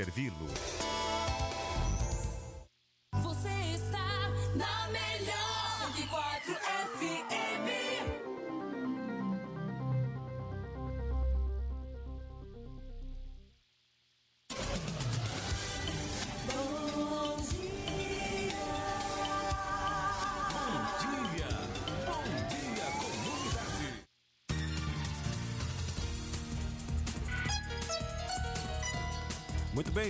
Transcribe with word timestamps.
Servi-lo. 0.00 0.46
Você 3.22 3.48
está 3.74 4.30
na 4.56 4.88
melhor 4.88 5.09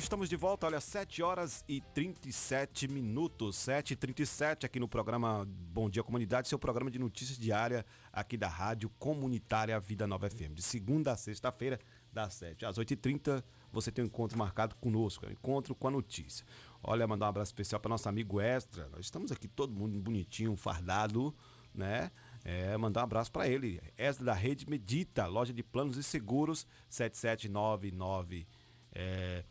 estamos 0.04 0.30
de 0.30 0.36
volta. 0.36 0.66
Olha, 0.66 0.80
7 0.80 1.22
horas 1.22 1.62
e 1.68 1.80
37 1.80 2.88
minutos. 2.88 3.56
7 3.56 3.92
e 3.92 3.96
37 3.96 4.64
aqui 4.64 4.80
no 4.80 4.88
programa 4.88 5.46
Bom 5.46 5.90
Dia 5.90 6.02
Comunidade, 6.02 6.48
seu 6.48 6.58
programa 6.58 6.90
de 6.90 6.98
notícias 6.98 7.38
diária 7.38 7.84
aqui 8.10 8.36
da 8.36 8.48
Rádio 8.48 8.88
Comunitária 8.98 9.78
Vida 9.78 10.06
Nova 10.06 10.30
FM. 10.30 10.54
De 10.54 10.62
segunda 10.62 11.12
a 11.12 11.16
sexta-feira, 11.16 11.78
das 12.10 12.32
7 12.34 12.64
às 12.64 12.78
8h30, 12.78 13.44
você 13.70 13.92
tem 13.92 14.02
um 14.02 14.06
encontro 14.06 14.38
marcado 14.38 14.74
conosco, 14.76 15.26
é 15.26 15.28
um 15.28 15.32
encontro 15.32 15.74
com 15.74 15.88
a 15.88 15.90
notícia. 15.90 16.46
Olha, 16.82 17.06
mandar 17.06 17.26
um 17.26 17.28
abraço 17.28 17.50
especial 17.50 17.78
para 17.78 17.90
nosso 17.90 18.08
amigo 18.08 18.40
Extra. 18.40 18.88
Nós 18.88 19.00
estamos 19.00 19.30
aqui 19.30 19.48
todo 19.48 19.74
mundo 19.74 20.00
bonitinho, 20.00 20.56
fardado, 20.56 21.34
né? 21.74 22.10
É, 22.42 22.74
mandar 22.78 23.02
um 23.02 23.04
abraço 23.04 23.30
para 23.30 23.46
ele. 23.46 23.80
Extra 23.98 24.24
da 24.24 24.34
Rede 24.34 24.68
Medita, 24.68 25.26
loja 25.26 25.52
de 25.52 25.62
planos 25.62 25.98
e 25.98 26.02
seguros, 26.02 26.66
7799 26.88 28.46
é, 28.92 29.44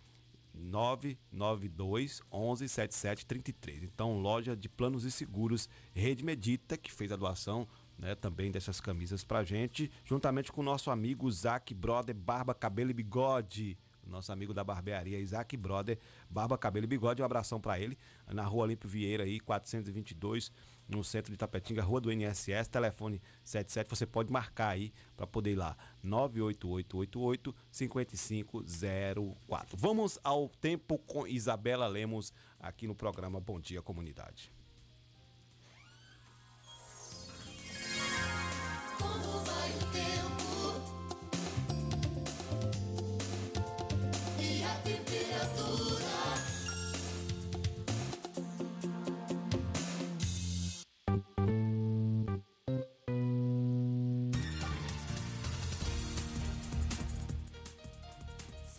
992 0.59 2.21
11 2.31 2.67
77 2.67 3.25
33. 3.25 3.83
Então, 3.83 4.19
loja 4.19 4.55
de 4.55 4.69
planos 4.69 5.03
e 5.03 5.11
seguros, 5.11 5.69
Rede 5.93 6.23
Medita, 6.23 6.77
que 6.77 6.91
fez 6.91 7.11
a 7.11 7.15
doação 7.15 7.67
né, 7.97 8.15
também 8.15 8.51
dessas 8.51 8.79
camisas 8.79 9.23
pra 9.23 9.43
gente, 9.43 9.91
juntamente 10.05 10.51
com 10.51 10.61
o 10.61 10.63
nosso 10.63 10.89
amigo 10.89 11.27
Isaac 11.27 11.73
Brother, 11.73 12.15
Barba, 12.15 12.53
Cabelo 12.53 12.91
e 12.91 12.93
Bigode. 12.93 13.77
Nosso 14.05 14.31
amigo 14.31 14.55
da 14.55 14.63
barbearia, 14.63 15.19
Isaac 15.19 15.55
Brother, 15.55 15.99
Barba, 16.27 16.57
Cabelo 16.57 16.85
e 16.85 16.87
Bigode. 16.87 17.21
Um 17.21 17.25
abração 17.25 17.61
pra 17.61 17.79
ele, 17.79 17.95
na 18.27 18.43
rua 18.43 18.63
Olímpio 18.63 18.89
Vieira, 18.89 19.23
aí, 19.23 19.39
422, 19.39 20.51
no 20.89 21.03
centro 21.03 21.31
de 21.31 21.37
Tapetinga, 21.37 21.83
rua 21.83 22.01
do 22.01 22.11
NSS, 22.11 22.69
telefone 22.69 23.21
77. 23.43 23.89
Você 23.89 24.05
pode 24.05 24.31
marcar 24.31 24.69
aí 24.69 24.91
para 25.15 25.27
poder 25.27 25.51
ir 25.51 25.55
lá. 25.55 25.77
98888 26.03 27.55
5504. 27.71 29.77
Vamos 29.77 30.19
ao 30.23 30.49
tempo 30.49 30.97
com 30.97 31.27
Isabela 31.27 31.87
Lemos 31.87 32.33
aqui 32.59 32.87
no 32.87 32.95
programa 32.95 33.39
Bom 33.39 33.59
Dia 33.59 33.81
Comunidade. 33.81 34.51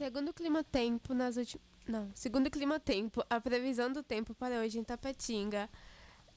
Segundo 0.00 0.30
o 0.30 0.32
Clima 0.32 0.64
Tempo, 0.64 1.12
nas 1.12 1.36
últimas. 1.36 1.62
Não, 1.86 2.10
segundo 2.14 2.46
o 2.46 2.50
Clima 2.50 2.80
Tempo, 2.80 3.22
a 3.28 3.38
previsão 3.38 3.92
do 3.92 4.02
tempo 4.02 4.34
para 4.34 4.58
hoje 4.58 4.78
em 4.78 4.82
Tapetinga 4.82 5.68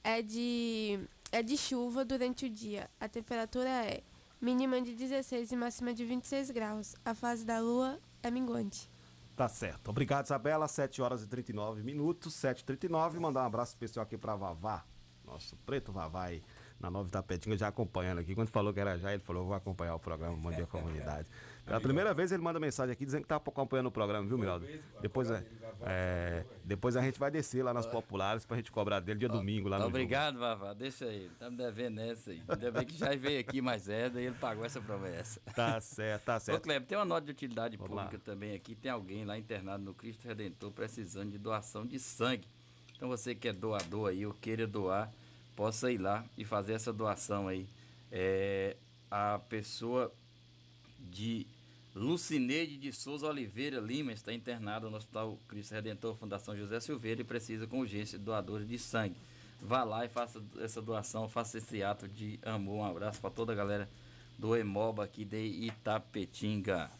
é 0.02 0.20
de, 0.20 1.00
é 1.32 1.42
de 1.42 1.56
chuva 1.56 2.04
durante 2.04 2.44
o 2.44 2.50
dia. 2.50 2.90
A 3.00 3.08
temperatura 3.08 3.70
é 3.70 4.02
mínima 4.38 4.82
de 4.82 4.94
16 4.94 5.50
e 5.50 5.56
máxima 5.56 5.94
de 5.94 6.04
26 6.04 6.50
graus. 6.50 6.94
A 7.06 7.14
fase 7.14 7.46
da 7.46 7.58
lua 7.58 7.98
é 8.22 8.30
minguante. 8.30 8.90
Tá 9.34 9.48
certo. 9.48 9.88
Obrigado, 9.88 10.26
Isabela. 10.26 10.68
7 10.68 11.00
horas 11.00 11.22
e 11.22 11.26
39 11.26 11.82
minutos, 11.82 12.34
7h39. 12.34 13.18
Mandar 13.18 13.44
um 13.44 13.46
abraço 13.46 13.72
especial 13.72 14.02
aqui 14.02 14.18
pra 14.18 14.36
Vavá, 14.36 14.84
nosso 15.24 15.56
preto 15.64 15.90
Vavá 15.90 16.24
aí, 16.24 16.42
na 16.80 16.90
Nova 16.90 17.08
Tapetinga, 17.08 17.56
já 17.56 17.68
acompanhando 17.68 18.18
aqui. 18.18 18.34
Quando 18.34 18.48
falou 18.48 18.72
que 18.72 18.80
era 18.80 18.98
já, 18.98 19.12
ele 19.12 19.22
falou: 19.22 19.46
vou 19.46 19.54
acompanhar 19.54 19.94
o 19.94 19.98
programa 19.98 20.36
Bom 20.36 20.50
Dia 20.50 20.66
Comunidade. 20.68 21.26
Pela 21.64 21.80
primeira 21.80 22.12
vez 22.12 22.30
ele 22.30 22.42
manda 22.42 22.60
mensagem 22.60 22.92
aqui 22.92 23.06
dizendo 23.06 23.22
que 23.22 23.28
tá 23.28 23.36
acompanhando 23.36 23.86
o 23.86 23.90
programa, 23.90 24.26
viu, 24.28 24.36
Miraldo? 24.36 24.66
Depois, 25.00 25.30
é, 25.30 25.42
é, 25.80 26.44
depois 26.62 26.94
a 26.94 27.00
gente 27.00 27.18
vai 27.18 27.30
descer 27.30 27.64
lá 27.64 27.72
nas 27.72 27.86
populares 27.86 28.44
pra 28.44 28.58
gente 28.58 28.70
cobrar 28.70 29.00
dele 29.00 29.20
dia 29.20 29.28
domingo 29.28 29.68
lá 29.68 29.78
no. 29.78 29.86
Obrigado, 29.86 30.38
Vavá. 30.38 30.74
Deixa 30.74 31.06
aí. 31.06 31.30
Tá 31.38 31.50
me 31.50 31.56
devendo 31.56 32.00
essa 32.00 32.32
aí. 32.32 32.42
Ainda 32.46 32.70
bem 32.70 32.84
que 32.84 32.98
já 32.98 33.16
veio 33.16 33.40
aqui 33.40 33.62
mais 33.62 33.82
cedo 33.82 34.20
e 34.20 34.26
ele 34.26 34.36
pagou 34.36 34.64
essa 34.64 34.80
promessa. 34.80 35.40
Tá 35.54 35.80
certo, 35.80 36.24
tá 36.24 36.36
Ô, 36.36 36.40
certo. 36.40 36.62
Kleber, 36.62 36.86
tem 36.86 36.98
uma 36.98 37.04
nota 37.04 37.24
de 37.24 37.30
utilidade 37.30 37.76
Vamos 37.76 37.90
pública 37.90 38.16
lá. 38.16 38.22
também 38.24 38.54
aqui. 38.54 38.74
Tem 38.74 38.90
alguém 38.90 39.24
lá 39.24 39.38
internado 39.38 39.84
no 39.84 39.94
Cristo 39.94 40.26
Redentor 40.26 40.72
precisando 40.72 41.30
de 41.30 41.38
doação 41.38 41.86
de 41.86 41.98
sangue. 41.98 42.48
Então 42.96 43.08
você 43.08 43.34
que 43.34 43.48
é 43.48 43.52
doador 43.52 44.10
aí 44.10 44.26
ou 44.26 44.34
queira 44.34 44.66
doar, 44.66 45.10
possa 45.54 45.90
ir 45.90 45.98
lá 45.98 46.24
e 46.36 46.44
fazer 46.44 46.74
essa 46.74 46.92
doação 46.92 47.48
aí. 47.48 47.66
É, 48.10 48.76
a 49.10 49.40
pessoa 49.48 50.12
de 50.98 51.46
Lucineide 51.94 52.76
de 52.76 52.92
Souza 52.92 53.26
Oliveira 53.26 53.78
Lima 53.78 54.12
está 54.12 54.32
internada 54.32 54.90
no 54.90 54.96
Hospital 54.96 55.38
Cristo 55.48 55.72
Redentor 55.72 56.16
Fundação 56.16 56.56
José 56.56 56.80
Silveira 56.80 57.20
e 57.20 57.24
precisa 57.24 57.66
com 57.66 57.80
urgência 57.80 58.18
de 58.18 58.24
doadores 58.24 58.68
de 58.68 58.78
sangue. 58.78 59.16
Vá 59.62 59.84
lá 59.84 60.04
e 60.04 60.08
faça 60.08 60.42
essa 60.60 60.82
doação, 60.82 61.28
faça 61.28 61.58
esse 61.58 61.82
ato 61.82 62.08
de 62.08 62.38
amor. 62.42 62.78
Um 62.78 62.84
abraço 62.84 63.20
para 63.20 63.30
toda 63.30 63.52
a 63.52 63.56
galera 63.56 63.88
do 64.38 64.56
Emoba 64.56 65.04
aqui 65.04 65.24
de 65.24 65.38
Itapetinga. 65.38 66.90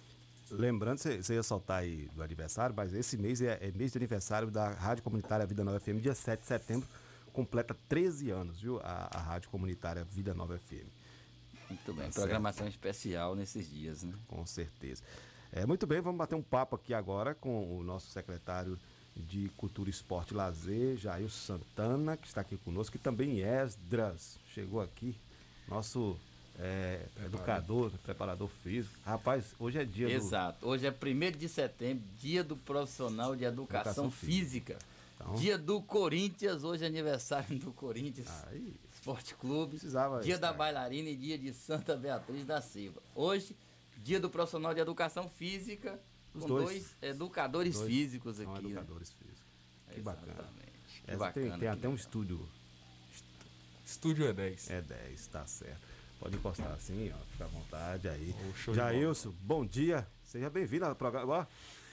Lembrando, 0.50 0.98
você 0.98 1.34
ia 1.34 1.42
soltar 1.42 1.82
aí 1.82 2.08
do 2.14 2.22
aniversário, 2.22 2.74
mas 2.76 2.94
esse 2.94 3.16
mês 3.16 3.40
é, 3.40 3.58
é 3.60 3.72
mês 3.72 3.92
de 3.92 3.98
aniversário 3.98 4.50
da 4.50 4.70
Rádio 4.70 5.02
Comunitária 5.02 5.44
Vida 5.44 5.64
Nova 5.64 5.80
FM, 5.80 6.00
dia 6.00 6.14
7 6.14 6.40
de 6.40 6.46
setembro, 6.46 6.88
completa 7.34 7.76
13 7.88 8.30
anos, 8.30 8.60
viu? 8.60 8.80
A, 8.82 9.10
a 9.12 9.18
Rádio 9.20 9.50
Comunitária 9.50 10.04
Vida 10.04 10.32
Nova 10.32 10.56
FM, 10.56 10.86
Muito 11.68 11.92
bem, 11.92 12.06
Tá 12.06 12.12
programação 12.12 12.66
especial 12.66 13.34
nesses 13.34 13.68
dias, 13.68 14.04
né? 14.04 14.14
com 14.28 14.46
certeza. 14.46 15.02
É, 15.52 15.66
muito 15.66 15.86
bem, 15.86 16.00
vamos 16.00 16.16
bater 16.18 16.36
um 16.36 16.42
papo 16.42 16.76
aqui 16.76 16.94
agora 16.94 17.34
com 17.34 17.76
o 17.76 17.82
nosso 17.82 18.10
secretário 18.10 18.78
de 19.16 19.48
Cultura, 19.56 19.90
Esporte 19.90 20.32
e 20.32 20.36
Lazer, 20.36 20.96
Jair 20.96 21.28
Santana, 21.28 22.16
que 22.16 22.26
está 22.26 22.40
aqui 22.40 22.56
conosco, 22.56 22.96
e 22.96 22.98
também 22.98 23.40
Esdras, 23.40 24.38
chegou 24.52 24.80
aqui, 24.80 25.16
nosso 25.68 26.16
é, 26.58 27.06
educador, 27.24 27.90
preparador 28.02 28.48
físico. 28.48 28.94
Rapaz, 29.04 29.54
hoje 29.58 29.78
é 29.78 29.84
dia 29.84 30.06
do... 30.06 30.12
Exato. 30.12 30.66
Hoje 30.66 30.86
é 30.86 30.90
1 30.90 31.36
de 31.36 31.48
setembro, 31.48 32.04
dia 32.20 32.44
do 32.44 32.56
profissional 32.56 33.34
de 33.34 33.44
educação, 33.44 34.04
Educação 34.04 34.10
física. 34.10 34.78
Então- 35.14 35.34
Dia 35.36 35.56
do 35.56 35.80
Corinthians, 35.82 36.64
hoje 36.64 36.84
é 36.84 36.86
aniversário 36.86 37.58
do 37.58 37.72
Corinthians 37.72 38.28
Aí, 38.48 38.74
Esporte 38.92 39.34
Clube. 39.34 39.70
Precisava 39.76 40.20
Dia 40.22 40.38
da 40.38 40.48
estar. 40.48 40.58
bailarina 40.58 41.08
e 41.08 41.16
dia 41.16 41.38
de 41.38 41.52
Santa 41.54 41.96
Beatriz 41.96 42.44
da 42.44 42.60
Silva. 42.60 43.00
Hoje, 43.14 43.56
dia 43.98 44.18
do 44.20 44.28
profissional 44.28 44.74
de 44.74 44.80
educação 44.80 45.28
física, 45.28 46.00
Os 46.34 46.42
com 46.42 46.48
dois. 46.48 46.64
dois, 46.66 46.96
educadores 47.02 47.74
Dois 47.76 47.88
físicos 47.88 48.36
são 48.36 48.52
aqui. 48.52 48.64
né? 48.64 48.70
educadores 48.70 49.12
físicos. 49.12 49.44
Que 49.92 50.00
bacana. 50.00 50.32
Exatamente. 50.32 51.02
Que 51.04 51.10
Essa 51.10 51.18
bacana. 51.18 51.32
tem, 51.32 51.50
tem 51.50 51.60
que 51.60 51.66
até 51.66 51.88
um 51.88 51.92
legal. 51.92 51.94
estúdio. 51.94 52.48
Estúdio 53.86 54.26
é 54.26 54.32
10. 54.32 54.70
É 54.70 54.82
10, 54.82 55.26
tá 55.28 55.46
certo. 55.46 55.80
Pode 56.18 56.36
encostar 56.36 56.72
assim, 56.72 57.12
ó, 57.12 57.18
fica 57.32 57.44
à 57.44 57.48
vontade 57.48 58.08
aí. 58.08 58.34
Jailson, 58.74 59.32
bom 59.42 59.64
dia. 59.64 60.06
Seja 60.24 60.48
bem-vindo 60.50 60.86
ao 60.86 60.94
programa. 60.96 61.32
Ó, 61.40 61.46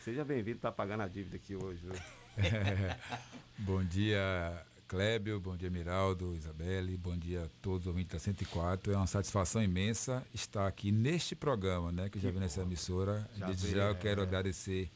seja 0.03 0.23
bem-vindo, 0.23 0.59
tá 0.59 0.71
pagando 0.71 1.01
a 1.03 1.07
dívida 1.07 1.35
aqui 1.35 1.55
hoje. 1.55 1.81
viu? 1.83 1.93
Bom 3.59 3.83
dia, 3.83 4.65
Clébio, 4.87 5.39
bom 5.39 5.55
dia, 5.55 5.69
Miraldo, 5.69 6.35
Isabelle, 6.35 6.97
bom 6.97 7.15
dia 7.15 7.43
a 7.43 7.47
todos 7.61 7.81
os 7.81 7.87
ouvintes 7.87 8.13
da 8.13 8.19
104. 8.19 8.93
É 8.93 8.97
uma 8.97 9.07
satisfação 9.07 9.61
imensa 9.61 10.25
estar 10.33 10.67
aqui 10.67 10.91
neste 10.91 11.35
programa, 11.35 11.91
né, 11.91 12.09
que 12.09 12.17
eu 12.17 12.21
já 12.21 12.31
vi 12.31 12.39
nessa 12.39 12.61
emissora. 12.61 13.29
Já 13.37 13.45
Desde 13.45 13.67
veio, 13.67 13.77
já 13.77 13.83
eu 13.83 13.91
é. 13.91 13.95
quero 13.95 14.21
agradecer 14.21 14.89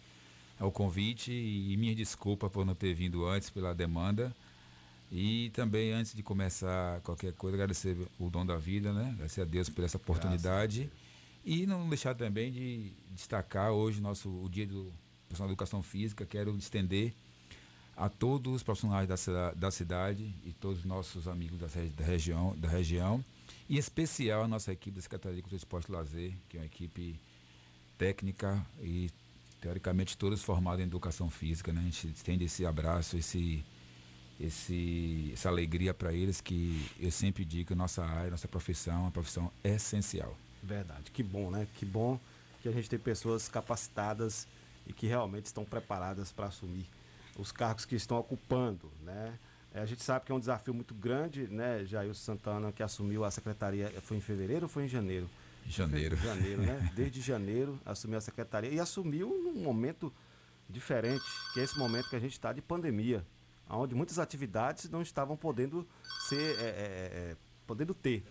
ao 0.59 0.71
convite 0.71 1.31
e 1.31 1.75
minha 1.77 1.93
desculpa 1.93 2.49
por 2.49 2.65
não 2.65 2.73
ter 2.73 2.93
vindo 2.93 3.25
antes 3.25 3.49
pela 3.49 3.73
demanda. 3.73 4.35
E 5.11 5.51
também, 5.51 5.91
antes 5.91 6.15
de 6.15 6.23
começar 6.23 6.99
qualquer 7.01 7.33
coisa, 7.33 7.55
agradecer 7.55 7.95
o 8.19 8.29
dom 8.29 8.45
da 8.45 8.57
vida, 8.57 8.91
né? 8.91 9.11
Agradecer 9.13 9.41
a 9.41 9.45
Deus 9.45 9.69
por 9.69 9.83
essa 9.83 9.97
oportunidade. 9.97 10.89
E 11.45 11.67
não 11.67 11.87
deixar 11.87 12.15
também 12.15 12.51
de 12.51 12.91
destacar 13.11 13.71
hoje 13.71 14.01
nosso, 14.01 14.29
o 14.29 14.49
dia 14.49 14.65
do 14.65 14.91
profissional 15.27 15.47
de 15.47 15.53
educação 15.53 15.83
física. 15.83 16.25
Quero 16.25 16.57
estender 16.57 17.13
a 17.95 18.09
todos 18.09 18.55
os 18.55 18.63
profissionais 18.63 19.07
da, 19.07 19.51
da 19.51 19.71
cidade 19.71 20.33
e 20.43 20.51
todos 20.51 20.79
os 20.79 20.85
nossos 20.85 21.27
amigos 21.27 21.57
da, 21.59 21.67
da 21.67 22.03
região, 22.03 22.55
da 22.57 22.67
região, 22.67 23.23
em 23.69 23.77
especial 23.77 24.43
a 24.43 24.47
nossa 24.47 24.71
equipe 24.71 24.95
da 24.95 25.01
Secretaria 25.01 25.35
de 25.35 25.41
Cultura, 25.41 25.57
Esporte 25.57 25.89
e 25.89 25.91
Lazer, 25.91 26.33
que 26.49 26.57
é 26.57 26.59
uma 26.59 26.65
equipe 26.65 27.19
técnica 27.97 28.65
e 28.81 29.09
teoricamente 29.61 30.17
todos 30.17 30.43
formados 30.43 30.81
em 30.81 30.87
educação 30.87 31.29
física, 31.29 31.71
né? 31.71 31.79
A 31.79 31.83
gente 31.83 32.07
estende 32.07 32.43
esse 32.43 32.65
abraço, 32.65 33.17
esse, 33.17 33.63
esse, 34.39 35.31
essa 35.33 35.49
alegria 35.49 35.93
para 35.93 36.13
eles 36.13 36.41
que 36.41 36.85
eu 36.99 37.09
sempre 37.09 37.45
digo 37.45 37.69
que 37.69 37.75
nossa 37.75 38.03
área, 38.05 38.29
nossa 38.29 38.47
profissão, 38.47 38.93
é 38.93 38.99
uma 38.99 39.11
profissão 39.11 39.51
essencial. 39.63 40.37
Verdade, 40.61 41.09
que 41.11 41.23
bom, 41.23 41.49
né? 41.49 41.67
Que 41.75 41.85
bom 41.85 42.19
que 42.61 42.67
a 42.67 42.71
gente 42.71 42.89
tem 42.89 42.99
pessoas 42.99 43.47
capacitadas 43.47 44.47
e 44.85 44.93
que 44.93 45.07
realmente 45.07 45.45
estão 45.45 45.63
preparadas 45.63 46.31
para 46.31 46.47
assumir 46.47 46.85
os 47.35 47.51
cargos 47.51 47.85
que 47.85 47.95
estão 47.95 48.17
ocupando, 48.17 48.91
né? 49.01 49.37
É, 49.73 49.81
a 49.81 49.85
gente 49.85 50.01
sabe 50.01 50.25
que 50.25 50.31
é 50.31 50.35
um 50.35 50.39
desafio 50.39 50.73
muito 50.73 50.93
grande, 50.93 51.47
né? 51.47 51.83
Jair 51.85 52.13
Santana, 52.15 52.71
que 52.71 52.81
assumiu 52.81 53.25
a 53.25 53.31
secretaria, 53.31 53.89
foi 54.01 54.17
em 54.17 54.21
fevereiro 54.21 54.63
ou 54.63 54.69
foi 54.69 54.85
em 54.85 54.87
janeiro? 54.87 55.29
Janeiro. 55.67 56.15
Foi 56.15 56.27
janeiro, 56.27 56.61
né? 56.61 56.91
Desde 56.95 57.19
janeiro 57.21 57.79
assumiu 57.85 58.17
a 58.17 58.21
secretaria 58.21 58.69
e 58.69 58.79
assumiu 58.79 59.29
num 59.29 59.61
momento 59.61 60.13
diferente, 60.69 61.25
que 61.53 61.59
é 61.59 61.63
esse 61.63 61.77
momento 61.77 62.09
que 62.09 62.15
a 62.15 62.19
gente 62.19 62.31
está 62.31 62.53
de 62.53 62.61
pandemia, 62.61 63.25
onde 63.69 63.93
muitas 63.93 64.17
atividades 64.17 64.89
não 64.89 65.01
estavam 65.01 65.35
podendo 65.35 65.87
ser, 66.27 66.57
é, 66.59 66.63
é, 66.63 67.31
é, 67.31 67.37
podendo 67.67 67.93
ter. 67.93 68.23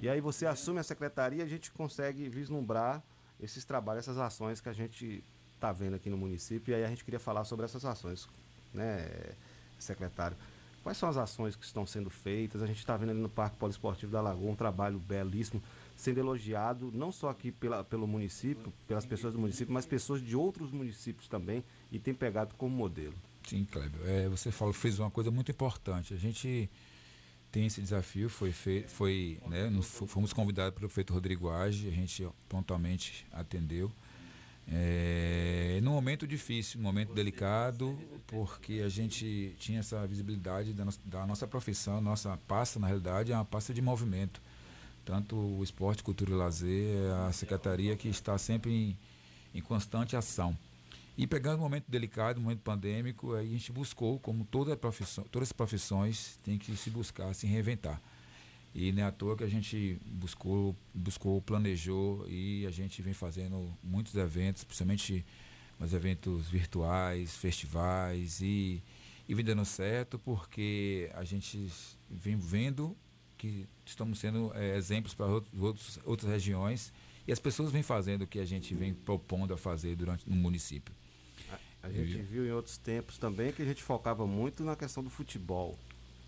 E 0.00 0.08
aí 0.08 0.20
você 0.20 0.46
assume 0.46 0.78
a 0.78 0.82
secretaria, 0.82 1.42
a 1.44 1.46
gente 1.46 1.70
consegue 1.70 2.28
vislumbrar 2.28 3.02
esses 3.40 3.64
trabalhos, 3.64 4.04
essas 4.04 4.18
ações 4.18 4.60
que 4.60 4.68
a 4.68 4.72
gente 4.72 5.22
está 5.54 5.72
vendo 5.72 5.96
aqui 5.96 6.08
no 6.08 6.16
município. 6.16 6.72
E 6.72 6.74
aí 6.74 6.84
a 6.84 6.88
gente 6.88 7.04
queria 7.04 7.20
falar 7.20 7.44
sobre 7.44 7.64
essas 7.64 7.84
ações, 7.84 8.28
né, 8.72 9.08
secretário? 9.78 10.36
Quais 10.82 10.98
são 10.98 11.08
as 11.08 11.16
ações 11.16 11.56
que 11.56 11.64
estão 11.64 11.84
sendo 11.84 12.08
feitas? 12.08 12.62
A 12.62 12.66
gente 12.66 12.78
está 12.78 12.96
vendo 12.96 13.10
ali 13.10 13.18
no 13.18 13.28
Parque 13.28 13.56
Poliesportivo 13.56 14.12
da 14.12 14.20
Lagoa 14.20 14.52
um 14.52 14.54
trabalho 14.54 15.00
belíssimo, 15.00 15.60
sendo 15.96 16.18
elogiado 16.18 16.92
não 16.94 17.10
só 17.10 17.28
aqui 17.28 17.50
pela, 17.50 17.82
pelo 17.82 18.06
município, 18.06 18.72
pelas 18.86 19.04
pessoas 19.04 19.34
do 19.34 19.40
município, 19.40 19.74
mas 19.74 19.84
pessoas 19.84 20.22
de 20.22 20.36
outros 20.36 20.70
municípios 20.70 21.26
também, 21.26 21.64
e 21.90 21.98
tem 21.98 22.14
pegado 22.14 22.54
como 22.54 22.76
modelo. 22.76 23.14
Sim, 23.44 23.64
Kleber. 23.64 24.00
É, 24.04 24.28
você 24.28 24.52
falou, 24.52 24.72
fez 24.72 24.98
uma 25.00 25.10
coisa 25.10 25.28
muito 25.28 25.50
importante. 25.50 26.14
A 26.14 26.16
gente 26.16 26.70
tem 27.50 27.66
esse 27.66 27.80
desafio, 27.80 28.28
foi, 28.28 28.52
foi 28.52 29.40
né, 29.46 29.70
fomos 29.82 30.32
convidados 30.32 30.74
pelo 30.74 30.88
prefeito 30.88 31.12
Rodrigo 31.12 31.48
Age, 31.50 31.88
a 31.88 31.92
gente 31.92 32.28
prontamente 32.48 33.26
atendeu. 33.32 33.90
É, 34.68 35.78
num 35.82 35.92
momento 35.92 36.26
difícil, 36.26 36.78
num 36.78 36.84
momento 36.84 37.14
delicado, 37.14 37.96
porque 38.26 38.82
a 38.84 38.88
gente 38.88 39.54
tinha 39.58 39.78
essa 39.80 40.04
visibilidade 40.06 40.72
da, 40.72 40.84
nossa- 40.84 41.00
da 41.04 41.26
nossa 41.26 41.46
profissão, 41.46 42.00
nossa 42.00 42.36
pasta, 42.48 42.78
na 42.80 42.86
realidade, 42.88 43.32
é 43.32 43.34
uma 43.36 43.44
pasta 43.44 43.72
de 43.72 43.80
movimento. 43.80 44.40
Tanto 45.04 45.36
o 45.36 45.62
esporte, 45.62 46.02
cultura 46.02 46.32
e 46.32 46.34
lazer, 46.34 46.96
é 46.96 47.28
a 47.28 47.32
secretaria 47.32 47.96
que 47.96 48.08
está 48.08 48.36
sempre 48.38 48.72
em, 48.72 48.98
em 49.54 49.60
constante 49.62 50.16
ação. 50.16 50.56
E 51.16 51.26
pegando 51.26 51.58
um 51.60 51.62
momento 51.62 51.84
delicado, 51.88 52.38
um 52.38 52.42
momento 52.42 52.60
pandêmico, 52.60 53.34
aí 53.34 53.46
a 53.46 53.50
gente 53.50 53.70
buscou, 53.72 54.18
como 54.18 54.44
toda 54.44 54.76
profissão, 54.76 55.24
todas 55.30 55.48
as 55.48 55.52
profissões 55.52 56.38
têm 56.44 56.58
que 56.58 56.76
se 56.76 56.90
buscar, 56.90 57.32
se 57.34 57.46
reinventar. 57.46 58.00
E 58.78 58.92
não 58.92 59.02
é 59.02 59.06
à 59.06 59.10
toa 59.10 59.34
que 59.34 59.42
a 59.42 59.48
gente 59.48 59.98
buscou, 60.04 60.76
buscou, 60.92 61.40
planejou 61.40 62.26
e 62.28 62.66
a 62.66 62.70
gente 62.70 63.00
vem 63.00 63.14
fazendo 63.14 63.74
muitos 63.82 64.14
eventos, 64.16 64.64
principalmente 64.64 65.24
os 65.80 65.94
eventos 65.94 66.46
virtuais, 66.50 67.34
festivais 67.34 68.42
e, 68.42 68.82
e 69.26 69.34
vem 69.34 69.42
dando 69.42 69.64
certo 69.64 70.18
porque 70.18 71.10
a 71.14 71.24
gente 71.24 71.70
vem 72.10 72.36
vendo 72.36 72.94
que 73.38 73.66
estamos 73.86 74.18
sendo 74.18 74.52
eh, 74.54 74.76
exemplos 74.76 75.14
para 75.14 75.24
outros, 75.26 75.98
outras 76.04 76.30
regiões 76.30 76.92
e 77.26 77.32
as 77.32 77.38
pessoas 77.38 77.72
vêm 77.72 77.82
fazendo 77.82 78.22
o 78.22 78.26
que 78.26 78.38
a 78.38 78.44
gente 78.44 78.74
vem 78.74 78.92
propondo 78.92 79.54
a 79.54 79.56
fazer 79.56 79.96
durante 79.96 80.28
no 80.28 80.36
município. 80.36 80.94
A 81.82 81.90
gente 81.90 82.18
E- 82.18 82.22
viu 82.22 82.46
em 82.46 82.50
outros 82.50 82.76
tempos 82.76 83.16
também 83.16 83.52
que 83.52 83.62
a 83.62 83.64
gente 83.64 83.82
focava 83.82 84.26
muito 84.26 84.62
na 84.62 84.76
questão 84.76 85.02
do 85.02 85.08
futebol. 85.08 85.78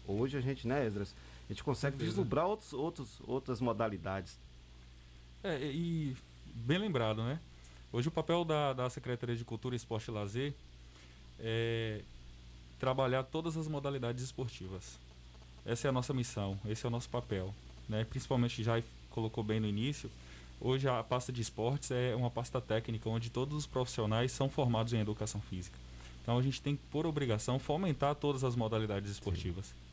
Hoje 0.08 0.38
a 0.38 0.40
gente, 0.40 0.66
né, 0.66 0.86
Esdras? 0.86 1.14
A 1.48 1.52
gente 1.52 1.62
consegue 1.62 1.98
vislumbrar 1.98 2.46
outros, 2.46 2.72
outros, 2.72 3.08
outras 3.26 3.60
modalidades. 3.60 4.38
É, 5.44 5.58
e 5.62 6.16
bem 6.46 6.78
lembrado, 6.78 7.22
né? 7.22 7.38
Hoje 7.92 8.08
o 8.08 8.10
papel 8.10 8.44
da, 8.44 8.72
da 8.72 8.90
Secretaria 8.90 9.36
de 9.36 9.44
Cultura, 9.44 9.76
Esporte 9.76 10.08
e 10.08 10.10
Lazer 10.10 10.54
é 11.38 12.00
trabalhar 12.78 13.22
todas 13.24 13.56
as 13.56 13.68
modalidades 13.68 14.24
esportivas. 14.24 14.98
Essa 15.64 15.88
é 15.88 15.90
a 15.90 15.92
nossa 15.92 16.14
missão, 16.14 16.58
esse 16.66 16.86
é 16.86 16.88
o 16.88 16.90
nosso 16.90 17.08
papel. 17.08 17.54
Né? 17.88 18.04
Principalmente, 18.04 18.62
já 18.62 18.82
colocou 19.10 19.44
bem 19.44 19.60
no 19.60 19.66
início, 19.66 20.10
hoje 20.60 20.88
a 20.88 21.02
pasta 21.02 21.32
de 21.32 21.42
esportes 21.42 21.90
é 21.90 22.14
uma 22.14 22.30
pasta 22.30 22.60
técnica 22.60 23.08
onde 23.08 23.30
todos 23.30 23.56
os 23.56 23.66
profissionais 23.66 24.32
são 24.32 24.48
formados 24.48 24.92
em 24.92 25.00
educação 25.00 25.40
física. 25.40 25.78
Então 26.22 26.38
a 26.38 26.42
gente 26.42 26.60
tem 26.60 26.76
por 26.76 27.06
obrigação 27.06 27.58
fomentar 27.58 28.14
todas 28.14 28.44
as 28.44 28.54
modalidades 28.54 29.10
esportivas. 29.10 29.66
Sim. 29.66 29.87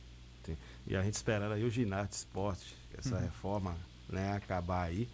E 0.86 0.94
a 0.96 1.02
gente 1.02 1.14
esperando 1.14 1.52
aí 1.52 1.64
o 1.64 1.70
ginásio 1.70 2.08
de 2.10 2.14
esporte, 2.16 2.76
essa 2.96 3.18
reforma 3.18 3.76
né, 4.08 4.32
acabar 4.32 4.82
aí, 4.84 5.08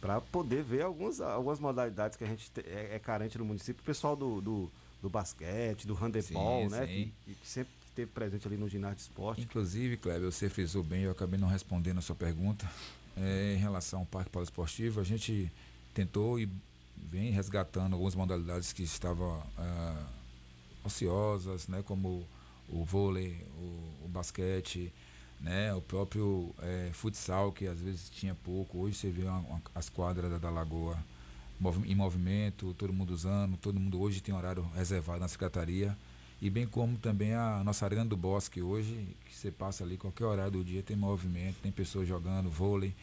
para 0.00 0.20
poder 0.20 0.62
ver 0.62 0.82
alguns, 0.82 1.20
algumas 1.20 1.58
modalidades 1.58 2.16
que 2.16 2.24
a 2.24 2.26
gente 2.26 2.50
te- 2.50 2.60
é, 2.60 2.94
é 2.94 2.98
carente 2.98 3.36
no 3.38 3.44
município. 3.44 3.82
O 3.82 3.84
pessoal 3.84 4.14
do, 4.14 4.40
do, 4.40 4.70
do 5.02 5.10
basquete, 5.10 5.86
do 5.86 5.94
handebol, 5.94 6.62
Sim, 6.64 6.68
né? 6.70 6.86
sim. 6.86 7.12
Que, 7.24 7.34
que 7.34 7.48
sempre 7.48 7.72
esteve 7.88 8.10
presente 8.12 8.46
ali 8.46 8.56
no 8.56 8.68
ginásio 8.68 8.96
de 8.96 9.02
esporte. 9.02 9.42
Inclusive, 9.42 9.96
Kleber, 9.96 10.30
você 10.30 10.48
frisou 10.48 10.82
bem, 10.84 11.02
eu 11.02 11.10
acabei 11.10 11.38
não 11.38 11.48
respondendo 11.48 11.98
a 11.98 12.02
sua 12.02 12.14
pergunta. 12.14 12.70
É, 13.16 13.54
em 13.54 13.58
relação 13.58 14.00
ao 14.00 14.06
Parque 14.06 14.30
Poliesportivo, 14.30 15.00
a 15.00 15.04
gente 15.04 15.50
tentou 15.92 16.38
e 16.38 16.48
vem 16.96 17.32
resgatando 17.32 17.94
algumas 17.94 18.14
modalidades 18.14 18.72
que 18.72 18.84
estavam 18.84 19.42
ah, 19.58 20.06
ociosas, 20.84 21.66
né, 21.68 21.82
como 21.84 22.24
o 22.68 22.84
vôlei, 22.84 23.40
o, 23.56 24.04
o 24.06 24.08
basquete, 24.08 24.92
né, 25.40 25.72
o 25.74 25.80
próprio 25.80 26.54
eh, 26.60 26.90
futsal, 26.92 27.52
que 27.52 27.66
às 27.66 27.80
vezes 27.80 28.10
tinha 28.10 28.34
pouco. 28.34 28.78
Hoje 28.78 28.96
você 28.96 29.10
vê 29.10 29.22
uma- 29.24 29.38
uma- 29.38 29.62
as 29.74 29.88
quadras 29.88 30.30
da, 30.30 30.38
da 30.38 30.50
Lagoa 30.50 30.98
em 31.86 31.94
movimento, 31.94 32.74
todo 32.74 32.92
mundo 32.92 33.10
usando, 33.12 33.56
todo 33.56 33.78
mundo 33.80 34.00
hoje 34.00 34.20
tem 34.20 34.34
horário 34.34 34.62
reservado 34.74 35.20
na 35.20 35.28
secretaria. 35.28 35.96
E 36.40 36.48
bem 36.48 36.66
como 36.68 36.96
também 36.98 37.34
a 37.34 37.62
nossa 37.64 37.84
arena 37.84 38.04
do 38.04 38.16
bosque 38.16 38.62
hoje, 38.62 38.94
que 39.26 39.34
você 39.36 39.50
passa 39.50 39.82
ali 39.82 39.96
qualquer 39.96 40.24
horário 40.24 40.52
do 40.52 40.64
dia, 40.64 40.82
tem 40.84 40.96
movimento, 40.96 41.56
tem 41.60 41.72
pessoas 41.72 42.06
jogando 42.06 42.48
vôlei, 42.48 42.94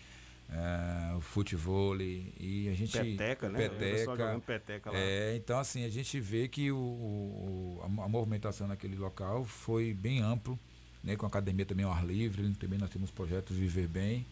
eh, 0.49 1.17
futevôlei 1.21 2.33
e 2.39 2.69
a 2.69 2.73
gente 2.73 2.91
Peteca, 2.97 3.49
né? 3.49 3.65
O 3.65 3.69
peteca, 3.71 4.41
peteca 4.45 4.91
lá. 4.91 4.97
é, 4.97 5.35
então 5.35 5.57
assim, 5.59 5.83
a 5.85 5.89
gente 5.89 6.19
vê 6.19 6.47
que 6.47 6.71
o, 6.71 6.77
o- 6.77 7.81
a, 7.83 7.87
mo- 7.89 8.01
a 8.03 8.07
movimentação 8.07 8.67
naquele 8.67 8.95
local 8.95 9.43
foi 9.45 9.93
bem 9.93 10.19
amplo, 10.21 10.57
né, 11.03 11.15
com 11.15 11.25
a 11.25 11.29
academia 11.29 11.65
também 11.65 11.85
ao 11.85 11.91
ar 11.91 12.05
livre, 12.05 12.51
também 12.55 12.79
nós 12.79 12.89
temos 12.89 13.11
projetos 13.11 13.55
Viver 13.57 13.87
Bem, 13.87 14.25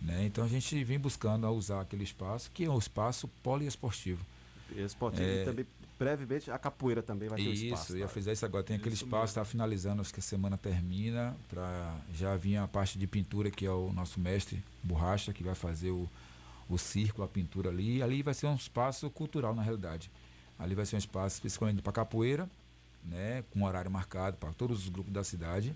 né, 0.00 0.24
então 0.26 0.44
a 0.44 0.48
gente 0.48 0.82
vem 0.84 0.98
buscando 0.98 1.48
usar 1.50 1.80
aquele 1.82 2.04
espaço, 2.04 2.50
que 2.52 2.64
é 2.64 2.70
um 2.70 2.78
espaço 2.78 3.28
poliesportivo. 3.42 4.24
Esportivo 4.76 5.22
É. 5.22 5.42
e 5.42 5.44
também, 5.44 5.66
brevemente, 6.02 6.50
a 6.50 6.58
capoeira 6.58 7.02
também 7.02 7.28
vai 7.28 7.38
ter 7.38 7.48
um 7.48 7.52
Isso, 7.52 7.64
espaço. 7.66 7.96
ia 7.96 8.06
tá? 8.06 8.12
fazer 8.12 8.32
isso 8.32 8.44
agora. 8.44 8.64
Tem 8.64 8.76
aquele 8.76 8.94
Isso 8.94 9.04
espaço, 9.04 9.20
mesmo. 9.22 9.28
está 9.30 9.44
finalizando, 9.44 10.00
acho 10.02 10.12
que 10.12 10.20
a 10.20 10.22
semana 10.22 10.58
termina. 10.58 11.36
Pra, 11.48 11.96
já 12.12 12.36
vinha 12.36 12.62
a 12.64 12.68
parte 12.68 12.98
de 12.98 13.06
pintura, 13.06 13.50
que 13.50 13.64
é 13.64 13.70
o 13.70 13.92
nosso 13.92 14.18
mestre 14.18 14.62
Borracha, 14.82 15.32
que 15.32 15.42
vai 15.44 15.54
fazer 15.54 15.90
o, 15.90 16.08
o 16.68 16.76
círculo, 16.78 17.24
a 17.24 17.28
pintura 17.28 17.70
ali. 17.70 17.98
E 17.98 18.02
ali 18.02 18.22
vai 18.22 18.34
ser 18.34 18.46
um 18.46 18.54
espaço 18.54 19.08
cultural, 19.10 19.54
na 19.54 19.62
realidade. 19.62 20.10
Ali 20.58 20.74
vai 20.74 20.84
ser 20.86 20.96
um 20.96 20.98
espaço 20.98 21.36
especificamente 21.36 21.82
para 21.82 21.92
capoeira, 21.92 22.48
né, 23.04 23.44
com 23.50 23.62
horário 23.64 23.90
marcado 23.90 24.36
para 24.36 24.52
todos 24.52 24.82
os 24.82 24.88
grupos 24.88 25.12
da 25.12 25.22
cidade. 25.24 25.74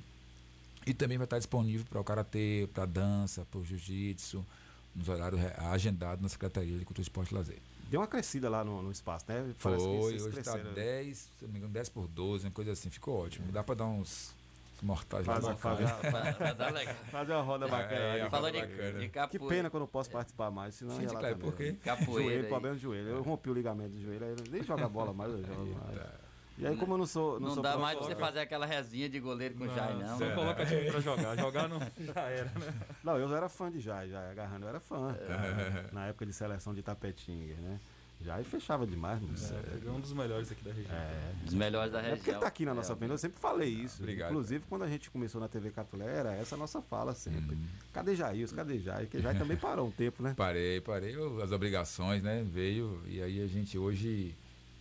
E 0.87 0.95
também 0.95 1.19
vai 1.19 1.25
estar 1.25 1.39
disponível 1.39 1.85
para 1.89 2.01
o 2.01 2.05
karatê, 2.05 2.69
para 2.73 2.85
dança, 2.87 3.45
para 3.51 3.59
o 3.59 3.65
jiu-jitsu, 3.65 4.45
nos 4.95 5.09
horários 5.09 5.41
agendados 5.73 6.23
na 6.23 6.29
Secretaria 6.29 6.79
de 6.79 6.85
Cultura, 6.85 7.03
Esporte 7.03 7.33
e 7.33 7.35
Lazer. 7.35 7.59
Deu 7.89 8.01
uma 8.01 8.07
crescida 8.07 8.49
lá 8.51 8.65
no, 8.65 8.83
no 8.83 8.91
espaço, 8.91 9.25
né? 9.29 9.55
Foi, 9.59 9.73
Parece 9.73 9.89
que 9.89 9.97
vocês 9.97 10.23
hoje 10.27 10.39
está 10.41 10.53
cresceram. 10.53 10.75
10, 10.75 11.17
se 11.19 11.29
não 11.43 11.49
me 11.51 11.59
engano, 11.59 11.73
10 11.73 11.89
por 11.91 12.09
12, 12.09 12.47
uma 12.47 12.51
coisa 12.53 12.73
assim, 12.73 12.91
ficou 12.91 13.25
ótimo. 13.25 13.51
Dá 13.53 13.63
para 13.63 13.77
dar 13.77 13.87
uns, 13.87 14.35
mortais 14.83 15.27
lá 15.27 15.41
Faz, 15.57 16.57
dar 16.57 16.73
legal. 16.73 16.95
fazer 17.11 17.33
uma 17.33 17.43
roda 17.43 17.69
bacana. 17.69 17.95
é, 18.01 18.23
né? 18.25 18.31
Falou 18.31 18.51
de, 18.51 18.61
bacana. 18.61 18.93
de 18.99 18.99
Que 19.07 19.09
capoeira. 19.09 19.49
pena 19.57 19.71
que 19.71 19.77
eu 19.77 19.81
não 19.81 19.87
posso 19.87 20.11
participar 20.11 20.51
mais, 20.51 20.75
senão 20.75 20.97
Sim, 20.97 21.03
ia 21.03 21.13
lá 21.13 21.21
também, 21.21 21.37
por 21.39 21.55
quê? 21.55 21.77
Capoeira. 21.83 22.31
Joelho, 22.33 22.49
problema 22.49 22.77
de 22.77 22.83
joelho. 22.83 23.09
Eu 23.09 23.23
rompi 23.23 23.51
o 23.51 23.55
ligamento 23.55 23.91
do 23.91 24.01
joelho, 24.03 24.25
aí 24.27 24.35
nem 24.51 24.63
joga 24.63 24.89
bola 24.89 25.13
mais, 25.13 25.33
eu 25.33 25.45
jogo 25.45 25.75
mais. 25.87 26.26
E 26.59 26.67
aí, 26.67 26.77
como 26.77 26.95
eu 26.95 26.99
não 26.99 27.07
sou. 27.07 27.35
Não, 27.39 27.49
Não 27.49 27.55
sou 27.55 27.63
dá 27.63 27.77
mais 27.77 27.99
pra 27.99 28.07
você 28.07 28.15
fazer 28.17 28.41
aquela 28.41 28.65
resinha 28.65 29.09
de 29.09 29.21
goleiro 29.21 29.55
com 29.57 29.65
o 29.65 29.75
Jai, 29.75 29.95
não. 29.95 30.19
Só 30.19 30.31
coloca 30.35 30.65
time 30.65 30.91
pra 30.91 31.01
jogar. 31.01 31.37
Jogar 31.39 31.69
não, 31.69 31.79
já 31.81 32.21
era, 32.23 32.51
né? 32.59 32.75
Não, 33.05 33.19
eu 33.19 33.35
era 33.37 33.49
fã 33.49 33.71
de 33.71 33.81
Jai, 33.81 34.09
já 34.09 34.31
agarrando, 34.31 34.65
eu 34.65 34.69
era 34.71 34.81
fã. 34.81 35.15
É. 35.19 35.93
Na 35.93 36.07
época 36.07 36.25
de 36.25 36.33
seleção 36.33 36.73
de 36.75 36.83
Tapetinga, 36.83 37.55
né? 37.57 37.79
Jai 38.23 38.43
fechava 38.45 38.87
demais, 38.87 39.21
moço. 39.21 39.53
É 39.55 39.91
um 39.91 40.01
dos 40.01 40.15
melhores 40.15 40.51
aqui 40.51 40.65
da 40.65 40.73
região. 40.73 40.97
É. 40.97 41.33
Os 41.47 41.53
melhores 41.53 41.93
da 41.93 41.99
É 41.99 42.03
região. 42.03 42.17
porque 42.17 42.31
ele 42.31 42.39
tá 42.39 42.47
aqui 42.47 42.65
na 42.65 42.73
nossa 42.73 42.97
frente, 42.97 43.11
eu 43.11 43.19
sempre 43.19 43.39
falei 43.39 43.69
isso. 43.69 44.01
Obrigado. 44.03 44.31
Inclusive, 44.31 44.65
quando 44.71 44.83
a 44.85 44.89
gente 44.89 45.11
começou 45.11 45.39
na 45.39 45.49
TV 45.49 45.71
Catulé, 45.71 46.07
era 46.07 46.33
essa 46.35 46.55
a 46.55 46.59
nossa 46.59 46.81
fala 46.81 47.15
sempre. 47.15 47.59
Cadê 47.93 48.17
Jair? 48.17 48.51
Cadê 48.55 48.79
Jair? 48.79 49.03
Porque 49.03 49.21
Jair 49.21 49.39
também 49.39 49.59
parou 49.59 49.87
um 49.89 49.91
tempo, 49.91 50.23
né? 50.23 50.33
Parei, 50.39 50.81
parei, 50.81 51.15
as 51.43 51.53
obrigações, 51.53 52.23
né? 52.23 52.43
Veio, 52.51 53.03
e 53.07 53.21
aí 53.21 53.43
a 53.43 53.47
gente 53.47 53.77
hoje 53.77 54.35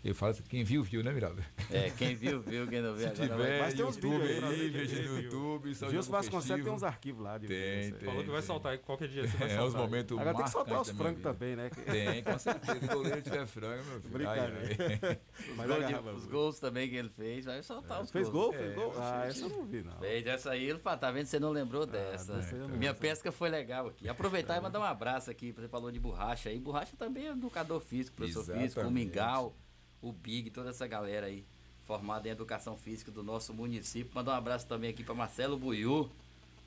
Eu 0.07 0.13
falo 0.13 0.33
assim, 0.33 0.43
quem 0.43 0.63
viu, 0.63 0.83
viu, 0.83 1.03
né, 1.03 1.12
Miraldo? 1.12 1.43
É, 1.71 1.89
quem 1.89 2.13
viu, 2.15 2.39
viu, 2.39 2.67
quem 2.67 2.79
não 2.79 2.93
viu 2.93 3.00
Se 3.09 3.24
agora 3.24 3.27
tiver 3.27 3.38
vai. 3.50 3.59
Mas 3.62 3.74
tem 3.74 3.85
uns 3.85 3.95
YouTube 3.95 4.19
vídeos 4.19 4.43
aí, 4.43 4.59
né? 4.71 4.77
veja 4.77 4.95
no 5.01 5.01
Viu. 5.15 5.21
YouTube. 5.24 5.74
Gilson 5.74 6.12
Vasconcelos 6.12 6.63
tem 6.63 6.74
uns 6.74 6.83
arquivos 6.83 7.24
lá 7.24 7.38
de 7.39 7.47
Tem, 7.47 7.57
aí. 7.57 7.91
tem. 7.91 8.05
Falou 8.07 8.24
que 8.24 8.29
vai 8.29 8.41
soltar 8.43 8.75
e 8.75 8.77
qualquer 8.77 9.07
dia 9.07 9.27
você 9.27 9.35
vai 9.35 9.55
É, 9.55 9.63
os 9.63 9.74
momentos 9.74 10.15
Agora 10.19 10.35
tem 10.35 10.43
que 10.45 10.51
soltar 10.51 10.79
os 10.81 10.89
frangos 10.91 11.24
também, 11.24 11.55
né? 11.55 11.71
Tem, 11.85 12.24
com 12.24 12.38
certeza. 12.38 12.79
Se 12.79 12.85
o 12.85 12.89
goleiro 12.89 13.21
tiver 13.24 13.45
frango, 13.47 13.83
meu 13.83 14.00
filho. 14.01 14.13
Brincadeira. 14.13 14.59
ai, 14.79 15.00
ai. 15.01 15.19
Os, 15.50 15.55
Mas 15.57 15.88
de- 15.88 16.09
os 16.12 16.25
gols 16.27 16.59
também 16.59 16.88
que 16.88 16.95
ele 16.97 17.09
fez, 17.09 17.45
vai 17.45 17.63
soltar 17.63 18.03
os 18.03 18.12
Fez 18.12 18.29
gols. 18.29 18.45
gol? 18.45 18.53
Fez 18.53 18.71
É, 18.71 18.75
gol? 18.75 18.93
Ah, 19.00 19.21
gente. 19.27 19.29
essa 19.43 19.45
eu 19.45 19.57
não 19.57 19.65
vi, 19.65 19.81
não. 19.83 19.97
Fez 19.97 20.27
essa 20.27 20.51
aí, 20.51 20.65
ele 20.69 20.77
fala, 20.77 20.97
tá 20.97 21.09
vendo? 21.12 21.25
Você 21.25 21.39
não 21.39 21.50
lembrou 21.50 21.83
dessa. 21.88 22.31
dessa 22.35 22.55
Minha 22.67 22.93
pesca 22.93 23.31
foi 23.31 23.50
legal 23.50 23.88
aqui. 23.88 24.07
Aproveitar 24.07 24.55
e 24.55 24.62
mandar 24.62 24.79
um 24.79 24.83
abraço 24.83 25.31
aqui. 25.31 25.51
Você 25.51 25.67
falou 25.67 25.91
de 25.91 26.00
borracha 26.00 26.50
aí. 26.50 26.59
Borracha 26.59 26.95
também 26.95 27.25
é 27.25 27.31
educador 27.31 27.79
físico, 27.81 28.15
professor 28.17 28.45
físico, 28.55 28.81
o. 28.81 28.91
Mingau, 28.91 29.55
o 30.02 30.12
Big, 30.12 30.50
toda 30.50 30.70
essa 30.70 30.88
galera 30.88 31.28
aí 31.28 31.46
formada 31.86 32.28
em 32.28 32.32
educação 32.32 32.75
física 32.78 33.12
do 33.12 33.24
nosso 33.24 33.54
município. 33.54 34.12
Mandar 34.14 34.34
um 34.34 34.36
abraço 34.36 34.66
também 34.68 34.90
aqui 34.90 35.04
para 35.04 35.14
Marcelo 35.14 35.58
Buiú, 35.58 36.10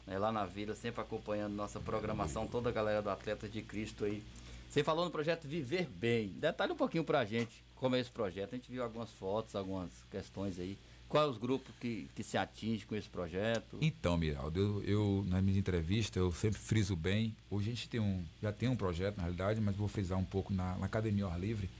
né, 0.06 0.18
lá 0.18 0.30
na 0.30 0.46
vila, 0.46 0.74
sempre 0.74 1.00
acompanhando 1.00 1.54
nossa 1.54 1.80
programação, 1.80 2.46
toda 2.46 2.68
a 2.68 2.72
galera 2.72 3.02
do 3.02 3.10
Atleta 3.10 3.48
de 3.48 3.62
Cristo 3.62 4.04
aí. 4.04 4.22
Você 4.70 4.84
falou 4.84 5.04
no 5.04 5.10
projeto 5.10 5.48
Viver 5.48 5.88
Bem. 5.88 6.28
Detalhe 6.28 6.72
um 6.72 6.76
pouquinho 6.76 7.02
pra 7.02 7.24
gente 7.24 7.64
como 7.78 7.96
é 7.96 8.00
esse 8.00 8.10
projeto. 8.10 8.54
A 8.54 8.56
gente 8.56 8.70
viu 8.70 8.82
algumas 8.82 9.10
fotos, 9.12 9.54
algumas 9.54 9.90
questões 10.10 10.58
aí. 10.58 10.78
Quais 11.08 11.30
os 11.30 11.38
grupos 11.38 11.74
que, 11.80 12.06
que 12.14 12.22
se 12.22 12.36
atingem 12.36 12.86
com 12.86 12.94
esse 12.94 13.08
projeto? 13.08 13.78
Então, 13.80 14.18
Miraldo, 14.18 14.60
eu, 14.60 14.82
eu 14.84 15.24
nas 15.26 15.42
minhas 15.42 15.56
entrevistas 15.56 16.16
eu 16.16 16.30
sempre 16.30 16.58
friso 16.58 16.94
bem. 16.94 17.34
Hoje 17.50 17.70
a 17.70 17.74
gente 17.74 17.88
tem 17.88 17.98
um, 17.98 18.22
já 18.42 18.52
tem 18.52 18.68
um 18.68 18.76
projeto 18.76 19.16
na 19.16 19.22
realidade, 19.22 19.58
mas 19.58 19.74
vou 19.74 19.88
frisar 19.88 20.18
um 20.18 20.24
pouco 20.24 20.52
na, 20.52 20.76
na 20.76 20.84
Academia 20.84 21.26
Ar 21.26 21.40
Livre. 21.40 21.70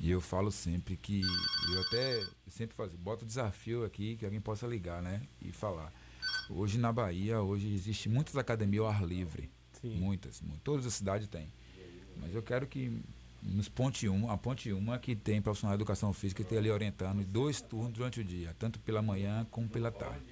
E 0.00 0.10
eu 0.10 0.20
falo 0.20 0.50
sempre 0.50 0.96
que 0.96 1.22
eu 1.72 1.80
até 1.80 2.24
sempre 2.48 2.76
faço, 2.76 2.96
boto 2.98 3.26
desafio 3.26 3.84
aqui 3.84 4.16
que 4.16 4.24
alguém 4.24 4.40
possa 4.40 4.66
ligar, 4.66 5.02
né, 5.02 5.20
e 5.42 5.50
falar. 5.52 5.92
Hoje 6.48 6.78
na 6.78 6.92
Bahia, 6.92 7.40
hoje 7.40 7.72
existe 7.72 8.08
muitas 8.08 8.36
academias 8.36 8.84
ao 8.84 8.90
ar 8.90 9.04
livre, 9.04 9.50
muitas, 9.98 10.40
mu- 10.40 10.56
todas 10.62 10.86
as 10.86 10.94
cidades 10.94 11.26
têm. 11.28 11.46
Mas 12.20 12.34
eu 12.34 12.42
quero 12.42 12.66
que 12.66 13.00
nos 13.42 13.68
ponte 13.68 14.08
1, 14.08 14.30
a 14.30 14.36
ponte 14.36 14.72
1 14.72 14.98
que 14.98 15.14
tem 15.16 15.40
profissional 15.42 15.76
de 15.76 15.82
educação 15.82 16.12
física 16.12 16.38
que 16.38 16.42
esteja 16.42 16.60
ali 16.60 16.70
orientando 16.70 17.24
dois 17.24 17.60
turnos 17.60 17.92
durante 17.92 18.20
o 18.20 18.24
dia, 18.24 18.54
tanto 18.58 18.78
pela 18.80 19.02
manhã 19.02 19.46
como 19.50 19.68
pela 19.68 19.90
tarde. 19.90 20.24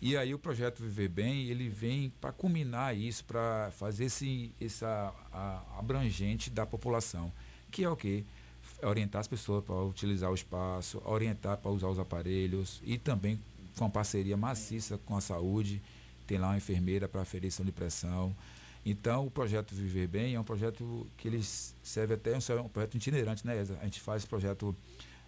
E 0.00 0.16
aí 0.16 0.34
o 0.34 0.38
projeto 0.38 0.82
Viver 0.82 1.08
Bem, 1.08 1.46
ele 1.46 1.68
vem 1.68 2.10
para 2.20 2.32
culminar 2.32 2.96
isso, 2.96 3.24
para 3.24 3.70
fazer 3.72 4.06
esse, 4.06 4.50
essa 4.60 5.14
a- 5.32 5.62
abrangente 5.78 6.50
da 6.50 6.66
população, 6.66 7.32
que 7.70 7.84
é 7.84 7.88
o 7.88 7.96
quê? 7.96 8.24
Orientar 8.82 9.20
as 9.20 9.28
pessoas 9.28 9.64
para 9.64 9.76
utilizar 9.76 10.30
o 10.30 10.34
espaço, 10.34 11.00
orientar 11.04 11.56
para 11.58 11.70
usar 11.70 11.88
os 11.88 11.98
aparelhos 11.98 12.80
e 12.84 12.98
também 12.98 13.38
com 13.76 13.84
uma 13.84 13.90
parceria 13.90 14.36
maciça 14.36 14.98
com 14.98 15.16
a 15.16 15.20
saúde, 15.20 15.80
tem 16.26 16.38
lá 16.38 16.48
uma 16.48 16.56
enfermeira 16.56 17.08
para 17.08 17.22
aferição 17.22 17.64
de 17.64 17.72
pressão. 17.72 18.34
Então 18.84 19.26
o 19.26 19.30
projeto 19.30 19.74
Viver 19.74 20.08
Bem 20.08 20.34
é 20.34 20.40
um 20.40 20.44
projeto 20.44 21.06
que 21.16 21.28
ele 21.28 21.42
serve 21.42 22.14
até 22.14 22.32
é 22.32 22.60
um 22.60 22.68
projeto 22.68 22.96
itinerante, 22.96 23.46
né, 23.46 23.58
Eza? 23.58 23.78
A 23.80 23.84
gente 23.84 24.00
faz 24.00 24.24
projeto 24.24 24.74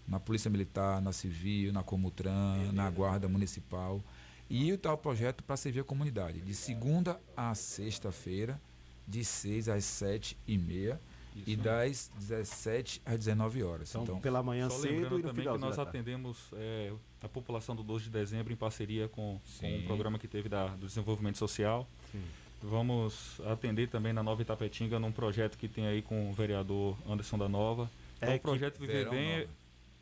na 0.06 0.20
Polícia 0.20 0.50
Militar, 0.50 1.00
na 1.00 1.12
Civil, 1.12 1.72
na 1.72 1.82
Comutran, 1.82 2.72
na 2.72 2.90
Guarda 2.90 3.28
Municipal. 3.28 4.02
E 4.50 4.72
o 4.72 4.78
tal 4.78 4.98
projeto 4.98 5.42
para 5.42 5.56
servir 5.56 5.80
a 5.80 5.84
comunidade, 5.84 6.40
de 6.40 6.54
segunda 6.54 7.18
a 7.36 7.54
sexta-feira, 7.54 8.60
de 9.06 9.24
6 9.24 9.68
às 9.68 9.84
7 9.84 10.36
e 10.46 10.58
meia 10.58 11.00
e 11.46 11.56
das 11.56 12.10
17 12.18 13.02
às 13.04 13.18
19 13.18 13.62
horas. 13.62 13.90
Então, 13.90 14.02
Então, 14.02 14.20
pela 14.20 14.42
manhã 14.42 14.68
Só 14.70 14.78
cedo 14.78 14.92
lembrando 14.92 15.18
e 15.18 15.22
no 15.22 15.28
também 15.28 15.52
que 15.52 15.58
nós 15.58 15.78
atendemos 15.78 16.38
é, 16.54 16.92
a 17.22 17.28
população 17.28 17.74
do 17.74 17.82
12 17.82 18.04
de 18.04 18.10
dezembro 18.10 18.52
em 18.52 18.56
parceria 18.56 19.08
com, 19.08 19.40
com 19.60 19.76
um 19.78 19.82
programa 19.86 20.18
que 20.18 20.28
teve 20.28 20.48
da, 20.48 20.66
do 20.68 20.86
desenvolvimento 20.86 21.38
social. 21.38 21.88
Sim. 22.12 22.22
Vamos 22.62 23.40
atender 23.46 23.88
também 23.88 24.12
na 24.12 24.22
Nova 24.22 24.40
Itapetinga 24.40 24.98
num 24.98 25.12
projeto 25.12 25.58
que 25.58 25.68
tem 25.68 25.86
aí 25.86 26.00
com 26.00 26.30
o 26.30 26.32
vereador 26.32 26.96
Anderson 27.06 27.36
da 27.36 27.48
Nova. 27.48 27.90
Então, 28.16 28.32
É 28.32 28.36
o 28.36 28.40
projeto 28.40 28.78
Viver 28.78 29.10
Bem, 29.10 29.32
é, 29.32 29.38
Nova. 29.40 29.50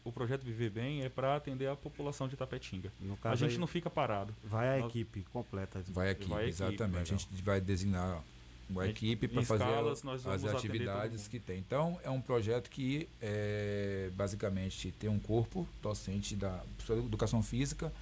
o 0.05 0.13
projeto 0.13 0.43
Viver 0.45 0.71
Bem 0.71 1.03
é 1.03 1.09
para 1.09 1.35
atender 1.35 1.67
a 1.69 1.75
população 1.75 2.29
de 2.29 2.35
Itapetinga. 2.35 2.93
No 3.01 3.19
A 3.25 3.35
gente 3.35 3.53
aí, 3.55 3.59
não 3.59 3.67
fica 3.67 3.91
parado. 3.91 4.33
vai 4.45 4.79
a 4.79 4.83
nós- 4.83 4.91
equipe 4.91 5.25
completa. 5.33 5.83
vai 5.89 6.11
aqui, 6.11 6.25
Vai 6.29 6.45
a 6.45 6.47
equipe, 6.49 6.65
exatamente. 6.65 6.93
legal. 6.93 7.03
a 7.03 7.05
gente 7.33 7.43
vai 7.43 7.61
designar 7.61 8.23
uma 8.69 8.87
equipe 8.89 9.29
para 9.29 9.43
fazer 9.45 9.65
escalas, 9.65 10.05
as 10.27 10.45
atividades 10.57 11.29
que 11.29 11.39
tem. 11.39 11.59
Então, 11.59 11.99
é 12.03 12.11
um 12.11 12.21
projeto 12.21 12.71
que 12.71 13.09
é, 13.21 14.11
basicamente 14.15 14.93
tem 14.99 15.11
um 15.11 15.19
corpo 15.19 15.67
docente 15.83 16.35
da 16.37 16.63
educação 16.91 17.43
física 17.43 17.93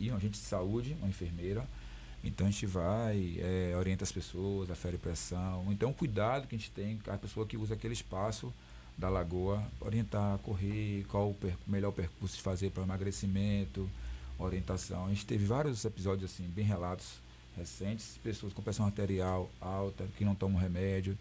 e 0.00 0.10
um 0.10 0.16
agente 0.16 0.38
de 0.40 0.46
saúde, 0.46 0.96
uma 1.00 1.08
enfermeira. 1.08 1.66
Então 2.22 2.46
a 2.46 2.50
gente 2.50 2.64
vai, 2.64 3.36
é, 3.38 3.74
orienta 3.76 4.02
as 4.02 4.10
pessoas, 4.10 4.70
afere 4.70 4.96
pressão. 4.96 5.66
Então 5.70 5.90
o 5.90 5.94
cuidado 5.94 6.46
que 6.48 6.54
a 6.54 6.58
gente 6.58 6.70
tem 6.70 6.96
com 6.96 7.10
a 7.12 7.18
pessoa 7.18 7.44
que 7.46 7.56
usa 7.56 7.74
aquele 7.74 7.92
espaço 7.92 8.50
da 8.96 9.10
lagoa, 9.10 9.62
orientar 9.78 10.38
correr, 10.38 11.04
qual 11.08 11.30
o 11.30 11.34
per- 11.34 11.56
melhor 11.66 11.92
percurso 11.92 12.36
de 12.36 12.42
fazer 12.42 12.70
para 12.70 12.82
emagrecimento, 12.82 13.90
orientação. 14.38 15.04
A 15.04 15.08
gente 15.10 15.26
teve 15.26 15.44
vários 15.44 15.84
episódios 15.84 16.32
assim, 16.32 16.44
bem 16.44 16.64
relatos 16.64 17.20
recentes, 17.56 18.18
pessoas 18.22 18.52
com 18.52 18.62
pressão 18.62 18.86
arterial 18.86 19.50
alta, 19.60 20.06
que 20.16 20.24
não 20.24 20.34
tomam 20.34 20.60
remédio, 20.60 21.16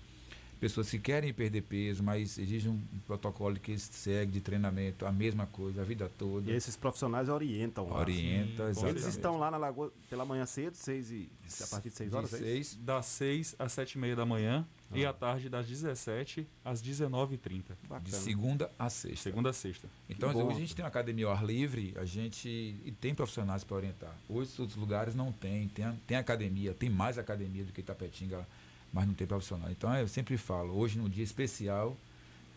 pessoas 0.63 0.89
que 0.89 0.97
querem 0.97 1.33
perder 1.33 1.61
peso, 1.61 2.01
mas 2.01 2.37
exige 2.37 2.69
um 2.69 2.79
protocolo 3.05 3.59
que 3.59 3.77
segue 3.77 4.31
de 4.31 4.39
treinamento, 4.39 5.05
a 5.05 5.11
mesma 5.11 5.45
coisa, 5.45 5.81
a 5.81 5.83
vida 5.83 6.09
toda. 6.17 6.49
E 6.49 6.55
esses 6.55 6.77
profissionais 6.77 7.27
orientam 7.27 7.89
lá. 7.89 7.99
Orienta, 7.99 8.73
Sim, 8.73 8.79
com 8.79 8.87
Eles 8.87 9.05
estão 9.05 9.37
lá 9.37 9.51
na 9.51 9.57
lagoa 9.57 9.91
pela 10.09 10.23
manhã 10.23 10.45
cedo, 10.45 10.75
seis 10.75 11.11
e, 11.11 11.29
a 11.61 11.67
partir 11.67 11.89
de 11.89 11.95
6 11.95 12.13
horas? 12.13 12.29
De 12.29 12.35
é 12.35 12.39
seis 12.39 12.75
Das 12.75 13.05
6 13.07 13.55
às 13.59 13.73
7 13.73 13.93
e 13.93 13.97
meia 13.97 14.15
da 14.15 14.25
manhã 14.25 14.65
e 14.95 15.05
à 15.05 15.13
tarde 15.13 15.49
das 15.49 15.65
17 15.67 16.47
às 16.63 16.81
19h30. 16.81 17.63
de 18.01 18.11
segunda 18.11 18.69
a 18.77 18.89
sexta. 18.89 19.23
Segunda 19.23 19.49
a 19.49 19.53
sexta. 19.53 19.87
Então, 20.09 20.29
hoje 20.29 20.57
a 20.57 20.59
gente 20.59 20.75
tem 20.75 20.83
uma 20.83 20.89
academia 20.89 21.25
ao 21.25 21.33
ar 21.33 21.43
livre, 21.45 21.93
a 21.97 22.05
gente 22.05 22.47
e 22.47 22.91
tem 22.99 23.13
profissionais 23.15 23.63
para 23.63 23.75
orientar. 23.75 24.15
Hoje, 24.29 24.51
os 24.51 24.59
outros 24.59 24.77
lugares 24.77 25.15
não 25.15 25.31
tem, 25.31 25.67
tem, 25.69 25.85
tem 26.07 26.17
academia, 26.17 26.73
tem 26.73 26.89
mais 26.89 27.17
academia 27.17 27.63
do 27.63 27.71
que 27.71 27.81
Itapetinga, 27.81 28.47
mas 28.91 29.07
não 29.07 29.13
tem 29.13 29.25
profissional. 29.25 29.69
Então, 29.71 29.93
eu 29.95 30.07
sempre 30.07 30.37
falo, 30.37 30.77
hoje, 30.77 30.97
num 30.97 31.09
dia 31.09 31.23
especial, 31.23 31.97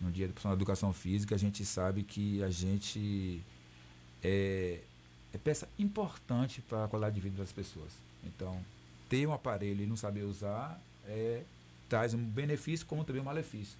no 0.01 0.11
dia 0.11 0.27
do 0.27 0.33
profissional 0.33 0.57
de 0.57 0.63
educação 0.63 0.93
física, 0.93 1.35
a 1.35 1.39
gente 1.39 1.65
sabe 1.65 2.03
que 2.03 2.43
a 2.43 2.51
gente 2.51 3.43
é, 4.23 4.81
é 5.33 5.39
peça 5.39 5.69
importante 5.79 6.61
para 6.63 6.85
a 6.85 6.89
qualidade 6.89 7.15
de 7.15 7.21
vida 7.21 7.37
das 7.37 7.53
pessoas. 7.53 7.93
Então, 8.25 8.61
ter 9.09 9.27
um 9.27 9.33
aparelho 9.33 9.83
e 9.83 9.87
não 9.87 9.97
saber 9.97 10.25
usar 10.25 10.81
é, 11.07 11.43
traz 11.89 12.15
um 12.15 12.23
benefício 12.25 12.87
como 12.87 13.05
também 13.05 13.23
um 13.23 13.25
malefício. 13.25 13.79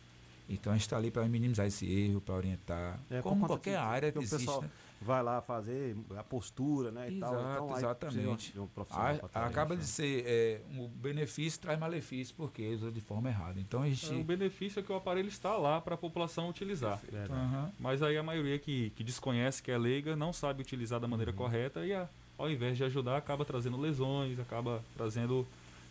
Então 0.49 0.73
a 0.73 0.77
gente 0.77 0.83
está 0.85 0.97
ali 0.97 1.11
para 1.11 1.27
minimizar 1.27 1.67
esse 1.67 1.85
erro, 1.91 2.21
para 2.21 2.37
orientar, 2.37 3.01
É, 3.11 3.21
como 3.21 3.47
qualquer 3.49 3.73
que- 3.73 3.77
área 3.77 4.13
que 4.13 4.19
que 4.19 4.19
o 4.19 4.23
existe. 4.23 4.39
pessoal 4.47 4.63
né? 4.63 4.71
vai 5.03 5.21
lá 5.21 5.41
fazer 5.43 5.97
a 6.17 6.23
postura, 6.23 6.93
né? 6.93 7.11
e 7.11 7.19
tal. 7.19 7.35
Exato, 7.35 7.65
Então, 7.65 7.77
exatamente. 7.77 8.53
de 8.53 8.61
um 8.61 8.67
profissional 8.69 9.29
A- 9.35 9.47
acaba 9.47 9.75
né? 9.75 9.81
de 9.81 9.87
ser 9.89 10.23
é, 10.25 10.61
um 10.71 10.87
benefício 10.87 11.61
traz 11.61 11.77
malefício 11.81 12.33
porque 12.37 12.65
usa 12.75 12.93
de 12.93 13.01
forma 13.01 13.29
errada. 13.29 13.59
Então 13.59 13.83
a 13.83 13.89
gente. 13.89 14.07
O 14.15 14.23
benefício 14.23 14.79
é 14.79 14.83
que 14.85 14.93
o 14.93 14.95
aparelho 14.95 15.27
está 15.29 15.57
lá 15.57 15.81
para 15.81 15.97
a 15.97 15.99
população 15.99 16.49
utilizar. 16.49 17.01
Aham. 17.29 17.73
Mas 17.81 18.01
aí 18.01 18.17
a 18.17 18.23
maioria 18.23 18.57
que, 18.57 18.91
que 18.91 19.03
desconhece, 19.03 19.61
que 19.61 19.73
é 19.73 19.77
leiga, 19.77 20.15
não 20.15 20.33
sabe 20.33 20.61
utilizar 20.63 21.01
da 21.01 21.09
maneira 21.09 21.33
correta 21.33 21.85
e 21.85 21.93
a- 21.93 22.09
ao 22.39 22.49
invés 22.49 22.77
de 22.77 22.85
ajudar, 22.85 23.17
acaba 23.17 23.45
trazendo 23.45 23.77
lesões, 23.77 24.39
acaba 24.39 24.81
trazendo 24.97 25.45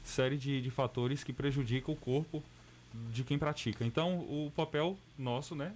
série 0.06 0.38
de, 0.38 0.62
de 0.62 0.70
fatores 0.72 1.24
que 1.24 1.34
prejudicam 1.34 1.94
o 1.94 1.98
corpo 1.98 2.44
de 3.12 3.24
quem 3.24 3.38
pratica. 3.38 3.84
Então, 3.84 4.20
o 4.20 4.52
papel 4.56 4.98
nosso, 5.18 5.56
né, 5.56 5.74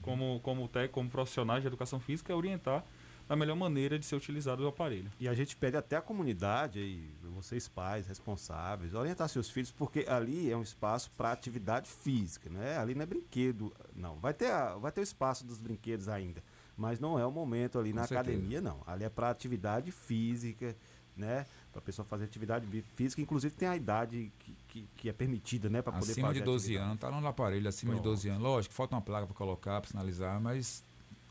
como, 0.00 0.40
como, 0.42 0.66
tec, 0.68 0.90
como 0.90 1.10
profissionais 1.10 1.60
de 1.62 1.66
educação 1.66 2.00
física, 2.00 2.32
é 2.32 2.36
orientar 2.36 2.84
a 3.28 3.36
melhor 3.36 3.54
maneira 3.56 3.98
de 3.98 4.04
ser 4.04 4.16
utilizado 4.16 4.62
o 4.64 4.68
aparelho. 4.68 5.10
E 5.18 5.28
a 5.28 5.34
gente 5.34 5.56
pede 5.56 5.76
até 5.76 5.96
a 5.96 6.02
comunidade 6.02 6.78
aí, 6.80 7.08
vocês 7.34 7.68
pais 7.68 8.06
responsáveis, 8.06 8.94
orientar 8.94 9.28
seus 9.28 9.48
filhos, 9.48 9.70
porque 9.70 10.04
ali 10.08 10.50
é 10.50 10.56
um 10.56 10.62
espaço 10.62 11.10
para 11.16 11.32
atividade 11.32 11.88
física, 11.88 12.50
né? 12.50 12.76
Ali 12.78 12.94
não 12.94 13.02
é 13.02 13.06
brinquedo, 13.06 13.72
não. 13.94 14.16
Vai 14.16 14.34
ter, 14.34 14.50
a- 14.50 14.76
vai 14.76 14.92
ter 14.92 15.00
o 15.00 15.04
espaço 15.04 15.46
dos 15.46 15.58
brinquedos 15.60 16.08
ainda, 16.08 16.42
mas 16.76 16.98
não 17.00 17.18
é 17.18 17.24
o 17.24 17.30
momento 17.30 17.78
ali 17.78 17.90
Com 17.90 17.96
na 17.96 18.06
certeza. 18.06 18.20
academia, 18.30 18.60
não. 18.60 18.82
Ali 18.86 19.04
é 19.04 19.08
para 19.08 19.30
atividade 19.30 19.90
física, 19.92 20.76
né? 21.16 21.46
Para 21.72 21.80
a 21.80 21.82
pessoa 21.82 22.04
fazer 22.04 22.24
atividade 22.24 22.66
física, 22.94 23.22
inclusive 23.22 23.54
tem 23.54 23.66
a 23.66 23.74
idade 23.74 24.30
que, 24.38 24.54
que, 24.68 24.88
que 24.96 25.08
é 25.08 25.12
permitida, 25.12 25.70
né? 25.70 25.80
Para 25.80 25.94
poder 25.94 26.12
Acima 26.12 26.34
de 26.34 26.42
12 26.42 26.64
atividade. 26.64 26.86
anos, 26.86 27.00
tá 27.00 27.10
no 27.10 27.26
aparelho, 27.26 27.66
acima 27.66 27.94
de 27.94 28.00
Pronto. 28.00 28.14
12 28.14 28.28
anos. 28.28 28.42
Lógico, 28.42 28.74
falta 28.74 28.94
uma 28.94 29.00
placa 29.00 29.26
para 29.26 29.34
colocar, 29.34 29.80
para 29.80 29.90
sinalizar, 29.90 30.38
mas 30.38 30.84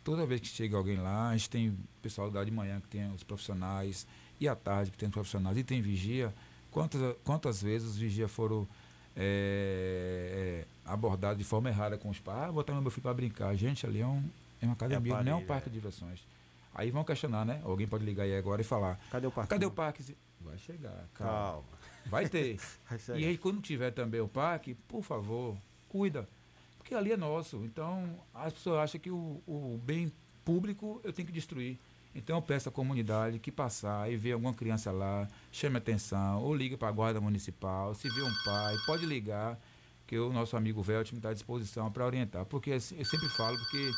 toda 0.03 0.25
vez 0.25 0.41
que 0.41 0.47
chega 0.47 0.75
alguém 0.75 0.97
lá, 0.97 1.29
a 1.29 1.37
gente 1.37 1.49
tem 1.49 1.77
pessoal 2.01 2.29
da 2.31 2.43
de 2.43 2.51
manhã 2.51 2.79
que 2.81 2.87
tem 2.87 3.11
os 3.13 3.23
profissionais, 3.23 4.07
e 4.39 4.47
à 4.47 4.55
tarde 4.55 4.91
que 4.91 4.97
tem 4.97 5.07
os 5.07 5.13
profissionais, 5.13 5.57
e 5.57 5.63
tem 5.63 5.81
vigia. 5.81 6.33
Quantas, 6.71 7.15
quantas 7.23 7.61
vezes 7.61 7.91
os 7.91 7.97
vigia 7.97 8.27
foram 8.27 8.67
é, 9.15 10.65
é, 10.65 10.89
abordados 10.89 11.37
de 11.37 11.43
forma 11.43 11.69
errada 11.69 11.97
com 11.97 12.09
os 12.09 12.19
pais? 12.19 12.49
Ah, 12.49 12.51
botar 12.51 12.73
meu 12.79 12.89
filho 12.89 13.03
para 13.03 13.13
brincar. 13.13 13.55
Gente, 13.55 13.85
ali 13.85 13.99
é 13.99 14.07
um, 14.07 14.23
É 14.59 14.65
uma 14.65 14.73
academia, 14.73 15.21
não 15.21 15.31
é 15.33 15.35
um 15.35 15.45
parque 15.45 15.67
é. 15.67 15.69
de 15.69 15.75
diversões. 15.75 16.25
Aí 16.73 16.89
vão 16.89 17.03
questionar, 17.03 17.45
né? 17.45 17.61
Alguém 17.63 17.87
pode 17.87 18.05
ligar 18.05 18.23
aí 18.23 18.35
agora 18.35 18.61
e 18.61 18.63
falar: 18.63 18.97
Cadê 19.11 19.27
o 19.27 19.31
parque? 19.31 19.49
cadê 19.49 19.65
o 19.65 19.71
parque? 19.71 20.15
Vai 20.43 20.57
chegar, 20.57 21.07
calma. 21.13 21.33
Calma. 21.33 21.63
Vai 22.05 22.27
ter. 22.27 22.59
Vai. 22.89 23.19
E 23.19 23.25
aí, 23.25 23.37
quando 23.37 23.61
tiver 23.61 23.91
também 23.91 24.21
o 24.21 24.27
parque, 24.27 24.73
por 24.87 25.03
favor, 25.03 25.57
cuida. 25.89 26.27
Porque 26.77 26.95
ali 26.95 27.11
é 27.11 27.17
nosso. 27.17 27.57
Então, 27.63 28.19
as 28.33 28.53
pessoas 28.53 28.79
acham 28.79 28.99
que 28.99 29.11
o, 29.11 29.41
o 29.47 29.79
bem 29.83 30.11
público 30.43 30.99
eu 31.03 31.13
tenho 31.13 31.27
que 31.27 31.33
destruir. 31.33 31.77
Então, 32.13 32.37
eu 32.37 32.41
peço 32.41 32.67
à 32.67 32.71
comunidade 32.71 33.39
que 33.39 33.51
passar 33.51 34.11
e 34.11 34.17
ver 34.17 34.33
alguma 34.33 34.53
criança 34.53 34.91
lá, 34.91 35.27
chame 35.51 35.77
atenção, 35.77 36.41
ou 36.43 36.53
ligue 36.53 36.75
para 36.75 36.89
a 36.89 36.91
guarda 36.91 37.21
municipal. 37.21 37.95
Se 37.95 38.09
vê 38.09 38.21
um 38.21 38.33
pai, 38.43 38.75
pode 38.85 39.05
ligar, 39.05 39.57
que 40.05 40.17
o 40.19 40.33
nosso 40.33 40.57
amigo 40.57 40.81
Veltman 40.81 41.19
está 41.19 41.29
à 41.29 41.33
disposição 41.33 41.89
para 41.89 42.05
orientar. 42.05 42.45
Porque 42.45 42.71
eu 42.71 42.81
sempre 42.81 43.29
falo, 43.29 43.57
porque 43.57 43.91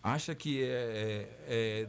acha 0.00 0.32
que 0.34 0.62
é, 0.62 0.68
é, 0.68 1.88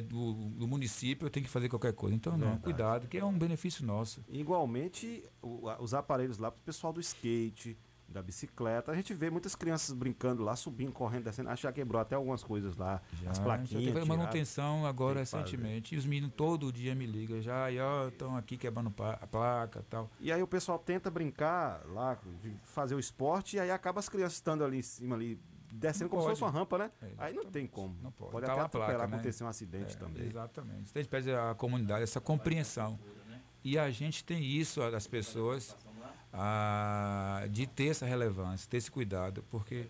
do, 0.00 0.32
do 0.50 0.66
município, 0.66 1.26
eu 1.26 1.30
tenho 1.30 1.44
que 1.44 1.50
fazer 1.52 1.68
qualquer 1.68 1.92
coisa. 1.92 2.14
Então, 2.16 2.32
não, 2.32 2.40
Verdade. 2.46 2.62
cuidado, 2.62 3.08
que 3.08 3.18
é 3.18 3.24
um 3.24 3.36
benefício 3.38 3.84
nosso. 3.84 4.24
Igualmente, 4.28 5.22
o- 5.42 5.68
a- 5.68 5.80
os 5.80 5.92
aparelhos 5.92 6.38
lá 6.38 6.50
pro 6.50 6.60
pessoal 6.62 6.92
do 6.92 7.00
skate, 7.00 7.76
da 8.08 8.22
bicicleta. 8.22 8.92
A 8.92 8.94
gente 8.94 9.12
vê 9.12 9.28
muitas 9.30 9.56
crianças 9.56 9.92
brincando 9.92 10.42
lá, 10.44 10.54
subindo, 10.54 10.92
correndo, 10.92 11.24
descendo. 11.24 11.48
Acho 11.50 11.62
que 11.62 11.66
já 11.66 11.72
quebrou 11.72 12.00
até 12.00 12.14
algumas 12.14 12.42
coisas 12.42 12.76
lá. 12.76 13.02
Já, 13.20 13.30
as 13.32 13.36
já 13.38 13.42
plaquinhas. 13.42 13.70
teve 13.84 13.86
tiraram. 14.00 14.06
manutenção 14.06 14.86
agora 14.86 15.18
recentemente. 15.20 15.94
E 15.94 15.98
os 15.98 16.06
meninos 16.06 16.32
todo 16.36 16.72
dia 16.72 16.94
me 16.94 17.04
ligam 17.04 17.40
já, 17.42 17.68
e 17.70 17.80
ó, 17.80 18.06
estão 18.06 18.36
aqui 18.36 18.56
quebrando 18.56 18.94
a 18.96 19.26
placa 19.26 19.80
e 19.80 19.90
tal. 19.90 20.08
E 20.20 20.30
aí 20.32 20.40
o 20.40 20.46
pessoal 20.46 20.78
tenta 20.78 21.10
brincar 21.10 21.84
lá, 21.88 22.16
fazer 22.62 22.94
o 22.94 23.00
esporte, 23.00 23.56
e 23.56 23.60
aí 23.60 23.72
acaba 23.72 23.98
as 23.98 24.08
crianças 24.08 24.34
estando 24.34 24.62
ali 24.64 24.78
em 24.78 24.82
cima, 24.82 25.16
ali, 25.16 25.36
descendo 25.72 26.10
como 26.10 26.22
se 26.22 26.28
fosse 26.28 26.42
uma 26.42 26.50
rampa, 26.50 26.78
né? 26.78 26.90
É, 27.02 27.08
aí 27.18 27.34
não 27.34 27.44
tem 27.44 27.66
como. 27.66 27.96
Não 28.02 28.10
pode. 28.10 28.32
Pode 28.32 28.46
Tá 28.46 28.52
até 28.54 28.68
placa, 28.68 28.98
né? 28.98 29.04
acontecer 29.04 29.44
um 29.44 29.48
acidente 29.48 29.94
É, 29.94 29.98
também. 29.98 30.26
Exatamente. 30.26 30.90
Então 30.90 31.00
a 31.00 31.02
gente 31.02 31.10
pede 31.10 31.32
à 31.32 31.54
comunidade 31.54 32.02
essa 32.02 32.20
compreensão. 32.20 32.98
E 33.64 33.76
a 33.78 33.90
gente 33.90 34.24
tem 34.24 34.44
isso 34.44 34.78
das 34.90 35.06
pessoas 35.08 35.76
a, 36.32 37.46
de 37.50 37.66
ter 37.66 37.88
essa 37.88 38.06
relevância, 38.06 38.68
ter 38.70 38.76
esse 38.76 38.90
cuidado, 38.90 39.42
porque, 39.50 39.88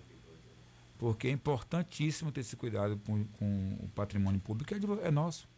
porque 0.96 1.28
é 1.28 1.30
importantíssimo 1.30 2.32
ter 2.32 2.40
esse 2.40 2.56
cuidado 2.56 2.98
com, 3.04 3.24
com 3.24 3.78
o 3.82 3.88
patrimônio 3.88 4.40
público, 4.40 4.68
que 4.68 4.74
é, 4.74 4.78
de 4.78 4.86
é 5.02 5.10
nosso. 5.10 5.48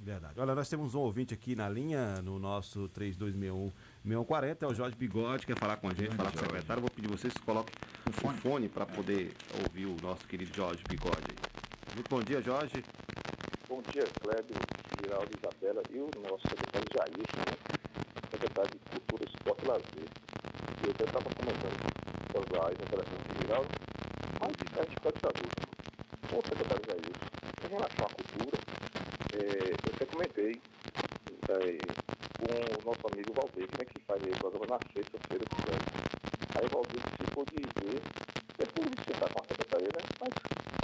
Verdade. 0.00 0.40
Olha, 0.40 0.56
nós 0.56 0.68
temos 0.68 0.94
um 0.96 0.98
ouvinte 0.98 1.32
aqui 1.32 1.54
na 1.54 1.68
linha, 1.68 2.20
no 2.20 2.38
nosso 2.38 2.88
3261-6140, 4.06 4.62
é 4.62 4.66
o 4.66 4.74
Jorge 4.74 4.96
Bigode, 4.96 5.46
quer 5.46 5.58
falar 5.58 5.76
com 5.76 5.88
a 5.88 5.94
gente, 5.94 6.14
falar 6.14 6.30
com 6.30 6.38
o 6.38 6.40
secretário. 6.40 6.80
Vou 6.80 6.90
pedir 6.90 7.08
vocês 7.08 7.32
que 7.32 7.40
coloquem 7.40 7.74
o 8.08 8.12
fone 8.12 8.68
para 8.68 8.86
poder 8.86 9.32
ouvir 9.64 9.86
o 9.86 9.96
nosso 10.02 10.26
querido 10.26 10.54
Jorge 10.54 10.82
Bigode. 10.88 11.34
Muito 11.94 12.08
bom 12.08 12.22
dia, 12.22 12.40
Jorge. 12.40 12.82
Bom 13.68 13.82
dia, 13.92 14.04
Kleber, 14.22 14.56
Giraldo 15.02 15.30
Isabela 15.36 15.82
e 15.90 15.98
o 15.98 16.10
nosso 16.22 16.42
secretário 16.48 16.86
Jair, 16.94 17.28
né? 17.36 17.78
secretário 18.30 18.70
de 18.70 18.78
Cultura, 18.90 19.24
Esporte 19.24 19.64
e 19.64 19.68
Lazer. 19.68 20.08
E 20.80 20.86
eu 20.86 20.90
até 20.90 21.04
estava 21.04 21.30
comentando 21.34 21.78
com 22.32 22.38
os 22.40 22.46
reais 22.52 22.78
na 22.78 22.84
operação 22.84 23.18
do 23.18 23.40
Giraldo, 23.40 23.68
mas 24.40 24.52
a 24.78 24.82
gente 24.84 24.98
essa 25.08 25.32
dúvida. 25.34 25.68
Ô, 26.32 26.42
secretário 26.42 26.82
Jair, 26.88 27.14
em 27.64 27.68
relação 27.68 28.06
à 28.06 28.10
cultura, 28.10 28.58
eh, 29.34 29.70
eu 29.70 29.94
até 29.94 30.06
comentei 30.06 30.62
eh, 31.48 32.17
com 32.48 32.80
o 32.80 32.84
nosso 32.88 33.04
amigo 33.12 33.34
Valdir, 33.36 33.68
né, 33.76 33.84
que 33.84 34.00
faz 34.08 34.24
aí 34.24 34.32
o 34.32 34.38
programa 34.38 34.66
na 34.66 34.80
sexta-feira 34.88 35.44
do 35.44 35.56
Kleber. 35.60 35.84
Aí 36.56 36.64
o 36.64 36.72
Valdir 36.72 37.02
ficou 37.20 37.44
de 37.44 37.60
dizer, 37.60 38.00
depois 38.56 38.88
de 38.88 39.04
sentar 39.04 39.28
com 39.28 39.40
a 39.42 39.48
secretaria, 39.48 39.92
né? 39.92 40.02
Mas 40.16 40.32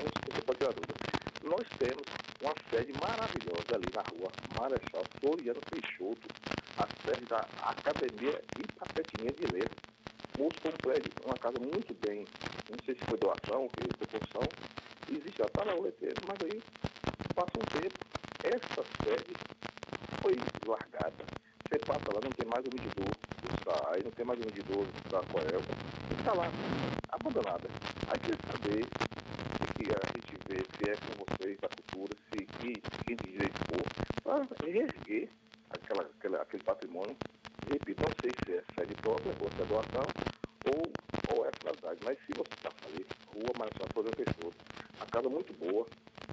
não 0.05 0.37
se 0.37 0.43
pode 0.45 0.59
dúvida. 0.61 0.95
Nós 1.43 1.67
temos 1.81 2.05
uma 2.45 2.55
sede 2.69 2.93
maravilhosa 3.01 3.73
ali 3.73 3.89
na 3.97 4.05
rua 4.13 4.31
Marechal 4.61 5.05
Floriano 5.21 5.61
Peixoto, 5.73 6.29
a 6.77 6.87
sede 7.01 7.25
da 7.25 7.41
Academia 7.63 8.43
Itapetininha 8.61 9.33
de 9.33 9.47
Letras. 9.53 9.95
Mostrou 10.39 10.75
um 10.75 10.77
prédio, 10.77 11.13
uma 11.25 11.39
casa 11.39 11.59
muito 11.61 11.95
bem, 12.05 12.27
não 12.69 12.77
sei 12.85 12.95
se 12.95 13.05
foi 13.07 13.17
doação, 13.19 13.69
que 13.69 13.89
proporção, 13.97 14.43
existe 15.09 15.39
já 15.39 15.45
está 15.45 15.63
o 15.75 15.83
letreiro, 15.83 16.21
mas 16.27 16.39
aí 16.43 16.61
passa 17.35 17.53
um 17.57 17.81
tempo, 17.81 17.95
essa 18.43 18.83
sede 19.05 19.33
foi 20.21 20.35
largada. 20.67 21.44
Você 21.75 21.79
passa 21.81 22.07
lá, 22.15 22.21
não 22.23 22.31
tem 22.31 22.47
mais 22.47 22.65
o 22.65 22.71
medidor 22.71 23.11
do 23.43 23.51
SAI, 23.67 24.01
não 24.05 24.11
tem 24.13 24.25
mais 24.25 24.39
o 24.39 24.45
medidor 24.47 24.87
da 25.11 25.19
Coelba, 25.27 25.75
está 26.17 26.33
lá, 26.33 26.47
abandonada. 27.09 27.69
Aí 28.07 28.19
quer 28.21 28.39
saber 28.47 28.87
que 29.75 29.91
a 29.91 30.07
gente 30.15 30.39
vê, 30.47 30.63
se 30.63 30.89
é 30.89 30.95
com 30.95 31.25
vocês 31.27 31.59
da 31.59 31.69
cultura, 31.69 32.15
se 32.31 32.47
que, 32.47 32.81
quem 33.05 33.17
de 33.17 33.33
direito 33.33 33.59
for, 33.67 33.83
para 34.23 34.47
reerguer 34.65 35.29
aquela, 35.71 36.09
aquela, 36.17 36.43
aquele 36.43 36.63
patrimônio. 36.63 37.17
Repito, 37.69 38.05
não 38.05 38.13
sei 38.23 38.31
se 38.45 38.53
é 38.53 38.63
sede 38.79 38.95
própria 39.03 39.35
ou 39.41 39.51
se 39.51 39.61
é 39.61 39.65
doação 39.65 40.07
ou, 40.67 41.37
ou 41.37 41.45
é 41.45 41.51
finalidade, 41.59 41.99
mas 42.05 42.17
se 42.21 42.35
você 42.35 42.55
está 42.55 42.71
ali, 42.87 43.05
rua 43.35 43.51
Marechal 43.59 43.89
Floriano 43.93 44.17
Peixoto, 44.17 44.65
a 45.01 45.07
casa 45.07 45.29
muito 45.29 45.53
boa, 45.55 45.85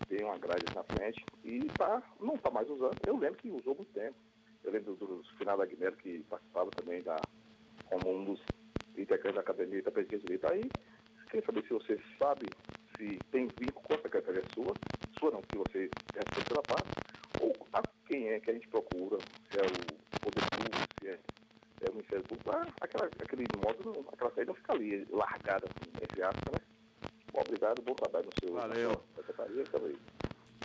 tem 0.07 0.23
uma 0.23 0.37
grade 0.37 0.65
na 0.75 0.83
frente 0.83 1.25
e 1.43 1.61
tá, 1.79 2.03
não 2.19 2.35
está 2.35 2.51
mais 2.51 2.69
usando. 2.69 2.95
Eu 3.07 3.17
lembro 3.17 3.39
que 3.39 3.49
usou 3.49 3.73
muito 3.73 3.91
tempo. 3.91 4.15
Eu 4.63 4.71
lembro 4.71 4.95
dos 4.95 5.27
final 5.31 5.57
da 5.57 5.65
Guilherme 5.65 5.97
que 5.97 6.23
participava 6.29 6.71
também 6.71 7.01
da, 7.01 7.25
como 7.85 8.11
um 8.11 8.25
dos 8.25 8.41
integrantes 8.97 9.35
da 9.35 9.41
Academia 9.41 9.79
Itapetininha 9.79 10.17
de 10.17 10.23
Direito. 10.23 10.47
Aí, 10.47 10.71
queria 11.29 11.45
saber 11.45 11.63
se 11.63 11.69
você 11.73 11.99
sabe 12.19 12.53
se 12.97 13.23
tem 13.31 13.47
vínculo 13.49 13.85
com 13.87 13.93
a 13.95 14.01
secretaria 14.01 14.45
sua, 14.53 14.77
sua 15.13 15.31
não, 15.31 15.41
que 15.43 15.57
você 15.57 15.91
responde 16.13 16.47
pela 16.47 16.63
parte, 16.63 16.91
ou 17.39 17.67
a 17.73 17.83
quem 18.05 18.29
é 18.29 18.39
que 18.39 18.51
a 18.51 18.53
gente 18.53 18.67
procura, 18.67 19.19
se 19.49 19.57
é 19.57 19.63
o 19.63 19.97
Poder 20.21 20.43
Público, 20.51 20.77
se 20.99 21.07
é, 21.07 21.19
é 21.81 21.89
o 21.89 21.93
Ministério 21.93 22.25
Público, 22.25 22.51
ah, 22.51 22.67
aquela, 22.81 23.05
aquele 23.05 23.47
modo, 23.47 23.83
não- 23.83 24.01
aquela 24.13 24.29
saída 24.31 24.51
não 24.51 24.55
fica 24.55 24.73
ali 24.73 25.05
largada, 25.05 25.69
entre 26.01 26.21
aspas, 26.21 26.53
né? 26.53 26.61
Bom, 27.31 27.41
obrigado, 27.41 27.81
bom 27.81 27.95
trabalho 27.95 28.25
no 28.27 28.35
seu 28.35 28.53
Valeu. 28.53 29.01
secretaria 29.15 29.65
também. 29.67 29.97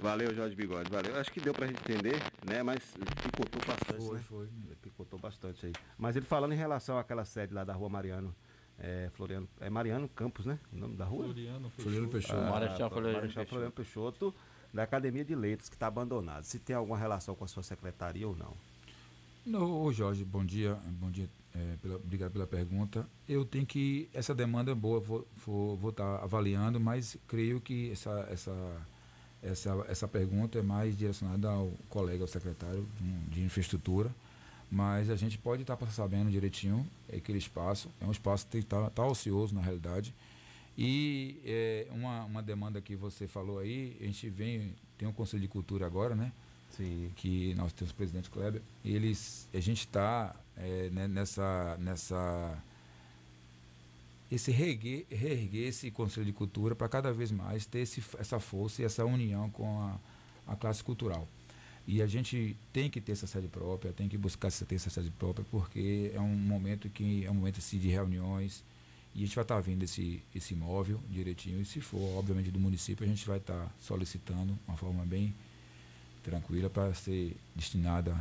Valeu, 0.03 0.35
Jorge 0.35 0.55
Bigode, 0.55 0.91
valeu. 0.91 1.17
Acho 1.19 1.33
que 1.33 1.41
deu 1.41 1.55
pra 1.55 1.67
gente 1.67 1.79
entender, 1.81 2.17
né? 2.45 2.63
Mas 2.63 2.81
picotou 3.23 3.61
bastante, 3.67 4.05
Foi, 4.07 4.17
né? 4.19 4.23
foi. 4.29 4.49
Picotou 4.83 5.19
bastante 5.19 5.67
aí. 5.67 5.73
Mas 5.99 6.17
ele 6.17 6.27
falando 6.27 6.53
em 6.53 6.57
relação 6.57 6.99
àquela 6.99 7.25
sede 7.25 7.55
lá 7.55 7.65
da 7.65 7.73
rua 7.73 7.89
Mariano, 7.89 8.35
é, 8.79 9.09
Floriano, 9.15 9.49
é 9.59 9.71
Mariano 9.71 10.07
Campos, 10.09 10.45
né? 10.45 10.59
O 10.73 10.77
nome 10.77 10.97
da 10.97 11.07
rua? 11.07 11.25
Floriano, 11.25 11.71
Floriano 11.71 12.09
Peixoto. 12.09 12.35
Ah, 12.39 12.51
Marechal 12.51 12.91
Floriano 12.91 13.15
Marechal 13.15 13.23
Peixoto. 13.35 13.49
Floriano 13.49 13.73
Peixoto, 13.73 14.35
da 14.73 14.83
Academia 14.83 15.25
de 15.25 15.35
Letras, 15.35 15.69
que 15.71 15.77
está 15.77 15.87
abandonado. 15.87 16.45
Se 16.45 16.59
tem 16.59 16.77
alguma 16.77 16.99
relação 16.99 17.35
com 17.35 17.45
a 17.45 17.49
sua 17.49 17.63
secretaria 17.63 18.29
ou 18.29 18.37
não. 18.37 18.53
No, 19.47 19.83
ô 19.83 19.93
Jorge, 19.93 20.25
bom 20.25 20.45
dia. 20.45 20.75
Bom 21.01 21.11
dia. 21.11 21.29
é, 21.55 21.77
pela- 21.81 21.97
obrigado 21.97 22.33
pela 22.33 22.47
pergunta. 22.47 23.09
Eu 23.27 23.47
tenho 23.47 23.65
que. 23.65 24.11
Essa 24.13 24.35
demanda 24.35 24.73
é 24.73 24.75
boa, 24.75 25.01
vou 25.01 25.89
estar 25.89 26.17
avaliando, 26.23 26.79
mas 26.79 27.17
creio 27.27 27.61
que 27.63 27.91
essa, 27.93 28.27
essa, 28.31 28.53
essa, 29.43 29.85
essa 29.89 30.09
pergunta 30.09 30.59
é 30.59 30.63
mais 30.63 30.97
direcionada 30.97 31.49
ao 31.49 31.73
colega, 31.89 32.25
ao 32.25 32.29
secretário 32.29 32.87
de, 33.29 33.43
infraestrutura. 33.43 34.11
Mas 34.71 35.11
a 35.11 35.17
gente 35.17 35.39
pode 35.39 35.63
estar 35.63 35.79
sabendo 35.91 36.31
direitinho 36.31 36.85
aquele 37.13 37.39
espaço. 37.39 37.89
É 38.01 38.05
um 38.05 38.11
espaço 38.11 38.47
que 38.49 38.59
está 38.59 38.91
tá 38.91 39.07
ocioso, 39.07 39.55
na 39.55 39.61
realidade. 39.61 40.13
E 40.77 41.41
é, 41.45 41.87
uma, 41.91 42.25
uma 42.25 42.43
demanda 42.43 42.81
que 42.81 42.97
você 42.97 43.29
falou 43.29 43.59
aí, 43.59 43.97
a 44.01 44.05
gente 44.05 44.29
vem. 44.29 44.75
Tem 44.99 45.07
um 45.07 45.13
Conselho 45.13 45.43
de 45.43 45.49
Cultura 45.49 45.87
agora, 45.87 46.15
né? 46.15 46.33
Sim. 46.71 47.11
que 47.17 47.55
nós 47.55 47.73
temos 47.73 47.93
o 47.93 47.95
presidente 47.95 48.29
Kleber, 48.29 48.61
eles, 48.85 49.49
a 49.55 49.61
gente 49.61 49.81
está 49.81 50.35
nessa, 51.09 51.77
nessa 51.79 52.63
esse 54.31 54.51
reerguer, 54.51 55.07
reerguer 55.11 55.69
esse 55.69 55.91
Conselho 55.91 56.27
de 56.27 56.33
Cultura 56.33 56.75
para 56.75 56.89
cada 56.89 57.13
vez 57.13 57.31
mais 57.31 57.67
ter 57.67 57.81
esse, 57.81 58.03
essa 58.19 58.41
força 58.41 58.83
e 58.83 58.85
essa 58.85 59.05
união 59.05 59.51
com 59.51 59.81
a, 59.81 59.99
a 60.47 60.57
classe 60.57 60.83
cultural. 60.83 61.29
E 61.87 62.03
a 62.03 62.07
gente 62.07 62.57
tem 62.73 62.91
que 62.91 63.01
ter 63.01 63.13
essa 63.13 63.27
sede 63.27 63.47
própria, 63.47 63.93
tem 63.93 64.09
que 64.09 64.19
buscar 64.19 64.51
ter 64.51 64.75
essa 64.75 64.91
sede 64.91 65.11
própria, 65.13 65.47
porque 65.51 66.11
é 66.13 66.21
um 66.21 66.35
momento 66.35 66.89
que 66.89 67.25
é 67.25 67.31
um 67.31 67.35
momento 67.35 67.59
assim, 67.59 67.79
de 67.79 67.89
reuniões 67.89 68.65
e 69.17 69.23
a 69.23 69.25
gente 69.25 69.35
vai 69.35 69.45
estar 69.45 69.59
vendo 69.61 69.83
esse, 69.83 70.23
esse 70.35 70.53
imóvel 70.53 71.01
direitinho. 71.09 71.59
E 71.63 71.65
se 71.65 71.81
for, 71.81 72.19
obviamente, 72.19 72.51
do 72.51 72.61
município, 72.61 73.03
a 73.03 73.09
gente 73.09 73.27
vai 73.27 73.39
estar 73.39 73.75
solicitando 73.81 74.59
uma 74.69 74.77
forma 74.77 75.07
bem 75.07 75.35
tranquila 76.23 76.69
para 76.69 76.93
ser 76.93 77.35
destinada 77.55 78.15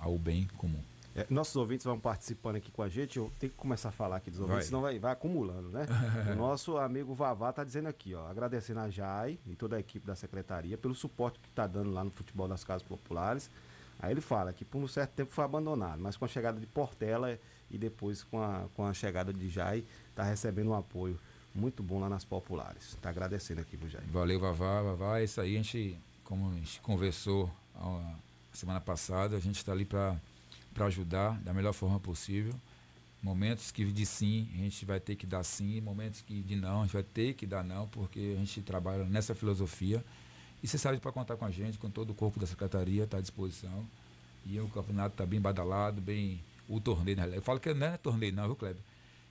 ao 0.00 0.18
bem 0.18 0.48
comum. 0.56 0.82
É, 1.14 1.26
nossos 1.28 1.56
ouvintes 1.56 1.84
vão 1.84 1.98
participando 1.98 2.56
aqui 2.56 2.70
com 2.70 2.82
a 2.82 2.88
gente. 2.88 3.18
Eu 3.18 3.30
tenho 3.38 3.50
que 3.50 3.58
começar 3.58 3.88
a 3.88 3.92
falar 3.92 4.16
aqui 4.16 4.30
dos 4.30 4.40
ouvintes, 4.40 4.62
Vai. 4.62 4.66
senão 4.66 4.80
vai, 4.80 4.98
vai 4.98 5.12
acumulando, 5.12 5.68
né? 5.68 5.86
o 6.32 6.36
nosso 6.36 6.76
amigo 6.76 7.12
Vavá 7.14 7.52
tá 7.52 7.64
dizendo 7.64 7.88
aqui, 7.88 8.14
ó, 8.14 8.28
agradecendo 8.28 8.80
a 8.80 8.88
Jai 8.88 9.38
e 9.46 9.56
toda 9.56 9.76
a 9.76 9.80
equipe 9.80 10.06
da 10.06 10.14
secretaria 10.14 10.78
pelo 10.78 10.94
suporte 10.94 11.38
que 11.40 11.48
está 11.48 11.66
dando 11.66 11.90
lá 11.90 12.04
no 12.04 12.10
futebol 12.10 12.46
das 12.46 12.62
casas 12.62 12.86
populares. 12.86 13.50
Aí 13.98 14.12
ele 14.12 14.20
fala 14.20 14.52
que 14.52 14.64
por 14.64 14.78
um 14.78 14.88
certo 14.88 15.10
tempo 15.10 15.32
foi 15.32 15.44
abandonado, 15.44 16.00
mas 16.00 16.16
com 16.16 16.24
a 16.24 16.28
chegada 16.28 16.58
de 16.58 16.66
Portela 16.66 17.38
e 17.70 17.76
depois 17.76 18.22
com 18.22 18.42
a, 18.42 18.64
com 18.74 18.84
a 18.84 18.94
chegada 18.94 19.32
de 19.32 19.48
Jai, 19.48 19.84
está 20.10 20.22
recebendo 20.22 20.70
um 20.70 20.74
apoio 20.74 21.18
muito 21.54 21.82
bom 21.82 22.00
lá 22.00 22.08
nas 22.08 22.24
populares. 22.24 22.96
Tá 23.02 23.10
agradecendo 23.10 23.60
aqui, 23.60 23.76
viu, 23.76 23.88
Jair? 23.88 24.06
Valeu, 24.10 24.38
Vavá. 24.40 24.82
Vavá, 24.82 25.20
é 25.20 25.24
isso 25.24 25.40
aí. 25.40 25.54
A 25.54 25.56
gente, 25.58 25.98
como 26.24 26.50
a 26.50 26.54
gente 26.54 26.80
conversou 26.80 27.50
a 27.74 28.14
semana 28.52 28.80
passada, 28.80 29.36
a 29.36 29.40
gente 29.40 29.56
está 29.56 29.72
ali 29.72 29.84
para 29.84 30.16
ajudar 30.78 31.38
da 31.40 31.52
melhor 31.52 31.72
forma 31.72 31.98
possível. 32.00 32.54
Momentos 33.22 33.70
que 33.70 33.84
de 33.84 34.06
sim, 34.06 34.48
a 34.54 34.56
gente 34.58 34.84
vai 34.84 34.98
ter 34.98 35.14
que 35.14 35.26
dar 35.26 35.42
sim. 35.42 35.80
Momentos 35.80 36.22
que 36.22 36.40
de 36.40 36.56
não, 36.56 36.80
a 36.80 36.84
gente 36.84 36.92
vai 36.92 37.02
ter 37.02 37.34
que 37.34 37.46
dar 37.46 37.62
não, 37.62 37.86
porque 37.88 38.34
a 38.36 38.38
gente 38.38 38.62
trabalha 38.62 39.04
nessa 39.04 39.34
filosofia. 39.34 40.04
E 40.62 40.68
você 40.68 40.78
sabe 40.78 40.98
para 40.98 41.12
contar 41.12 41.36
com 41.36 41.44
a 41.44 41.50
gente, 41.50 41.78
com 41.78 41.90
todo 41.90 42.10
o 42.10 42.14
corpo 42.14 42.40
da 42.40 42.46
secretaria, 42.46 43.04
está 43.04 43.18
à 43.18 43.20
disposição. 43.20 43.86
E 44.46 44.58
o 44.58 44.68
campeonato 44.68 45.14
está 45.14 45.26
bem 45.26 45.40
badalado, 45.40 46.00
bem. 46.00 46.40
O 46.68 46.80
torneio. 46.80 47.18
Eu 47.34 47.42
falo 47.42 47.58
que 47.58 47.74
não 47.74 47.88
é 47.88 47.96
torneio, 47.96 48.32
não, 48.32 48.46
viu, 48.46 48.54
Kleber? 48.54 48.80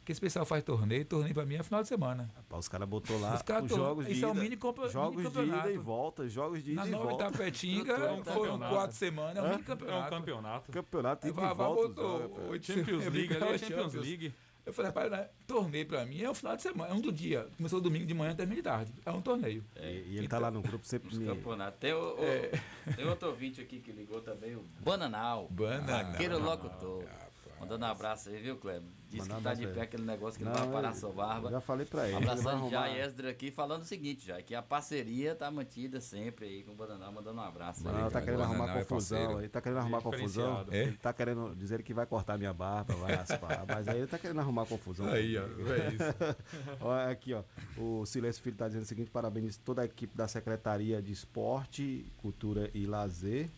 Porque 0.09 0.13
esse 0.13 0.21
pessoal 0.21 0.43
faz 0.43 0.63
torneio, 0.63 1.05
torneio 1.05 1.35
para 1.35 1.45
mim 1.45 1.53
é 1.53 1.61
final 1.61 1.83
de 1.83 1.87
semana. 1.87 2.31
Rapaz, 2.35 2.65
os 2.65 2.67
caras 2.67 2.89
botou 2.89 3.19
lá 3.19 3.35
Os 3.35 3.43
caras 3.43 3.69
os 3.69 3.77
jogos 3.77 4.07
de 4.07 4.13
isso 4.13 4.25
é 4.25 4.27
um 4.27 4.31
ida, 4.31 4.41
mini 4.41 4.57
compa- 4.57 4.87
jogos 4.89 5.17
mini 5.17 5.29
de 5.29 5.37
ida 5.39 5.43
e 5.45 5.51
campeonato. 5.51 5.81
volta, 5.81 6.27
jogos 6.27 6.63
de 6.63 6.71
ida 6.71 6.81
Na 6.81 6.87
e 6.87 6.89
Nova 6.89 7.05
volta. 7.09 7.27
Itapetinga 7.27 7.93
É 7.93 8.11
um 8.11 8.23
foram 8.23 8.41
campeonato. 8.41 8.73
quatro 8.73 8.95
semanas, 8.95 9.35
é 9.37 9.39
um 9.41 9.43
mini 9.43 9.55
É 9.55 9.59
um 9.59 9.63
campeonato. 9.63 10.09
campeonato. 10.09 10.71
Campeonato 10.71 11.27
ida 11.27 11.37
e 11.37 11.39
Vavá 11.43 11.63
volta. 11.67 11.87
botou 11.89 12.19
jogos, 12.21 12.49
oito- 12.49 12.65
Champions 12.65 13.05
League, 13.13 13.33
ali 13.35 13.43
é 13.43 13.53
é 13.53 13.57
Champions 13.59 13.93
League. 13.93 14.33
Eu 14.65 14.73
falei, 14.73 14.87
rapaz, 14.89 15.11
né, 15.11 15.29
torneio 15.45 15.85
pra 15.85 16.03
mim 16.07 16.21
é 16.23 16.29
um 16.31 16.33
final 16.33 16.55
de 16.55 16.63
semana, 16.63 16.91
é 16.91 16.93
um 16.95 17.01
do 17.01 17.11
dia. 17.11 17.47
Começou 17.57 17.79
domingo 17.79 18.07
de 18.07 18.13
manhã, 18.15 18.33
termina 18.35 18.55
de 18.55 18.63
tarde. 18.63 18.91
É 19.05 19.11
um 19.11 19.21
torneio. 19.21 19.63
E, 19.75 19.81
e 20.13 20.17
ele 20.17 20.27
tá 20.27 20.39
lá 20.39 20.49
no 20.49 20.63
grupo 20.63 20.83
sempre 20.87 21.15
me... 21.15 21.23
campeonatos. 21.27 21.79
Tem, 21.79 21.93
o, 21.93 22.15
o- 22.15 22.23
É. 22.23 22.51
tem 22.95 23.05
outro 23.07 23.29
ouvinte 23.29 23.61
aqui 23.61 23.79
que 23.79 23.91
ligou 23.91 24.21
também, 24.21 24.55
o 24.55 24.65
Bananal. 24.79 25.47
Bananal. 25.51 26.13
Aquele 26.13 26.33
locutor. 26.33 27.03
Mandando 27.59 27.85
um 27.85 27.89
abraço 27.89 28.29
aí, 28.29 28.41
viu, 28.41 28.57
Kleber? 28.57 28.89
Disse 29.09 29.27
Mandar 29.27 29.37
que 29.37 29.43
tá 29.43 29.53
de 29.55 29.65
pé 29.65 29.71
ele. 29.71 29.81
aquele 29.81 30.03
negócio 30.03 30.37
que 30.37 30.45
Não, 30.45 30.51
não, 30.51 30.59
vai 30.59 30.71
parar 30.71 30.93
sua 30.93 31.11
barba. 31.11 31.49
Já 31.49 31.59
falei 31.59 31.85
pra 31.85 32.07
ele. 32.07 32.17
Abraçando 32.17 32.69
já 32.69 32.89
Esdra 32.89 33.31
aqui, 33.31 33.49
falando 33.49 33.81
o 33.81 33.85
seguinte, 33.85 34.27
já, 34.27 34.39
que 34.39 34.53
a 34.53 34.61
parceria 34.61 35.33
tá 35.33 35.49
mantida 35.49 35.99
sempre 35.99 36.45
aí 36.45 36.63
com 36.63 36.73
o 36.73 36.75
Bananal, 36.75 37.11
mandando 37.11 37.39
um 37.39 37.43
abraço. 37.43 37.83
Não, 37.83 38.05
aí. 38.05 38.11
tá 38.11 38.21
querendo 38.21 38.41
Bananal 38.41 38.67
arrumar 38.67 38.79
é 38.79 38.83
confusão. 38.83 39.39
Ele 39.39 39.49
tá 39.49 39.61
querendo 39.61 39.79
arrumar 39.79 40.01
confusão. 40.01 40.65
É? 40.69 40.83
Ele 40.83 40.97
tá 40.97 41.11
querendo 41.11 41.55
dizer 41.55 41.81
que 41.81 41.91
vai 41.91 42.05
cortar 42.05 42.37
minha 42.37 42.53
barba, 42.53 42.93
vai 42.95 43.15
raspar. 43.15 43.65
mas 43.67 43.87
aí 43.87 43.97
ele 43.97 44.07
tá 44.07 44.19
querendo 44.19 44.41
arrumar 44.41 44.67
confusão. 44.67 45.07
Aí, 45.07 45.35
ó, 45.37 45.43
é 45.43 45.93
isso. 45.93 46.77
Olha 46.79 47.09
aqui, 47.09 47.33
ó. 47.33 47.43
O 47.77 48.05
Silêncio 48.05 48.43
Filho 48.43 48.57
tá 48.57 48.67
dizendo 48.67 48.83
o 48.83 48.85
seguinte: 48.85 49.09
parabéns 49.09 49.57
a 49.57 49.65
toda 49.65 49.81
a 49.81 49.85
equipe 49.85 50.15
da 50.15 50.27
Secretaria 50.27 51.01
de 51.01 51.11
Esporte, 51.11 52.05
Cultura 52.21 52.69
e 52.75 52.85
Lazer. 52.85 53.49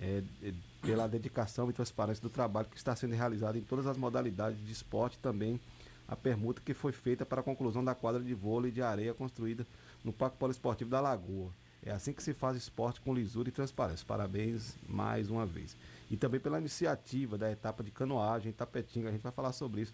é, 0.00 0.22
é, 0.42 0.52
pela 0.84 1.08
dedicação 1.08 1.70
e 1.70 1.72
transparência 1.72 2.22
do 2.22 2.28
trabalho 2.28 2.68
que 2.68 2.76
está 2.76 2.94
sendo 2.94 3.14
realizado 3.14 3.56
em 3.56 3.62
todas 3.62 3.86
as 3.86 3.96
modalidades 3.96 4.64
de 4.64 4.72
esporte, 4.72 5.18
também 5.18 5.58
a 6.06 6.14
permuta 6.14 6.60
que 6.60 6.74
foi 6.74 6.92
feita 6.92 7.24
para 7.24 7.40
a 7.40 7.44
conclusão 7.44 7.82
da 7.82 7.94
quadra 7.94 8.22
de 8.22 8.34
vôlei 8.34 8.70
de 8.70 8.82
areia 8.82 9.14
construída 9.14 9.66
no 10.04 10.12
Parque 10.12 10.36
Poliesportivo 10.36 10.90
da 10.90 11.00
Lagoa. 11.00 11.50
É 11.82 11.90
assim 11.90 12.12
que 12.12 12.22
se 12.22 12.32
faz 12.32 12.56
esporte 12.56 13.00
com 13.00 13.14
lisura 13.14 13.48
e 13.48 13.52
transparência. 13.52 14.06
Parabéns 14.06 14.76
mais 14.88 15.30
uma 15.30 15.44
vez. 15.44 15.76
E 16.10 16.16
também 16.16 16.40
pela 16.40 16.58
iniciativa 16.58 17.36
da 17.36 17.50
etapa 17.50 17.82
de 17.82 17.90
canoagem 17.90 18.50
em 18.50 18.54
Tapetinga. 18.54 19.08
A 19.08 19.12
gente 19.12 19.22
vai 19.22 19.32
falar 19.32 19.52
sobre 19.52 19.82
isso. 19.82 19.92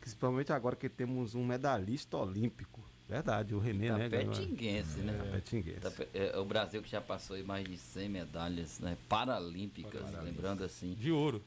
Principalmente 0.00 0.52
agora 0.52 0.76
que 0.76 0.88
temos 0.88 1.34
um 1.34 1.44
medalhista 1.44 2.16
olímpico. 2.16 2.80
Verdade, 3.10 3.54
o 3.54 3.58
Renê, 3.58 3.90
né? 3.90 4.08
ganhou- 4.08 4.32
Tapetinguense, 4.32 5.00
né? 5.00 5.12
Tapetinguense. 5.18 5.80
Tape- 5.80 6.08
é, 6.14 6.38
o 6.38 6.44
Brasil 6.44 6.80
que 6.82 6.88
já 6.88 7.00
passou 7.00 7.34
aí 7.36 7.42
mais 7.42 7.66
de 7.68 7.76
100 7.76 8.08
medalhas 8.08 8.78
né, 8.78 8.96
paralímpicas, 9.08 10.00
lembrando 10.22 10.62
assim, 10.62 10.94
De 10.94 11.10
ouro. 11.10 11.42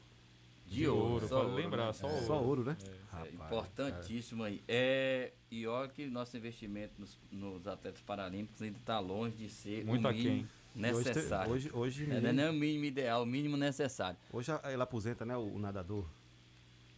de, 0.66 0.74
de 0.76 0.88
ouro. 0.88 1.12
ouro, 1.14 1.28
só 1.28 1.42
ouro, 1.42 1.54
lembrar, 1.54 1.86
né? 1.86 1.92
só 1.94 2.06
É, 2.08 2.12
ouro. 2.12 2.26
Só 2.26 2.42
ouro, 2.42 2.64
né? 2.64 2.76
é 2.82 3.16
Rapaz, 3.16 3.34
importantíssimo 3.34 4.42
aí. 4.44 4.62
É, 4.68 5.32
e 5.50 5.66
olha 5.66 5.88
que 5.88 6.06
nosso 6.06 6.36
investimento 6.36 6.92
nos, 6.98 7.16
nos 7.32 7.66
atletas 7.66 8.00
paralímpicos 8.02 8.60
ainda 8.60 8.76
está 8.78 8.98
longe 8.98 9.34
de 9.36 9.48
ser 9.48 9.84
Muito 9.86 10.06
o 10.06 10.12
mínimo 10.12 10.46
E 10.76 10.80
hoje 10.92 11.08
necessário. 11.08 11.52
Hoje, 11.52 11.70
hoje, 11.72 12.08
É, 12.10 12.32
não 12.32 12.42
é 12.44 12.50
o 12.50 12.52
mínimo 12.52 12.84
ideal, 12.84 13.22
o 13.22 13.26
mínimo 13.26 13.56
necessário. 13.56 14.18
hoje 14.32 14.50
ele 14.64 14.82
aposenta, 14.82 15.24
né? 15.24 15.34
O, 15.36 15.54
o 15.54 15.58
nadador. 15.58 16.04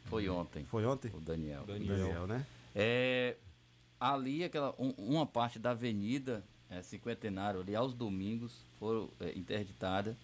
Foi 0.05 0.29
ontem, 0.29 0.64
Foi 0.64 0.85
ontem? 0.87 1.11
o 1.14 1.20
Daniel. 1.20 1.62
O 1.62 1.66
Daniel. 1.66 1.96
Daniel, 1.98 2.26
né? 2.26 2.46
É, 2.74 3.37
ali, 4.01 4.45
aquela, 4.45 4.75
um- 4.79 4.95
uma 4.99 5.27
parte 5.27 5.59
da 5.59 5.71
avenida 5.71 6.45
é, 6.69 6.83
Cinquentenário, 6.83 7.61
ali 7.61 7.77
aos 7.77 7.95
domingos, 7.95 8.53
foram 8.79 9.09
é, 9.21 9.33
interditada 9.39 10.17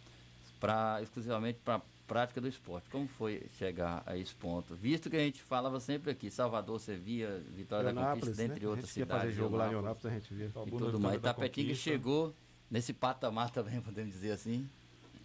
pra, 0.59 0.99
exclusivamente 1.03 1.59
para 1.65 1.81
prática 2.07 2.41
do 2.41 2.49
esporte. 2.49 2.89
Como 2.91 3.07
foi 3.07 3.43
chegar 3.59 4.03
a 4.05 4.17
esse 4.17 4.35
ponto? 4.35 4.75
Visto 4.75 5.09
que 5.09 5.17
a 5.17 5.21
gente 5.21 5.41
falava 5.41 5.79
sempre 5.81 6.11
aqui, 6.11 6.31
Salvador, 6.31 6.81
Sevilla, 6.81 7.39
Vitória 7.57 7.85
da 7.87 7.93
Leonápolis, 7.93 8.25
Conquista, 8.25 8.43
né? 8.43 8.49
dentre 8.49 8.67
A 8.67 8.69
outras 8.71 8.91
cidades. 8.91 9.23
fazer 9.23 9.33
jogo 9.35 9.57
lá 9.57 9.67
em 9.69 9.71
Leonápolis 9.71 10.07
a 10.07 10.11
gente 10.19 10.35
via. 10.35 10.47
e 10.47 10.51
tudo 10.51 10.65
Vitória 10.65 10.99
mais. 10.99 11.21
da 11.21 11.31
Itapetinga 11.31 11.67
Conquista. 11.69 11.91
chegou 11.91 12.35
nesse 12.71 12.93
patamar 12.93 13.51
também, 13.51 13.81
podemos 13.81 14.13
dizer 14.13 14.33
assim. 14.33 14.69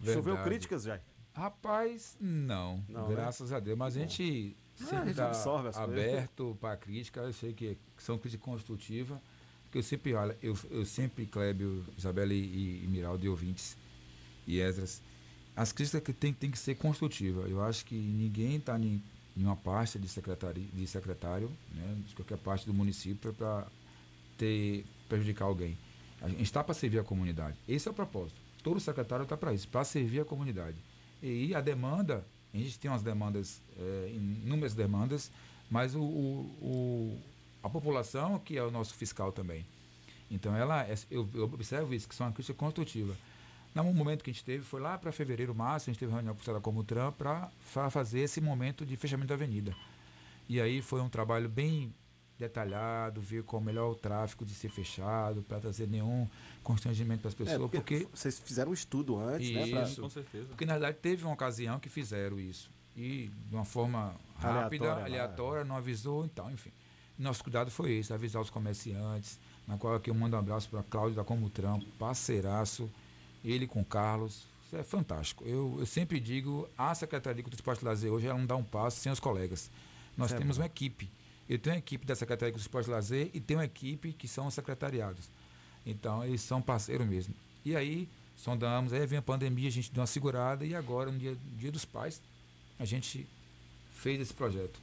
Choveu 0.04 0.36
críticas, 0.44 0.84
já. 0.84 1.00
Rapaz, 1.34 2.16
não. 2.20 2.82
Não, 2.88 3.08
né? 3.08 3.14
graças 3.14 3.52
a 3.52 3.58
Deus. 3.60 3.76
Mas 3.76 3.96
a 3.96 4.00
gente 4.00 4.56
sempre 4.86 5.08
gente 5.08 5.16
tá 5.16 5.26
absorve 5.26 5.72
coisas. 5.72 5.82
aberto 5.82 6.56
para 6.60 6.76
crítica. 6.76 7.20
Eu 7.20 7.32
sei 7.32 7.52
que 7.52 7.76
são 7.96 8.18
críticas 8.18 8.44
construtivas. 8.44 9.18
Porque 9.64 9.78
eu 9.78 9.82
sempre, 9.82 10.14
olha, 10.14 10.36
eu, 10.42 10.56
eu 10.70 10.84
sempre, 10.86 11.26
Clébio, 11.26 11.84
Isabela 11.96 12.32
e, 12.32 12.82
e 12.84 12.86
Miraldo 12.88 13.24
e 13.24 13.28
ouvintes 13.28 13.76
e 14.46 14.60
Esdras, 14.60 15.02
as 15.54 15.72
críticas 15.72 16.02
que 16.02 16.12
tem, 16.12 16.32
tem 16.32 16.50
que 16.50 16.58
ser 16.58 16.74
construtiva. 16.76 17.42
Eu 17.42 17.62
acho 17.62 17.84
que 17.84 17.94
ninguém 17.94 18.56
está 18.56 18.78
em, 18.78 19.02
uma 19.36 19.56
pasta 19.56 19.98
de, 19.98 20.06
de 20.06 20.86
secretário, 20.86 21.50
né, 21.74 21.98
de 22.06 22.14
qualquer 22.14 22.38
parte 22.38 22.64
do 22.64 22.72
município, 22.72 23.34
para 23.34 23.66
ter 24.38 24.86
prejudicar 25.06 25.44
alguém. 25.44 25.76
A 26.20 26.28
gente 26.28 26.42
está 26.42 26.64
para 26.64 26.74
servir 26.74 26.98
a 26.98 27.04
comunidade. 27.04 27.56
Esse 27.68 27.88
é 27.88 27.90
o 27.90 27.94
propósito. 27.94 28.40
Todo 28.62 28.80
secretário 28.80 29.22
está 29.22 29.36
para 29.36 29.52
isso, 29.52 29.68
para 29.68 29.84
servir 29.84 30.20
a 30.20 30.24
comunidade. 30.24 30.76
E 31.22 31.54
a 31.54 31.60
demanda, 31.60 32.24
a 32.54 32.56
gente 32.58 32.78
tem 32.78 32.90
umas 32.90 33.02
demandas, 33.02 33.60
é, 33.78 34.12
inúmeras 34.14 34.74
demandas, 34.74 35.30
mas 35.70 35.94
o, 35.94 36.00
o- 36.02 36.56
o- 36.62 37.18
a 37.62 37.68
população 37.68 38.38
que 38.38 38.56
é 38.56 38.62
o 38.62 38.70
nosso 38.70 38.94
fiscal 38.94 39.30
também. 39.32 39.64
Então 40.30 40.54
ela, 40.56 40.82
é- 40.84 40.94
eu, 41.10 41.28
eu 41.34 41.44
observo 41.44 41.92
isso, 41.94 42.08
que 42.08 42.14
são 42.14 42.26
uma 42.26 42.32
crítica 42.32 42.56
construtiva. 42.58 43.14
No 43.74 43.84
momento 43.92 44.24
que 44.24 44.30
a 44.30 44.32
gente 44.32 44.44
teve, 44.44 44.64
foi 44.64 44.80
lá 44.80 44.98
para 44.98 45.12
fevereiro, 45.12 45.54
março, 45.54 45.88
a 45.88 45.92
gente 45.92 46.00
teve 46.00 46.10
reunião 46.12 46.34
com 46.34 46.40
o 46.40 46.44
Senado 46.44 46.62
Comutran 46.62 47.12
para 47.12 47.48
fazer 47.90 48.20
esse 48.20 48.40
momento 48.40 48.84
de 48.84 48.96
fechamento 48.96 49.28
da 49.28 49.34
avenida. 49.34 49.74
E 50.48 50.60
aí 50.60 50.80
foi 50.82 51.00
um 51.00 51.08
trabalho 51.08 51.48
bem 51.48 51.92
detalhado, 52.38 53.20
ver 53.20 53.42
qual 53.42 53.60
o 53.60 53.64
melhor 53.64 53.90
o 53.90 53.94
tráfego 53.94 54.44
de 54.44 54.54
ser 54.54 54.68
fechado, 54.68 55.42
para 55.42 55.58
trazer 55.60 55.88
nenhum 55.88 56.26
constrangimento 56.62 57.20
para 57.22 57.28
as 57.28 57.34
pessoas, 57.34 57.60
É, 57.60 57.68
porque, 57.68 58.06
vocês 58.14 58.38
fizeram 58.38 58.70
um 58.70 58.74
estudo 58.74 59.18
antes, 59.18 59.50
né? 59.50 59.66
pra- 59.68 59.82
Isso. 59.82 60.00
Com 60.02 60.08
certeza. 60.10 60.46
porque 60.46 60.64
na 60.64 60.74
verdade 60.74 60.98
teve 61.00 61.24
uma 61.24 61.32
ocasião 61.34 61.78
que 61.80 61.88
fizeram 61.88 62.38
isso. 62.38 62.70
E 62.96 63.30
de 63.48 63.54
uma 63.54 63.64
forma 63.64 64.14
rápida, 64.38 64.84
Aleatória 64.86 64.94
lá. 64.94 65.04
aleatória, 65.04 65.64
não 65.64 65.76
avisou, 65.76 66.24
então, 66.24 66.50
enfim. 66.50 66.70
Nosso 67.18 67.42
cuidado 67.42 67.70
foi 67.70 67.92
esse, 67.94 68.12
avisar 68.12 68.40
os 68.42 68.50
comerciantes, 68.50 69.38
na 69.66 69.76
qual 69.76 69.94
aqui 69.94 70.08
eu 70.10 70.14
mando 70.14 70.36
um 70.36 70.38
abraço 70.38 70.68
para 70.68 70.82
Cláudio 70.84 71.16
da 71.16 71.24
Comutram, 71.24 71.80
parceiraço, 71.98 72.88
ele 73.44 73.66
com 73.66 73.80
o 73.80 73.84
Carlos. 73.84 74.46
Isso 74.66 74.76
é 74.76 74.82
fantástico. 74.82 75.44
Eu, 75.44 75.76
eu 75.78 75.86
sempre 75.86 76.20
digo, 76.20 76.68
a 76.76 76.94
Secretaria 76.94 77.36
de 77.36 77.42
Cultura 77.42 77.58
e 77.58 77.60
Esporte 77.62 77.82
e 77.82 77.84
Lazer 77.84 78.12
hoje 78.12 78.26
ela 78.26 78.38
não 78.38 78.46
dá 78.46 78.54
um 78.56 78.62
passo 78.64 79.00
sem 79.00 79.10
os 79.10 79.18
colegas. 79.20 79.70
Nós 80.16 80.26
Isso 80.28 80.36
é 80.36 80.38
temos 80.38 80.58
uma 80.58 80.66
equipe. 80.66 81.10
Eu 81.48 81.58
tenho 81.58 81.74
uma 81.76 81.78
equipe 81.78 82.06
da 82.06 82.14
Secretaria 82.14 82.52
de 82.52 82.60
Esporte 82.60 82.88
e 82.88 82.90
Lazer 82.90 83.30
e 83.32 83.40
tenho 83.40 83.60
uma 83.60 83.64
equipe 83.64 84.12
que 84.12 84.28
são 84.28 84.46
os 84.46 84.54
secretariados. 84.54 85.30
Então, 85.86 86.24
eles 86.24 86.42
são 86.42 86.60
parceiros 86.60 87.06
mesmo. 87.06 87.34
E 87.64 87.74
aí, 87.74 88.08
sondamos, 88.36 88.92
aí 88.92 89.06
vem 89.06 89.18
a 89.18 89.22
pandemia, 89.22 89.68
a 89.68 89.72
gente 89.72 89.90
deu 89.90 90.00
uma 90.00 90.06
segurada 90.06 90.64
e 90.64 90.74
agora, 90.74 91.10
no 91.10 91.18
dia, 91.18 91.36
dia 91.56 91.72
dos 91.72 91.84
pais, 91.84 92.20
a 92.78 92.84
gente 92.84 93.26
fez 93.92 94.20
esse 94.20 94.34
projeto. 94.34 94.78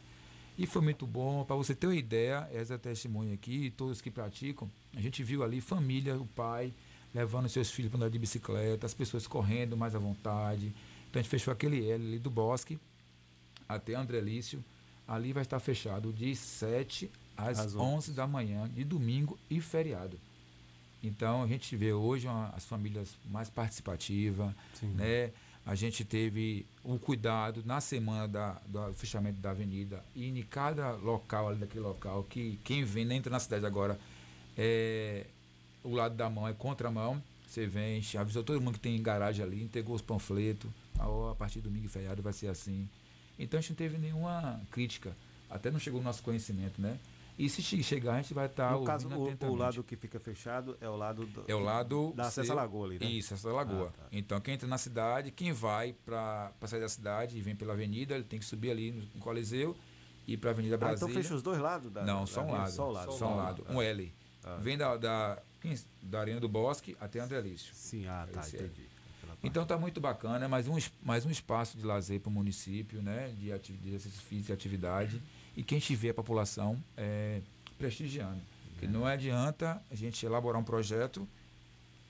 E 0.57 0.65
foi 0.65 0.81
muito 0.81 1.05
bom. 1.05 1.43
Para 1.43 1.55
você 1.55 1.75
ter 1.75 1.87
uma 1.87 1.95
ideia, 1.95 2.49
essa 2.53 2.77
testemunha 2.77 3.33
aqui, 3.33 3.71
todos 3.75 4.01
que 4.01 4.09
praticam, 4.09 4.69
a 4.95 5.01
gente 5.01 5.23
viu 5.23 5.43
ali 5.43 5.61
família, 5.61 6.17
o 6.17 6.25
pai 6.25 6.73
levando 7.13 7.47
seus 7.47 7.71
filhos 7.71 7.89
para 7.89 7.97
andar 7.97 8.09
de 8.09 8.19
bicicleta, 8.19 8.85
as 8.85 8.93
pessoas 8.93 9.25
correndo 9.25 9.77
mais 9.77 9.95
à 9.95 9.99
vontade. 9.99 10.73
Então 11.09 11.19
a 11.19 11.23
gente 11.23 11.29
fechou 11.29 11.51
aquele 11.51 11.89
L 11.89 12.07
ali 12.07 12.19
do 12.19 12.29
bosque 12.29 12.77
até 13.67 13.95
André 13.95 14.19
Lício. 14.19 14.63
Ali 15.07 15.33
vai 15.33 15.43
estar 15.43 15.59
fechado 15.59 16.11
de 16.13 16.35
7 16.35 17.11
às, 17.37 17.59
Às 17.59 17.75
11 17.75 18.11
da 18.11 18.25
manhã, 18.25 18.67
de 18.69 18.83
domingo 18.83 19.37
e 19.49 19.61
feriado. 19.61 20.17
Então 21.03 21.43
a 21.43 21.47
gente 21.47 21.75
vê 21.75 21.93
hoje 21.93 22.27
uma- 22.27 22.49
as 22.55 22.65
famílias 22.65 23.15
mais 23.29 23.49
participativas, 23.49 24.51
né? 24.95 25.31
A 25.65 25.73
gente 25.75 26.03
teve 26.05 26.65
o 26.83 26.97
cuidado 26.99 27.63
na 27.65 27.81
semana 27.81 28.27
da, 28.27 28.51
do 28.67 28.93
fechamento 28.93 29.39
da 29.39 29.51
avenida 29.51 30.03
e 30.15 30.27
em 30.27 30.41
cada 30.43 30.91
local 30.93 31.49
ali 31.49 31.59
daquele 31.59 31.79
local 31.81 32.23
que 32.23 32.59
quem 32.63 32.83
vem, 32.83 33.03
nem 33.05 33.17
entra 33.17 33.31
na 33.31 33.39
cidade 33.39 33.65
agora, 33.65 33.99
é, 34.57 35.25
o 35.83 35.93
lado 35.95 36.15
da 36.15 36.29
mão 36.29 36.47
é 36.47 36.53
contramão. 36.53 37.21
Você 37.47 37.65
vem, 37.67 38.01
avisou 38.19 38.43
todo 38.43 38.59
mundo 38.61 38.73
que 38.75 38.79
tem 38.79 39.01
garagem 39.01 39.43
ali, 39.43 39.63
entregou 39.63 39.95
os 39.95 40.01
panfletos. 40.01 40.69
A, 40.99 41.07
ó, 41.07 41.31
a 41.31 41.35
partir 41.35 41.59
do 41.61 41.69
domingo 41.69 41.85
e 41.85 41.89
feriado 41.89 42.21
vai 42.21 42.33
ser 42.33 42.47
assim. 42.47 42.87
Então 43.37 43.57
a 43.57 43.61
gente 43.61 43.71
não 43.71 43.77
teve 43.77 43.97
nenhuma 43.97 44.61
crítica. 44.71 45.15
Até 45.49 45.69
não 45.71 45.79
chegou 45.79 45.99
no 45.99 46.05
nosso 46.05 46.23
conhecimento, 46.23 46.81
né? 46.81 46.97
E 47.37 47.49
se 47.49 47.61
che- 47.61 47.83
chegar, 47.83 48.13
a 48.13 48.21
gente 48.21 48.33
vai 48.33 48.45
estar 48.45 48.71
no 48.71 48.85
caso, 48.85 49.09
o, 49.09 49.45
o 49.47 49.55
lado 49.55 49.83
que 49.83 49.97
fica 49.97 50.17
fechado 50.19 50.77
é 50.79 50.87
o 50.87 50.95
lado 50.95 51.25
do, 51.25 51.43
É 51.47 51.53
o 51.53 51.59
lado. 51.59 52.13
da 52.15 52.27
acesso 52.27 52.53
à 52.53 52.55
lagoa 52.55 52.87
ali, 52.87 52.97
né? 52.99 53.05
Isso, 53.07 53.33
acesso 53.33 53.49
à 53.49 53.53
lagoa. 53.53 53.91
Ah, 53.93 54.01
tá. 54.03 54.07
Então, 54.11 54.39
quem 54.39 54.53
entra 54.53 54.67
na 54.67 54.77
cidade, 54.77 55.31
quem 55.31 55.51
vai 55.51 55.93
para 56.05 56.53
sair 56.65 56.79
da 56.79 56.87
cidade 56.87 57.37
e 57.37 57.41
vem 57.41 57.53
pela 57.53 57.73
avenida, 57.73 58.15
ele 58.15 58.23
tem 58.23 58.39
que 58.39 58.45
subir 58.45 58.71
ali 58.71 58.91
no, 58.91 59.19
Coliseu 59.19 59.75
e 60.25 60.37
para 60.37 60.51
a 60.51 60.53
Avenida 60.53 60.75
Ah, 60.75 60.77
Brasília. 60.77 61.11
então 61.11 61.21
fecha 61.21 61.35
os 61.35 61.41
dois 61.43 61.59
lados 61.59 61.91
da 61.91 62.03
Não, 62.05 62.25
só 62.25 62.41
um 62.41 62.51
lado. 62.51 62.71
Só 62.71 62.87
o 62.87 62.91
lado. 62.91 63.11
Só 63.11 63.27
um 63.27 63.35
lado. 63.35 63.65
Um 63.69 63.81
L. 63.81 64.13
Ah. 64.41 64.55
Vem 64.55 64.77
da, 64.77 64.95
da, 64.95 65.41
da 66.03 66.19
Arena 66.21 66.39
do 66.39 66.47
Bosque 66.47 66.95
até 67.01 67.19
André 67.19 67.41
Lício. 67.41 67.75
Sim, 67.75 68.07
ah, 68.07 68.27
tá, 68.31 68.41
é. 68.45 68.47
entendi. 68.47 68.87
Então 69.45 69.65
tá 69.65 69.77
muito 69.77 70.01
bacana, 70.01 70.45
é 70.45 70.47
mais 70.47 70.67
um, 70.67 70.77
mais 71.03 71.25
um 71.25 71.29
espaço 71.29 71.77
de 71.77 71.85
lazer 71.85 72.19
para 72.19 72.29
o 72.29 72.33
município, 72.33 73.01
né? 73.01 73.33
De, 73.39 73.51
ati- 73.53 73.73
de 73.73 73.89
exercício 73.89 74.21
físico 74.21 74.51
e 74.51 74.53
atividade. 74.53 75.21
E 75.55 75.63
quem 75.63 75.79
tiver 75.79 76.09
a 76.09 76.13
população 76.13 76.81
é, 76.97 77.41
prestigiando. 77.77 78.41
Porque 78.71 78.87
não 78.87 79.05
adianta 79.05 79.81
a 79.89 79.95
gente 79.95 80.25
elaborar 80.25 80.59
um 80.59 80.63
projeto 80.65 81.27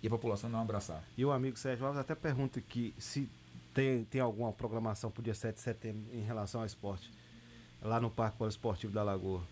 e 0.02 0.08
a 0.08 0.10
população 0.10 0.50
não 0.50 0.60
abraçar. 0.62 1.04
E 1.18 1.24
o 1.26 1.32
amigo 1.32 1.58
Sérgio 1.58 1.86
Alves 1.86 2.00
até 2.02 2.16
pergunta 2.16 2.60
aqui 2.60 2.94
se 2.98 3.30
tem, 3.74 4.04
tem 4.06 4.22
alguma 4.22 4.52
programação 4.52 5.12
para 5.12 5.22
o 5.22 5.24
dia 5.24 5.36
7 5.36 5.56
de 5.56 5.62
setembro 5.62 6.04
em 6.14 6.22
relação 6.22 6.62
ao 6.62 6.68
esporte. 6.68 7.12
Lá 7.82 8.00
no 8.00 8.10
Parque 8.10 8.38
Poliesportivo 8.38 8.92
da 8.94 9.04
Lagoa. 9.04 9.44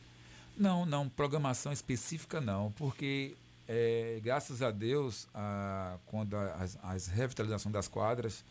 Não, 0.57 0.85
não, 0.85 1.09
programação 1.09 1.71
específica 1.71 2.39
não, 2.39 2.71
porque 2.71 3.35
é, 3.67 4.19
graças 4.23 4.61
a 4.61 4.71
Deus, 4.71 5.27
a, 5.33 5.97
quando 6.07 6.35
a- 6.35 6.53
as, 6.55 6.77
as 6.83 7.07
revitalização 7.07 7.71
das 7.71 7.87
quadras, 7.87 8.43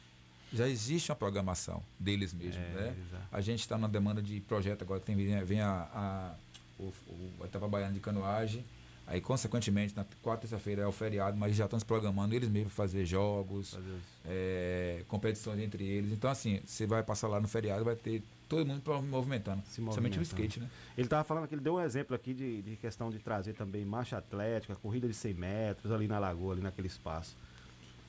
já 0.53 0.69
existe 0.69 1.11
uma 1.11 1.17
programação 1.17 1.83
deles 1.99 2.33
mesmos, 2.35 2.57
É, 2.57 2.75
né? 2.75 2.97
exato. 3.09 3.25
A 3.33 3.41
gente 3.41 3.61
está 3.61 3.79
na 3.79 3.89
demanda 3.89 4.21
de 4.23 4.41
projeto 4.41 4.83
agora, 4.83 5.01
tem, 5.01 5.17
vem, 5.45 5.61
a, 5.61 5.89
a, 5.95 6.35
o, 6.79 6.93
o, 7.09 7.31
a 7.43 7.45
etapa 7.47 7.67
baiana 7.69 7.93
de 7.95 8.01
canoagem, 8.01 8.65
aí 9.07 9.21
consequentemente 9.21 9.97
na 9.97 10.05
quarta 10.23 10.43
terça-feira 10.43 10.83
é 10.83 10.87
o 10.87 10.93
feriado, 10.93 11.37
mas 11.39 11.57
já 11.57 11.65
estão 11.65 11.79
se 11.79 11.85
programando 11.85 12.35
eles 12.35 12.49
mesmos 12.51 12.73
fazer 12.75 13.05
jogos, 13.07 13.79
é, 14.27 15.03
competições 15.09 15.59
entre 15.61 15.85
eles. 15.85 16.13
Então 16.13 16.31
assim, 16.31 16.61
você 16.67 16.87
vai 16.87 17.03
passar 17.03 17.29
lá 17.29 17.41
no 17.41 17.49
feriado, 17.49 17.85
vai 17.85 17.97
ter 17.97 18.23
todo 18.57 18.67
mundo 18.67 19.03
movimentando, 19.03 19.63
Se 19.67 19.77
somente 19.77 19.99
o 19.99 20.03
movimentando. 20.03 20.23
skate, 20.23 20.61
né? 20.61 20.71
Ele 20.97 21.07
estava 21.07 21.25
falando 21.25 21.49
que 21.49 21.55
ele 21.55 21.63
deu 21.63 21.75
um 21.75 21.81
exemplo 21.81 22.15
aqui 22.15 22.35
de, 22.35 22.63
de 22.63 22.77
questão 22.77 23.11
de 23.11 23.19
trazer 23.19 23.55
também 23.55 23.85
marcha 23.85 24.19
atlética, 24.19 24.75
corrida 24.77 25.09
de 25.09 25.15
100 25.15 25.35
metros 25.35 25.93
ali 25.93 26.07
na 26.07 26.19
Lagoa, 26.19 26.53
ali 26.53 26.63
naquele 26.63 26.87
espaço. 26.87 27.37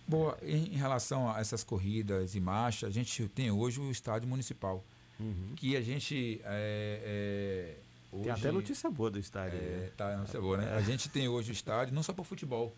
Boa, 0.05 0.37
em, 0.41 0.75
relação 0.75 1.31
a 1.31 1.39
essas 1.39 1.63
corridas 1.63 2.35
e 2.35 2.39
marcha, 2.41 2.87
a 2.87 2.89
gente 2.89 3.25
tem 3.29 3.49
hoje 3.51 3.79
o 3.79 3.89
estádio 3.89 4.27
municipal, 4.27 4.83
que 5.55 5.77
a 5.77 5.81
gente 5.81 6.41
é, 6.43 6.99
é, 7.05 7.77
hoje, 8.11 8.23
Tem 8.23 8.31
até 8.33 8.51
notícia 8.51 8.89
boa 8.89 9.09
do 9.09 9.17
estádio. 9.17 9.57
é, 9.57 9.61
né? 9.61 9.89
tá, 9.95 10.17
notícia 10.17 10.41
boa, 10.41 10.57
né? 10.57 10.75
A 10.75 10.81
gente 10.81 11.07
tem 11.07 11.29
hoje 11.29 11.51
o 11.51 11.53
estádio 11.53 11.95
não 11.95 12.03
só 12.03 12.11
para 12.11 12.25
futebol, 12.25 12.75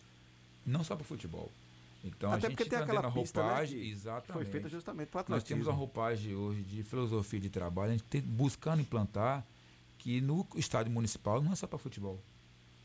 não 0.64 0.84
só 0.84 0.96
para 0.96 1.04
futebol. 1.04 1.52
Então 2.06 2.32
Até 2.32 2.46
a 2.46 2.50
gente 2.50 2.58
porque 2.58 2.70
tem 2.70 2.78
tá 2.78 2.86
aquela 2.86 3.12
pista, 3.12 3.42
né, 3.42 3.48
roupagem, 3.48 3.90
exatamente. 3.90 4.32
foi 4.32 4.46
feita 4.46 4.70
justamente 4.70 5.08
para 5.10 5.26
Nós 5.28 5.44
temos 5.44 5.66
uma 5.66 5.74
roupagem 5.74 6.36
hoje 6.36 6.62
de 6.62 6.84
filosofia 6.84 7.40
de 7.40 7.50
trabalho, 7.50 7.90
a 7.90 7.94
gente 7.94 8.04
tem, 8.04 8.22
buscando 8.22 8.80
implantar 8.80 9.44
que 9.98 10.22
no 10.22 10.46
estádio 10.56 10.92
municipal 10.92 11.42
não 11.42 11.52
é 11.52 11.56
só 11.56 11.66
para 11.66 11.80
futebol. 11.80 12.22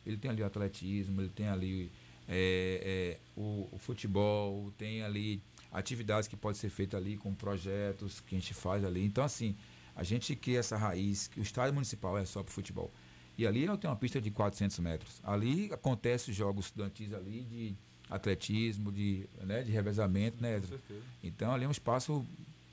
Ele 0.06 0.16
tem 0.16 0.30
ali 0.30 0.42
o 0.42 0.46
atletismo, 0.46 1.20
ele 1.20 1.28
tem 1.28 1.48
ali 1.48 1.92
é, 2.26 3.18
é, 3.18 3.20
o, 3.37 3.68
o 3.70 3.78
futebol, 3.78 4.72
tem 4.78 5.02
ali 5.02 5.42
atividades 5.70 6.26
que 6.26 6.35
podem 6.37 6.59
ser 6.59 6.70
feitas 6.70 6.98
ali 6.98 7.18
com 7.18 7.35
projetos 7.35 8.20
que 8.20 8.35
a 8.35 8.38
gente 8.38 8.54
faz 8.54 8.83
ali. 8.83 9.04
Então, 9.04 9.22
assim, 9.22 9.54
a 9.94 10.02
gente 10.02 10.35
cria 10.35 10.61
essa 10.61 10.78
raiz, 10.78 11.28
que 11.28 11.38
o 11.38 11.42
estádio 11.42 11.74
municipal 11.74 12.16
é 12.16 12.24
só 12.24 12.42
para 12.42 12.52
futebol. 12.52 12.90
E 13.37 13.46
ali 13.46 13.64
eu 13.64 13.76
tenho 13.76 13.92
uma 13.92 13.98
pista 13.98 14.20
de 14.20 14.30
400 14.30 14.78
metros. 14.78 15.20
Ali 15.22 15.70
acontecem 15.72 16.33
jogos 16.33 16.66
estudantis 16.66 17.12
ali 17.12 17.44
de 17.44 17.74
atletismo, 18.11 18.90
de, 18.92 19.27
né, 19.42 19.62
de 19.62 19.70
revezamento, 19.70 20.42
né, 20.42 20.53
Com 20.53 20.57
Edson? 20.59 20.68
certeza. 20.68 21.01
Então 21.23 21.53
ali 21.55 21.64
é 21.64 21.68
um 21.68 21.73
espaço 21.73 22.25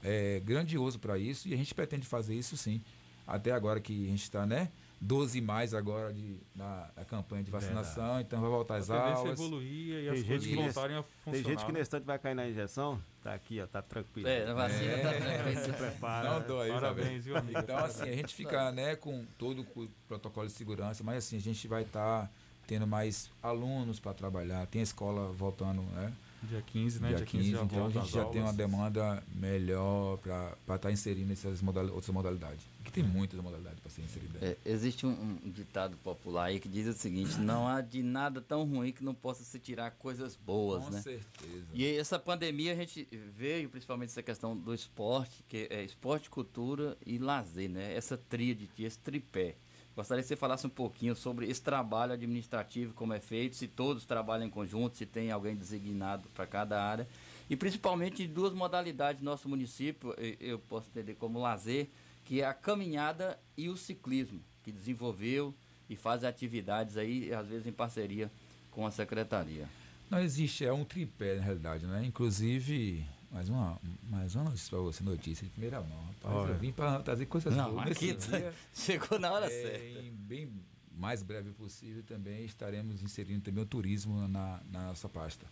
é, 0.03 0.41
grandioso 0.43 0.99
para 0.99 1.17
isso 1.17 1.47
e 1.47 1.53
a 1.53 1.57
gente 1.57 1.73
pretende 1.73 2.05
fazer 2.07 2.35
isso 2.35 2.57
sim. 2.57 2.81
Até 3.25 3.51
agora 3.51 3.79
que 3.79 4.05
a 4.05 4.09
gente 4.09 4.23
está, 4.23 4.45
né? 4.45 4.69
12 4.99 5.39
mais 5.41 5.75
agora 5.75 6.11
de, 6.11 6.37
na, 6.55 6.89
na 6.95 7.05
campanha 7.05 7.43
de 7.43 7.51
vacinação, 7.51 8.19
então 8.19 8.41
vai 8.41 8.49
voltar 8.49 8.75
A 8.75 8.77
às 8.77 8.89
é 8.89 8.93
aulas. 8.97 9.39
evoluir 9.39 9.93
e 9.93 10.01
Tem 10.01 10.09
as 10.09 10.19
gente 10.25 10.27
coisas 10.55 10.73
voltarem 10.73 10.97
a 10.97 11.03
Tem 11.03 11.11
funcionar. 11.23 11.49
gente 11.49 11.65
que 11.65 11.71
né? 11.71 11.79
nesse 11.79 11.81
instante 11.89 12.03
vai 12.05 12.17
cair 12.17 12.33
na 12.33 12.49
injeção. 12.49 12.99
Tá 13.21 13.33
aqui, 13.35 13.61
ó, 13.61 13.67
tá 13.67 13.79
tranquilo. 13.81 14.27
É, 14.27 14.49
a 14.49 14.53
vacina 14.55 14.91
É. 14.91 14.97
tá 15.03 15.13
tranquila. 15.13 15.63
Se 15.65 15.73
prepara. 15.73 16.29
Não 16.39 16.47
dói, 16.47 16.69
Parabéns, 16.71 17.25
viu, 17.25 17.37
amigo? 17.37 17.59
Então, 17.59 17.77
assim, 17.77 18.09
a 18.09 18.15
gente 18.15 18.33
fica 18.33 18.71
né, 18.71 18.95
com 18.95 19.23
todo 19.37 19.61
o 19.75 19.87
protocolo 20.07 20.47
de 20.47 20.53
segurança, 20.53 21.03
mas 21.03 21.17
assim, 21.17 21.37
a 21.37 21.41
gente 21.41 21.67
vai 21.67 21.83
estar 21.83 22.31
tendo 22.67 22.85
mais 22.85 23.29
alunos 23.41 23.99
para 23.99 24.13
trabalhar, 24.13 24.67
tem 24.67 24.81
a 24.81 24.83
escola 24.83 25.31
voltando, 25.31 25.81
né? 25.95 26.13
Dia 26.43 26.61
15, 26.61 26.99
né? 27.01 27.07
dia 27.09 27.17
Dia 27.17 27.25
15, 27.25 27.43
15, 27.43 27.51
já 27.57 27.63
então 27.63 27.85
a 27.85 27.89
gente 27.89 28.11
já 28.11 28.25
tem 28.25 28.41
uma 28.41 28.49
aulas. 28.49 28.55
demanda 28.55 29.23
melhor 29.35 30.17
para 30.19 30.75
estar 30.75 30.91
inserindo 30.91 31.33
essas 31.33 31.61
modali- 31.63 31.89
outras 31.89 32.09
modalidades. 32.13 32.63
Que 32.85 32.91
tem 32.91 33.03
muitas 33.03 33.39
modalidades 33.41 33.79
para 33.79 33.89
ser 33.91 34.03
inserida. 34.03 34.37
É, 34.41 34.55
existe 34.63 35.05
um, 35.05 35.39
um 35.43 35.49
ditado 35.49 35.97
popular 35.97 36.45
aí 36.45 36.59
que 36.59 36.69
diz 36.69 36.87
o 36.87 36.93
seguinte: 36.93 37.37
não 37.39 37.67
há 37.67 37.81
de 37.81 38.01
nada 38.03 38.39
tão 38.39 38.63
ruim 38.65 38.91
que 38.93 39.03
não 39.03 39.15
possa 39.15 39.43
se 39.43 39.57
tirar 39.59 39.91
coisas 39.91 40.35
boas, 40.37 40.85
Com 40.85 40.91
né? 40.91 41.01
certeza. 41.01 41.65
E 41.73 41.83
aí, 41.85 41.97
essa 41.97 42.17
pandemia 42.19 42.71
a 42.71 42.75
gente 42.75 43.05
veio 43.35 43.67
principalmente 43.69 44.09
essa 44.09 44.23
questão 44.23 44.55
do 44.55 44.73
esporte, 44.73 45.43
que 45.49 45.67
é 45.69 45.83
esporte, 45.83 46.29
cultura 46.29 46.95
e 47.05 47.17
lazer, 47.17 47.67
né? 47.69 47.93
Essa 47.95 48.15
tríade, 48.15 48.69
esse 48.79 48.99
tripé. 48.99 49.55
Gostaria 49.97 50.21
que 50.21 50.27
você 50.27 50.35
falasse 50.35 50.67
um 50.67 50.69
pouquinho 50.69 51.15
sobre 51.15 51.49
esse 51.49 51.59
trabalho 51.59 52.13
administrativo, 52.13 52.93
como 52.93 53.13
é 53.13 53.19
feito, 53.19 53.55
se 53.55 53.67
todos 53.67 54.05
trabalham 54.05 54.45
em 54.45 54.49
conjunto, 54.49 54.95
se 54.95 55.07
tem 55.07 55.31
alguém 55.31 55.55
designado 55.55 56.29
para 56.35 56.45
cada 56.45 56.79
área. 56.79 57.07
E 57.49 57.55
principalmente 57.55 58.27
duas 58.27 58.53
modalidades 58.53 59.21
do 59.21 59.25
nosso 59.25 59.49
município, 59.49 60.13
eu 60.39 60.59
posso 60.59 60.87
entender 60.91 61.15
como 61.15 61.39
lazer, 61.39 61.87
que 62.25 62.41
é 62.41 62.45
a 62.45 62.53
caminhada 62.53 63.39
e 63.57 63.69
o 63.69 63.75
ciclismo, 63.75 64.39
que 64.63 64.71
desenvolveu 64.71 65.51
e 65.89 65.95
faz 65.95 66.23
atividades 66.23 66.95
aí, 66.95 67.33
às 67.33 67.47
vezes 67.47 67.65
em 67.65 67.71
parceria 67.71 68.29
com 68.69 68.85
a 68.85 68.91
secretaria. 68.91 69.67
Não 70.11 70.19
existe, 70.19 70.63
é 70.63 70.71
um 70.71 70.85
tripé 70.85 71.37
na 71.37 71.41
realidade, 71.41 71.87
né? 71.87 72.05
Inclusive, 72.05 73.03
mais 73.37 73.49
uma, 73.49 73.79
mais 74.09 74.33
uma 74.35 74.45
notícia 74.45 74.69
para 74.71 74.79
você, 74.79 75.03
notícia 75.03 75.45
de 75.45 75.51
primeira 75.51 75.79
mão. 75.79 76.05
Rapaz, 76.05 76.35
Olha. 76.35 76.51
eu 76.53 76.57
vim 76.57 76.71
para 76.71 76.99
trazer 77.03 77.27
coisas 77.27 77.55
Não, 77.55 77.71
boas. 77.71 77.91
aqui 77.91 78.15
tá- 78.15 78.39
dia, 78.39 78.53
chegou 78.73 79.19
na 79.19 79.31
hora 79.31 79.45
é, 79.45 79.49
certa. 79.49 79.99
em 79.99 80.11
bem 80.11 80.49
mais 80.97 81.21
breve 81.21 81.51
possível 81.51 82.01
também 82.01 82.45
estaremos 82.45 83.03
inserindo 83.03 83.41
também 83.41 83.63
o 83.63 83.67
turismo 83.67 84.27
na, 84.27 84.59
na 84.71 84.87
nossa 84.87 85.07
pasta. 85.07 85.45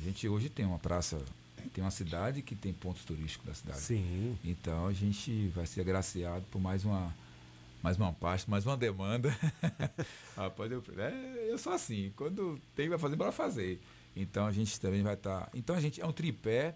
A 0.00 0.02
gente 0.04 0.28
hoje 0.28 0.48
tem 0.48 0.66
uma 0.66 0.80
praça, 0.80 1.22
tem 1.72 1.84
uma 1.84 1.92
cidade 1.92 2.42
que 2.42 2.56
tem 2.56 2.72
pontos 2.72 3.04
turísticos 3.04 3.46
da 3.46 3.54
cidade. 3.54 3.80
Sim. 3.80 4.36
Então 4.44 4.88
a 4.88 4.92
gente 4.92 5.46
vai 5.54 5.66
ser 5.66 5.82
agraciado 5.82 6.44
por 6.50 6.60
mais 6.60 6.84
uma 6.84 7.14
mais 7.80 7.96
uma 7.96 8.12
pasta, 8.12 8.50
mais 8.50 8.66
uma 8.66 8.76
demanda. 8.76 9.32
Rapaz, 10.36 10.72
eu, 10.72 10.82
é, 10.98 11.46
eu 11.48 11.56
sou 11.56 11.72
assim, 11.72 12.12
quando 12.16 12.60
tem 12.74 12.88
vai 12.88 12.98
fazer, 12.98 13.14
bora 13.14 13.30
fazer. 13.30 13.80
Então 14.16 14.44
a 14.46 14.50
gente 14.50 14.80
também 14.80 15.04
vai 15.04 15.14
estar. 15.14 15.48
então 15.54 15.76
a 15.76 15.80
gente 15.80 16.00
é 16.00 16.04
um 16.04 16.12
tripé 16.12 16.74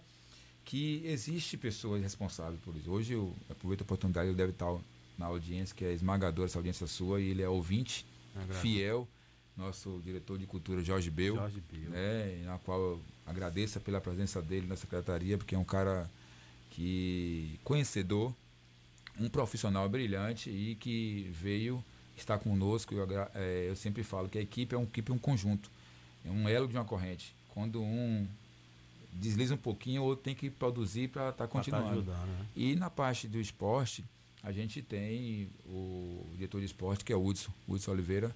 que 0.65 1.03
existe 1.05 1.57
pessoas 1.57 2.03
responsáveis 2.03 2.61
por 2.61 2.75
isso. 2.77 2.91
Hoje 2.91 3.13
eu 3.13 3.35
aproveito 3.51 3.83
a 3.83 3.85
oportunidade, 3.85 4.29
ele 4.29 4.37
deve 4.37 4.53
estar 4.53 4.75
na 5.19 5.27
audiência, 5.27 5.75
que 5.75 5.85
é 5.85 5.93
esmagadora 5.93 6.47
essa 6.47 6.59
audiência 6.59 6.87
sua, 6.87 7.21
e 7.21 7.29
ele 7.29 7.43
é 7.43 7.49
ouvinte, 7.49 8.05
Agradeço. 8.35 8.61
fiel, 8.61 9.09
nosso 9.57 10.01
diretor 10.05 10.39
de 10.39 10.47
cultura 10.47 10.83
Jorge 10.83 11.11
Beu 11.11 11.37
Jorge 11.37 11.63
Bio. 11.71 11.91
né, 11.91 12.43
na 12.45 12.59
qual 12.59 12.81
eu 12.81 13.03
agradeço 13.27 13.79
pela 13.81 14.01
presença 14.01 14.43
dele 14.43 14.67
na 14.67 14.77
secretaria, 14.77 15.39
porque 15.39 15.55
é 15.55 15.59
um 15.59 15.65
cara 15.65 16.11
que 16.71 17.59
conhecedor, 17.63 18.35
um 19.21 19.29
profissional 19.29 19.89
brilhante 19.89 20.51
e 20.51 20.75
que 20.75 21.31
veio 21.33 21.85
estar 22.17 22.39
conosco. 22.39 22.95
Eu, 22.95 23.07
eh, 23.35 23.67
eu 23.69 23.77
sempre 23.77 24.03
falo 24.03 24.29
que 24.29 24.39
a 24.39 24.41
equipe 24.41 24.75
é 24.75 24.79
uma 24.79 24.85
equipe, 24.85 25.13
um 25.13 25.19
conjunto, 25.19 25.71
é 26.25 26.31
um 26.31 26.49
elo 26.49 26.67
de 26.67 26.75
uma 26.75 26.85
corrente. 26.85 27.33
Quando 27.49 27.81
um 27.81 28.27
desliza 29.15 29.55
um 29.55 29.59
pouquinho, 29.59 30.03
o 30.03 30.05
outro 30.05 30.25
tem 30.25 30.35
que 30.35 30.51
produzir 30.51 31.09
para 31.09 31.31
estar 31.31 31.33
Pra 31.33 31.47
tá 31.47 31.53
continuando. 31.53 31.91
ajudando, 31.91 32.27
né? 32.27 32.47
E 32.55 32.75
na 32.75 32.91
parte 32.91 33.29
do 33.29 33.41
esporte, 33.41 34.05
a 34.43 34.53
gente 34.53 34.83
tem 34.83 35.49
o 35.67 36.27
diretor 36.35 36.59
de 36.61 36.67
esporte, 36.67 37.05
que 37.05 37.13
é 37.13 37.17
o 37.17 37.25
Hudson, 37.25 37.53
Hudson 37.69 37.93
Oliveira. 37.93 38.35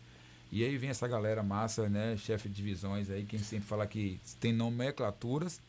E 0.51 0.65
aí 0.65 0.79
vem 0.79 0.89
essa 0.89 1.07
galera 1.07 1.43
massa, 1.43 1.89
né? 1.89 2.17
Chefe 2.17 2.49
de 2.49 2.55
divisões 2.55 3.11
aí, 3.11 3.25
quem 3.25 3.39
sempre 3.39 3.67
fala 3.69 3.87
que 3.87 4.19
tem 4.41 4.53
nomenclaturas, 4.53 5.61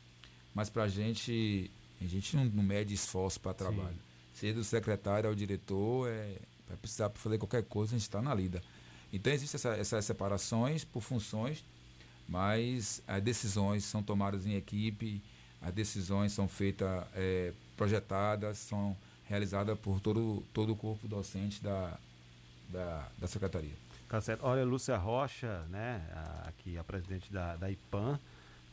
mas 0.54 0.69
pra 0.69 0.88
gente, 0.88 1.69
a 2.00 2.06
gente 2.06 2.36
não, 2.38 2.45
não 2.45 2.63
mede 2.63 2.93
esforço 2.93 3.39
para 3.39 3.54
trabalho. 3.54 3.98
Seja 4.34 4.54
do 4.54 4.63
secretário 4.63 5.28
ao 5.28 5.36
diretor, 5.36 6.08
é, 6.08 6.38
vai 6.65 6.78
precisar 6.78 7.10
fazer 7.10 7.38
qualquer 7.38 7.63
coisa, 7.63 7.93
a 7.93 7.98
gente 7.98 8.08
está 8.08 8.22
na 8.22 8.34
lida. 8.34 8.62
Então 9.12 9.34
existem 9.34 9.58
essa, 9.58 9.76
essas 9.76 10.06
separações 10.06 10.86
por 10.86 11.02
funções, 11.02 11.63
mas 12.30 13.02
as 13.08 13.22
decisões 13.22 13.84
são 13.84 14.02
tomadas 14.04 14.46
em 14.46 14.54
equipe, 14.56 15.22
as 15.62 15.74
decisões 15.74 16.32
são 16.32 16.48
feitas, 16.48 17.04
é, 17.15 17.52
projetadas, 17.76 18.58
são 18.60 18.96
realizadas 19.28 19.78
por 19.80 20.00
todo, 20.00 20.44
todo 20.54 20.72
o 20.74 20.76
corpo 20.76 21.08
docente 21.08 21.62
da, 21.62 21.98
da, 22.70 23.08
da 23.18 23.28
secretaria. 23.28 23.74
Tá 24.08 24.22
certo. 24.22 24.44
Olha, 24.46 24.63
Lúcia 24.63 24.96
Rocha, 24.98 25.63
né, 25.70 26.02
a- 26.13 26.50
aqui 26.50 26.78
a 26.78 26.84
presidente 26.84 27.32
da, 27.32 27.56
da 27.56 27.70
IPAM, 27.70 28.20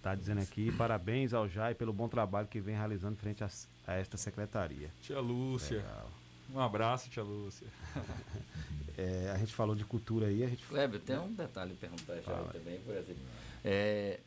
tá 0.03 0.15
dizendo 0.15 0.41
aqui, 0.41 0.71
parabéns 0.73 1.35
ao 1.35 1.49
Jai 1.49 1.75
pelo 1.75 1.93
bom 1.93 2.09
trabalho 2.09 2.47
que 2.49 2.61
vem 2.61 2.75
realizando 2.75 3.17
frente 3.17 3.43
a, 3.45 3.51
a 3.87 3.95
esta 3.95 4.17
secretaria. 4.17 4.91
Tia 5.03 5.19
Lúcia. 5.21 5.79
Legal. 5.79 6.11
Um 6.55 6.61
abraço, 6.61 7.11
tia 7.11 7.23
Lúcia. 7.23 7.67
É, 8.99 9.31
a 9.35 9.39
gente 9.39 9.53
falou 9.53 9.75
de 9.75 9.85
cultura 9.85 10.27
aí, 10.29 10.43
a 10.43 10.49
gente 10.49 10.65
Kleber, 10.67 11.01
tem 11.01 11.19
um 11.19 11.33
detalhe 11.33 11.75
perguntar 11.75 12.15
já 12.17 12.23
Fala. 12.23 12.53
também, 12.53 12.79
por 12.81 12.95
exemplo. 12.95 13.23
É, 13.65 14.21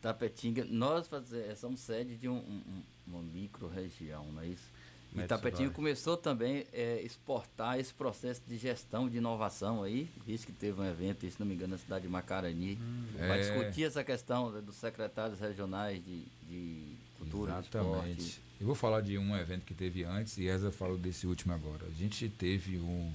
Tapetinga, 0.00 0.64
nós 0.64 1.06
faze- 1.08 1.54
somos 1.56 1.80
sede 1.80 2.16
de 2.16 2.28
um, 2.28 2.36
um- 2.38 2.82
uma 3.06 3.22
micro-região, 3.22 4.24
não 4.32 4.42
é 4.42 4.46
isso? 4.46 4.64
E 5.12 5.16
Médio 5.16 5.28
Tapetinga 5.28 5.56
Sudoeste. 5.56 5.74
começou 5.74 6.16
também 6.16 6.64
a 6.72 7.02
exportar 7.02 7.78
esse 7.78 7.92
processo 7.92 8.40
de 8.46 8.56
gestão, 8.56 9.08
de 9.08 9.16
inovação 9.18 9.82
aí, 9.82 10.08
visto 10.24 10.46
que 10.46 10.52
teve 10.52 10.80
um 10.80 10.84
evento, 10.84 11.28
se 11.28 11.38
não 11.40 11.46
me 11.46 11.54
engano, 11.54 11.72
na 11.72 11.78
cidade 11.78 12.02
de 12.02 12.08
Macarani, 12.08 12.78
para 13.16 13.36
É. 13.36 13.40
discutir 13.40 13.84
essa 13.84 14.02
questão 14.04 14.50
né, 14.50 14.60
dos 14.60 14.76
secretários 14.76 15.38
regionais 15.40 16.02
de, 16.04 16.22
de 16.48 16.94
cultura, 17.18 17.52
Exatamente. 17.58 18.20
esporte. 18.20 18.40
Eu 18.60 18.66
vou 18.66 18.74
falar 18.76 19.00
de 19.00 19.18
um 19.18 19.36
evento 19.36 19.64
que 19.64 19.74
teve 19.74 20.04
antes 20.04 20.38
e 20.38 20.46
Eza 20.46 20.70
falou 20.70 20.96
desse 20.96 21.26
último 21.26 21.52
agora. 21.52 21.84
A 21.86 21.90
gente 21.90 22.28
teve 22.28 22.78
um, 22.78 23.12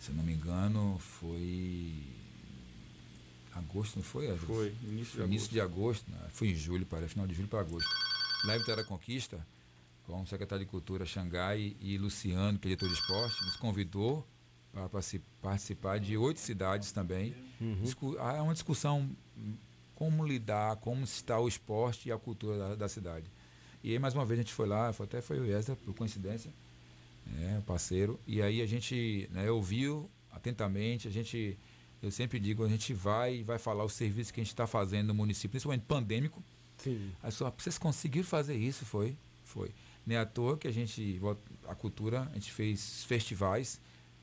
se 0.00 0.10
não 0.12 0.24
me 0.24 0.32
engano, 0.32 0.98
foi 0.98 2.02
agosto, 3.54 3.96
não 3.96 4.02
foi? 4.02 4.28
Foi, 4.46 4.74
início 4.82 5.18
de 5.18 5.24
início 5.24 5.50
de 5.50 5.60
agosto, 5.60 6.10
né? 6.10 6.18
foi 6.30 6.48
em 6.48 6.54
julho, 6.54 6.86
para 6.86 7.06
final 7.08 7.26
de 7.26 7.34
julho 7.34 7.48
para 7.48 7.60
agosto. 7.60 7.88
Lá 8.44 8.56
em 8.56 8.64
da 8.64 8.84
Conquista, 8.84 9.44
com 10.04 10.22
o 10.22 10.26
secretário 10.26 10.64
de 10.64 10.70
Cultura 10.70 11.04
Xangai 11.04 11.76
e 11.80 11.98
Luciano, 11.98 12.58
que 12.58 12.66
é 12.68 12.70
diretor 12.70 12.88
de 12.88 12.94
esporte, 12.94 13.44
nos 13.44 13.56
convidou 13.56 14.26
para 14.72 14.88
partici- 14.88 15.20
participar 15.42 15.98
de 16.00 16.16
oito 16.16 16.40
cidades 16.40 16.92
também. 16.92 17.34
Discu- 17.82 18.16
Há 18.18 18.42
uma 18.42 18.52
discussão 18.54 19.10
como 19.94 20.26
lidar, 20.26 20.76
como 20.76 21.04
está 21.04 21.38
o 21.38 21.46
esporte 21.46 22.08
e 22.08 22.12
a 22.12 22.18
cultura 22.18 22.56
da, 22.56 22.74
da 22.76 22.88
cidade. 22.88 23.26
E 23.82 23.92
aí, 23.92 23.98
mais 23.98 24.14
uma 24.14 24.24
vez, 24.24 24.38
a 24.40 24.42
gente 24.42 24.54
foi 24.54 24.66
lá, 24.66 24.92
foi- 24.92 25.04
até 25.04 25.20
foi 25.20 25.38
o 25.40 25.44
Ezra, 25.44 25.76
por 25.76 25.92
coincidência, 25.94 26.50
né, 27.30 27.62
parceiro, 27.66 28.18
e 28.26 28.42
aí 28.42 28.60
a 28.62 28.66
gente 28.66 29.28
né, 29.32 29.50
ouviu 29.50 30.10
atentamente, 30.32 31.06
a 31.08 31.10
gente, 31.10 31.56
eu 32.02 32.10
sempre 32.10 32.38
digo, 32.40 32.64
a 32.64 32.68
gente 32.68 32.92
vai 32.94 33.42
vai 33.42 33.58
falar 33.58 33.84
o 33.84 33.88
serviço 33.88 34.32
que 34.32 34.40
a 34.40 34.44
gente 34.44 34.52
está 34.52 34.66
fazendo 34.66 35.08
no 35.08 35.14
município, 35.14 35.50
principalmente 35.50 35.84
pandêmico, 35.86 36.42
Sim. 36.76 37.10
Aí 37.22 37.30
só, 37.30 37.52
vocês 37.58 37.76
conseguiram 37.76 38.26
fazer 38.26 38.56
isso? 38.56 38.86
Foi, 38.86 39.14
foi. 39.44 39.70
Nem 40.06 40.16
à 40.16 40.24
toa 40.24 40.56
que 40.56 40.66
a 40.66 40.70
gente, 40.72 41.20
a 41.68 41.74
cultura, 41.74 42.22
a 42.30 42.34
gente 42.36 42.50
fez 42.50 43.04
festivais, 43.04 43.78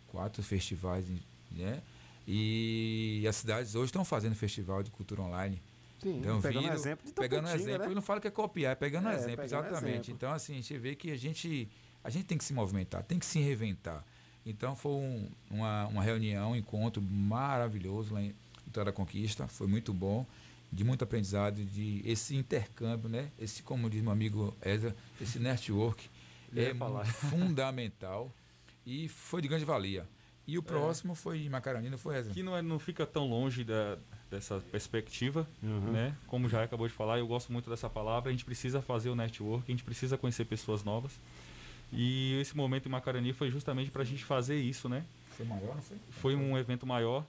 quatro 0.07 0.41
festivais, 0.41 1.05
né? 1.51 1.83
E 2.27 3.23
as 3.29 3.35
cidades 3.37 3.75
hoje 3.75 3.85
estão 3.85 4.03
fazendo 4.03 4.35
festival 4.35 4.81
de 4.83 4.89
cultura 4.91 5.21
online. 5.21 5.61
Sim, 6.01 6.17
Então, 6.19 6.41
pegando 6.41 6.63
vindo- 6.63 6.73
exemplo 6.73 7.05
de 7.05 7.13
Pegando 7.13 7.45
Tapetinga, 7.45 7.63
exemplo, 7.69 7.85
né? 7.85 7.91
eu 7.91 7.95
não 7.95 8.01
falo 8.01 8.19
que 8.21 8.27
é 8.27 8.31
copiar, 8.31 8.71
é 8.71 8.75
pegando 8.75 9.07
É, 9.09 9.15
exemplo, 9.15 9.43
pegando 9.43 9.65
exatamente. 9.67 9.93
exemplo. 9.93 10.13
Então, 10.13 10.31
assim, 10.31 10.53
a 10.53 10.55
gente 10.55 10.77
vê 10.77 10.95
que 10.95 11.11
a 11.11 11.15
gente, 11.15 11.69
a 12.07 12.09
gente 12.09 12.25
tem 12.25 12.37
que 12.37 12.43
se 12.45 12.53
movimentar, 12.53 13.03
tem 13.03 13.19
que 13.19 13.25
se 13.25 13.39
reinventar. 13.39 14.03
Então, 14.45 14.75
foi 14.77 14.91
um- 14.93 15.29
uma, 15.51 15.87
uma 15.87 16.01
reunião, 16.03 16.51
um 16.51 16.55
encontro 16.55 17.01
maravilhoso 17.01 18.13
lá 18.13 18.21
em 18.21 18.33
Vitória 18.65 18.91
da 18.91 18.95
Conquista, 18.95 19.47
foi 19.47 19.67
muito 19.67 19.93
bom, 19.93 20.25
de 20.71 20.83
muito 20.83 21.03
aprendizado, 21.03 21.63
de 21.63 22.01
esse 22.05 22.35
intercâmbio, 22.35 23.09
né? 23.09 23.29
Esse, 23.39 23.61
como 23.63 23.89
diz 23.89 24.01
meu 24.01 24.11
amigo 24.11 24.55
Ezra, 24.65 24.95
esse 25.19 25.37
network 25.39 26.09
é 26.55 26.73
falar. 26.73 27.05
fundamental 27.31 28.31
e 28.85 29.07
foi 29.09 29.41
de 29.41 29.47
grande 29.49 29.65
valia. 29.65 30.07
E 30.47 30.57
o 30.57 30.63
próximo 30.63 31.13
foi 31.13 31.39
em 31.45 31.49
Macarani, 31.49 31.89
não 31.89 31.97
foi 31.97 32.15
Ezra? 32.17 32.33
Que 32.33 32.41
não, 32.41 32.55
é, 32.55 32.61
não 32.61 32.79
fica 32.79 33.05
tão 33.05 33.27
longe 33.27 33.65
da, 33.65 33.97
dessa 34.31 34.61
perspectiva, 34.71 35.45
Uhum. 35.61 35.91
né? 35.91 36.15
Como 36.25 36.47
já 36.47 36.63
acabou 36.63 36.87
de 36.87 36.93
falar, 36.93 37.19
eu 37.19 37.27
gosto 37.27 37.51
muito 37.51 37.69
dessa 37.69 37.89
palavra. 37.89 38.29
A 38.29 38.31
gente 38.31 38.45
precisa 38.45 38.81
fazer 38.81 39.09
o 39.09 39.15
network, 39.15 39.65
a 39.69 39.71
gente 39.71 39.83
precisa 39.83 40.17
conhecer 40.17 40.45
pessoas 40.45 40.85
novas. 40.85 41.11
E 41.91 42.37
esse 42.41 42.55
momento 42.55 42.87
em 42.87 42.91
Macarani 42.91 43.33
foi 43.33 43.49
justamente 43.49 43.91
para 43.91 44.01
a 44.01 44.05
gente 44.05 44.23
fazer 44.23 44.59
isso, 44.59 44.89
né? 44.89 45.05
Foi 45.31 45.45
maior, 45.45 45.75
não 45.75 45.81
foi? 45.81 45.97
Foi 46.09 46.35
um 46.35 46.57
evento 46.57 46.85
maior. 46.85 47.25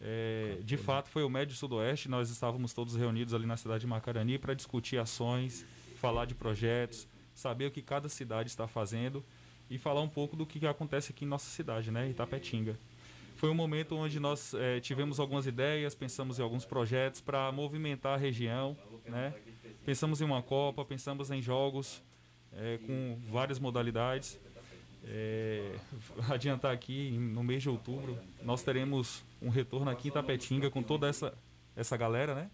É, 0.00 0.58
de 0.64 0.76
fato, 0.76 1.10
foi 1.10 1.22
o 1.22 1.28
Médio 1.28 1.54
Sudoeste. 1.54 2.08
Nós 2.08 2.30
estávamos 2.30 2.72
todos 2.72 2.96
reunidos 2.96 3.34
ali 3.34 3.46
na 3.46 3.56
cidade 3.56 3.82
de 3.82 3.86
Macarani 3.86 4.38
para 4.38 4.54
discutir 4.54 4.98
ações, 4.98 5.66
falar 5.96 6.24
de 6.24 6.34
projetos, 6.34 7.06
saber 7.34 7.66
o 7.66 7.70
que 7.70 7.82
cada 7.82 8.08
cidade 8.08 8.48
está 8.48 8.66
fazendo 8.66 9.24
e 9.68 9.78
falar 9.78 10.00
um 10.00 10.08
pouco 10.08 10.34
do 10.34 10.46
que 10.46 10.66
acontece 10.66 11.12
aqui 11.12 11.24
em 11.24 11.28
nossa 11.28 11.48
cidade, 11.50 11.90
né, 11.90 12.08
Itapetinga. 12.08 12.78
Foi 13.36 13.48
um 13.48 13.54
momento 13.54 13.96
onde 13.96 14.18
nós 14.18 14.52
eh, 14.52 14.80
tivemos 14.80 15.18
algumas 15.18 15.46
ideias, 15.46 15.94
pensamos 15.94 16.38
em 16.38 16.42
alguns 16.42 16.66
projetos 16.66 17.20
para 17.22 17.50
movimentar 17.52 18.14
a 18.14 18.16
região, 18.16 18.76
né? 19.06 19.32
Pensamos 19.84 20.20
em 20.20 20.24
uma 20.24 20.42
Copa, 20.42 20.84
pensamos 20.84 21.30
em 21.30 21.40
jogos 21.40 22.02
eh, 22.54 22.78
com 22.86 23.18
várias 23.30 23.58
modalidades. 23.58 24.38
É, 25.04 25.76
adiantar 26.30 26.72
aqui, 26.72 27.10
no 27.12 27.42
mês 27.42 27.62
de 27.62 27.68
outubro, 27.70 28.18
nós 28.42 28.62
teremos 28.62 29.24
um 29.40 29.48
retorno 29.48 29.90
aqui 29.90 30.08
em 30.08 30.10
Tapetinga 30.10 30.70
com 30.70 30.82
toda 30.82 31.08
essa, 31.08 31.32
essa 31.74 31.96
galera, 31.96 32.34
né? 32.34 32.50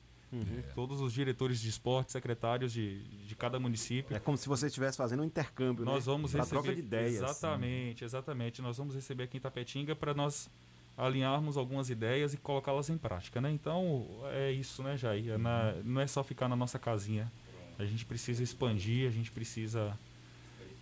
Todos 0.75 1.01
os 1.01 1.13
diretores 1.15 1.61
de 1.61 1.69
esporte, 1.71 2.13
secretários 2.13 2.71
de, 2.73 3.03
de 3.27 3.35
cada 3.35 3.59
município. 3.59 4.15
É 4.15 4.19
como 4.21 4.37
se 4.37 4.47
você 4.49 4.67
estivesse 4.67 4.97
fazendo 4.99 5.23
um 5.23 5.25
intercâmbio, 5.25 5.83
Nós 5.85 6.07
né? 6.07 6.13
vamos 6.13 6.33
Pra 6.33 6.41
receber. 6.43 6.61
troca 6.63 6.75
de 6.75 6.81
ideias. 6.83 7.15
Exatamente, 7.15 8.05
exatamente. 8.05 8.61
Nós 8.61 8.77
vamos 8.77 8.95
receber 8.95 9.25
aqui 9.25 9.39
em 9.39 9.41
Tapetinga 9.41 9.97
para 9.97 10.13
nós 10.13 10.51
alinharmos 10.97 11.57
algumas 11.57 11.89
ideias 11.91 12.35
e 12.35 12.37
colocá-las 12.37 12.91
em 12.91 12.99
prática, 12.99 13.41
né? 13.41 13.51
Então, 13.51 14.07
é 14.33 14.51
isso, 14.53 14.83
né, 14.83 14.97
Jair? 14.97 15.31
É 15.33 15.39
na- 15.39 15.73
não 15.85 16.01
é 16.03 16.07
só 16.07 16.23
ficar 16.23 16.49
na 16.49 16.57
nossa 16.57 16.79
casinha. 16.79 17.33
A 17.79 17.85
gente 17.85 18.05
precisa 18.07 18.43
expandir, 18.43 19.09
a 19.09 19.13
gente 19.13 19.31
precisa 19.31 19.97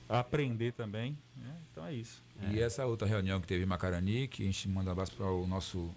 aprender 0.08 0.72
também. 0.72 1.16
né? 1.36 1.56
Então 1.70 1.84
é 1.86 1.92
isso. 1.94 2.22
E 2.52 2.60
essa 2.60 2.84
outra 2.86 3.06
reunião 3.06 3.40
que 3.40 3.46
teve 3.46 3.62
em 3.64 3.66
Macarani, 3.66 4.28
que 4.28 4.42
a 4.42 4.46
gente 4.46 4.68
manda 4.68 4.90
um 4.90 4.92
abraço 4.92 5.12
para 5.12 5.26
o 5.30 5.46
nosso 5.46 5.90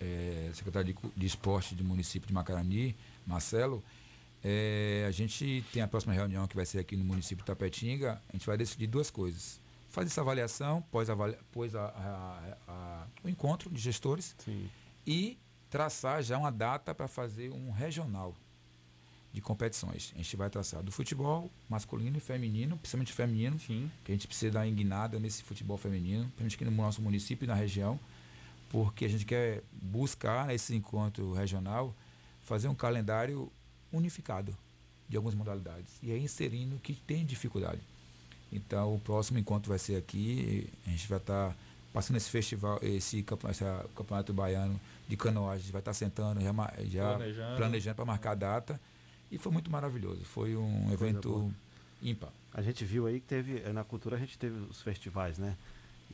eh, 0.00 0.50
secretário 0.54 0.92
de, 0.94 0.98
de 1.16 1.26
esporte 1.26 1.74
do 1.74 1.84
município 1.84 2.26
de 2.26 2.32
Macarani, 2.32 2.96
Marcelo. 3.26 3.82
eh, 4.42 5.04
a 5.06 5.10
gente 5.10 5.64
tem 5.72 5.82
a 5.82 5.88
próxima 5.88 6.12
reunião 6.14 6.46
que 6.46 6.56
vai 6.56 6.64
ser 6.66 6.78
aqui 6.78 6.96
no 6.96 7.04
município 7.04 7.38
de 7.42 7.46
Tapetinga. 7.46 8.20
A 8.28 8.32
gente 8.32 8.46
vai 8.46 8.56
decidir 8.56 8.86
duas 8.86 9.10
coisas. 9.10 9.60
Fazer 9.90 10.08
essa 10.08 10.20
avaliação, 10.20 10.82
pós, 10.90 11.08
avalia, 11.08 11.38
pós 11.52 11.74
a- 11.74 11.86
a- 11.86 12.56
a- 12.68 13.06
o 13.24 13.28
encontro 13.28 13.70
de 13.70 13.80
gestores 13.80 14.34
Sim. 14.38 14.68
e 15.06 15.38
traçar 15.70 16.22
já 16.22 16.36
uma 16.38 16.50
data 16.52 16.94
para 16.94 17.08
fazer 17.08 17.50
um 17.50 17.70
regional 17.70 18.34
de 19.36 19.42
competições. 19.42 20.12
A 20.14 20.16
gente 20.16 20.34
vai 20.34 20.48
traçar 20.48 20.82
do 20.82 20.90
futebol 20.90 21.50
masculino 21.68 22.16
e 22.16 22.20
feminino, 22.20 22.74
principalmente 22.78 23.12
feminino, 23.12 23.60
Sim. 23.60 23.90
que 24.02 24.10
a 24.10 24.14
gente 24.14 24.26
precisa 24.26 24.52
dar 24.52 24.66
uma 24.66 24.74
guinada 24.74 25.20
nesse 25.20 25.42
futebol 25.42 25.76
feminino, 25.76 26.22
principalmente 26.36 26.54
aqui 26.54 26.64
no 26.64 26.70
nosso 26.70 27.02
município 27.02 27.44
e 27.44 27.46
na 27.46 27.52
região, 27.54 28.00
porque 28.70 29.04
a 29.04 29.08
gente 29.08 29.26
quer 29.26 29.62
buscar 29.70 30.46
nesse 30.46 30.74
encontro 30.74 31.34
regional 31.34 31.94
fazer 32.44 32.68
um 32.68 32.74
calendário 32.74 33.52
unificado 33.92 34.56
de 35.06 35.18
algumas 35.18 35.34
modalidades 35.34 35.98
e 36.02 36.10
aí 36.10 36.22
inserindo 36.24 36.76
o 36.76 36.78
que 36.78 36.94
tem 36.94 37.22
dificuldade. 37.26 37.82
Então 38.50 38.94
o 38.94 38.98
próximo 38.98 39.38
encontro 39.38 39.68
vai 39.68 39.78
ser 39.78 39.96
aqui, 39.96 40.66
a 40.86 40.90
gente 40.90 41.06
vai 41.08 41.18
estar 41.18 41.54
passando 41.92 42.16
esse 42.16 42.30
festival, 42.30 42.78
esse 42.80 43.22
campe- 43.22 43.48
essa 43.48 43.84
campeonato 43.94 44.32
baiano 44.32 44.80
de 45.06 45.14
canoagem, 45.14 45.56
a 45.56 45.62
gente 45.62 45.72
vai 45.72 45.80
estar 45.82 45.92
sentando 45.92 46.40
já, 46.40 46.52
já 46.86 47.18
planejando 47.58 47.96
para 47.96 48.04
marcar 48.06 48.30
a 48.30 48.34
data 48.34 48.80
e 49.30 49.38
foi 49.38 49.52
muito 49.52 49.70
maravilhoso, 49.70 50.24
foi 50.24 50.56
um 50.56 50.92
evento 50.92 51.28
boa. 51.30 51.50
ímpar. 52.02 52.30
A 52.52 52.62
gente 52.62 52.84
viu 52.84 53.06
aí 53.06 53.20
que 53.20 53.26
teve, 53.26 53.58
eh, 53.64 53.72
na 53.72 53.84
cultura 53.84 54.16
a 54.16 54.18
gente 54.18 54.38
teve 54.38 54.58
os 54.70 54.80
festivais, 54.82 55.38
né? 55.38 55.56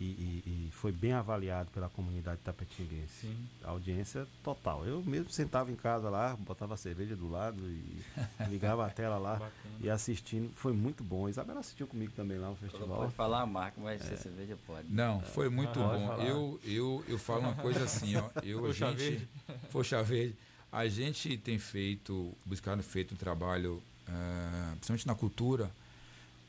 E, 0.00 0.04
e- 0.04 0.42
e 0.46 0.70
foi 0.72 0.90
bem 0.90 1.12
avaliado 1.12 1.70
pela 1.70 1.88
comunidade 1.88 2.40
tapetinguense. 2.42 3.26
Sim. 3.26 3.36
A 3.62 3.68
audiência 3.70 4.26
total. 4.42 4.84
Eu 4.86 5.02
mesmo 5.02 5.30
sentava 5.30 5.70
em 5.70 5.76
casa 5.76 6.08
lá, 6.08 6.34
botava 6.34 6.72
a 6.74 6.76
cerveja 6.78 7.14
do 7.14 7.30
lado 7.30 7.60
e 7.62 8.02
ligava 8.48 8.86
a 8.86 8.90
tela 8.90 9.18
lá 9.18 9.50
e 9.80 9.90
assistindo. 9.90 10.50
Foi 10.56 10.72
muito 10.72 11.04
bom. 11.04 11.26
A 11.26 11.30
Isabela 11.30 11.60
assistiu 11.60 11.86
comigo 11.86 12.10
também 12.16 12.38
lá 12.38 12.46
no 12.46 12.52
Não 12.52 12.56
festival. 12.56 12.96
pode 13.02 13.12
falar 13.12 13.42
a 13.42 13.46
marca, 13.46 13.78
mas 13.80 14.02
se 14.02 14.16
cerveja 14.16 14.56
pode. 14.66 14.88
Não, 14.90 15.20
foi 15.20 15.50
muito 15.50 15.74
Pode 15.78 16.00
bom. 16.00 16.22
Eu, 16.22 16.60
eu, 16.64 17.04
eu 17.06 17.18
falo 17.18 17.40
uma 17.42 17.54
coisa 17.54 17.84
assim, 17.84 18.16
ó. 18.16 18.30
Eu, 18.42 18.60
a 18.60 18.62
Poxa 18.68 18.88
gente, 18.88 18.96
Verde. 18.98 19.28
Poxa 19.70 20.02
Verde. 20.02 20.36
A 20.72 20.88
gente 20.88 21.36
tem 21.36 21.58
feito, 21.58 22.32
buscado 22.46 22.82
feito 22.82 23.14
um 23.14 23.16
trabalho, 23.16 23.82
eh, 24.08 24.70
principalmente 24.72 25.06
na 25.06 25.14
cultura, 25.14 25.70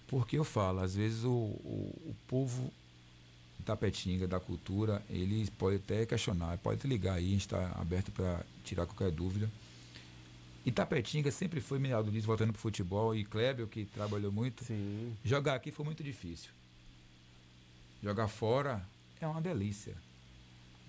porque 0.07 0.37
eu 0.37 0.45
falo, 0.45 0.79
às 0.79 0.95
vezes 0.95 1.25
o, 1.25 1.29
o, 1.29 1.93
o 2.05 2.15
povo 2.27 2.71
tapetinga 3.65 4.27
da 4.27 4.39
cultura, 4.39 5.01
ele 5.09 5.49
pode 5.57 5.77
até 5.77 6.05
questionar, 6.05 6.57
pode 6.59 6.87
ligar 6.87 7.15
aí, 7.15 7.27
a 7.27 7.31
gente 7.31 7.41
está 7.41 7.71
aberto 7.79 8.11
para 8.11 8.45
tirar 8.63 8.85
qualquer 8.85 9.11
dúvida. 9.11 9.49
E 10.65 10.71
Tapetinga 10.71 11.29
sempre 11.29 11.59
foi 11.59 11.77
mineral 11.77 12.03
do 12.03 12.11
Liz, 12.11 12.23
voltando 12.23 12.53
para 12.53 12.59
o 12.59 12.61
futebol, 12.61 13.13
e 13.13 13.25
Kleber, 13.25 13.67
que 13.67 13.85
trabalhou 13.85 14.31
muito, 14.31 14.63
Sim. 14.63 15.13
Jogar 15.23 15.55
aqui 15.55 15.71
foi 15.71 15.83
muito 15.83 16.01
difícil. 16.01 16.51
Jogar 18.01 18.27
fora 18.29 18.81
é 19.19 19.27
uma 19.27 19.41
delícia. 19.41 19.95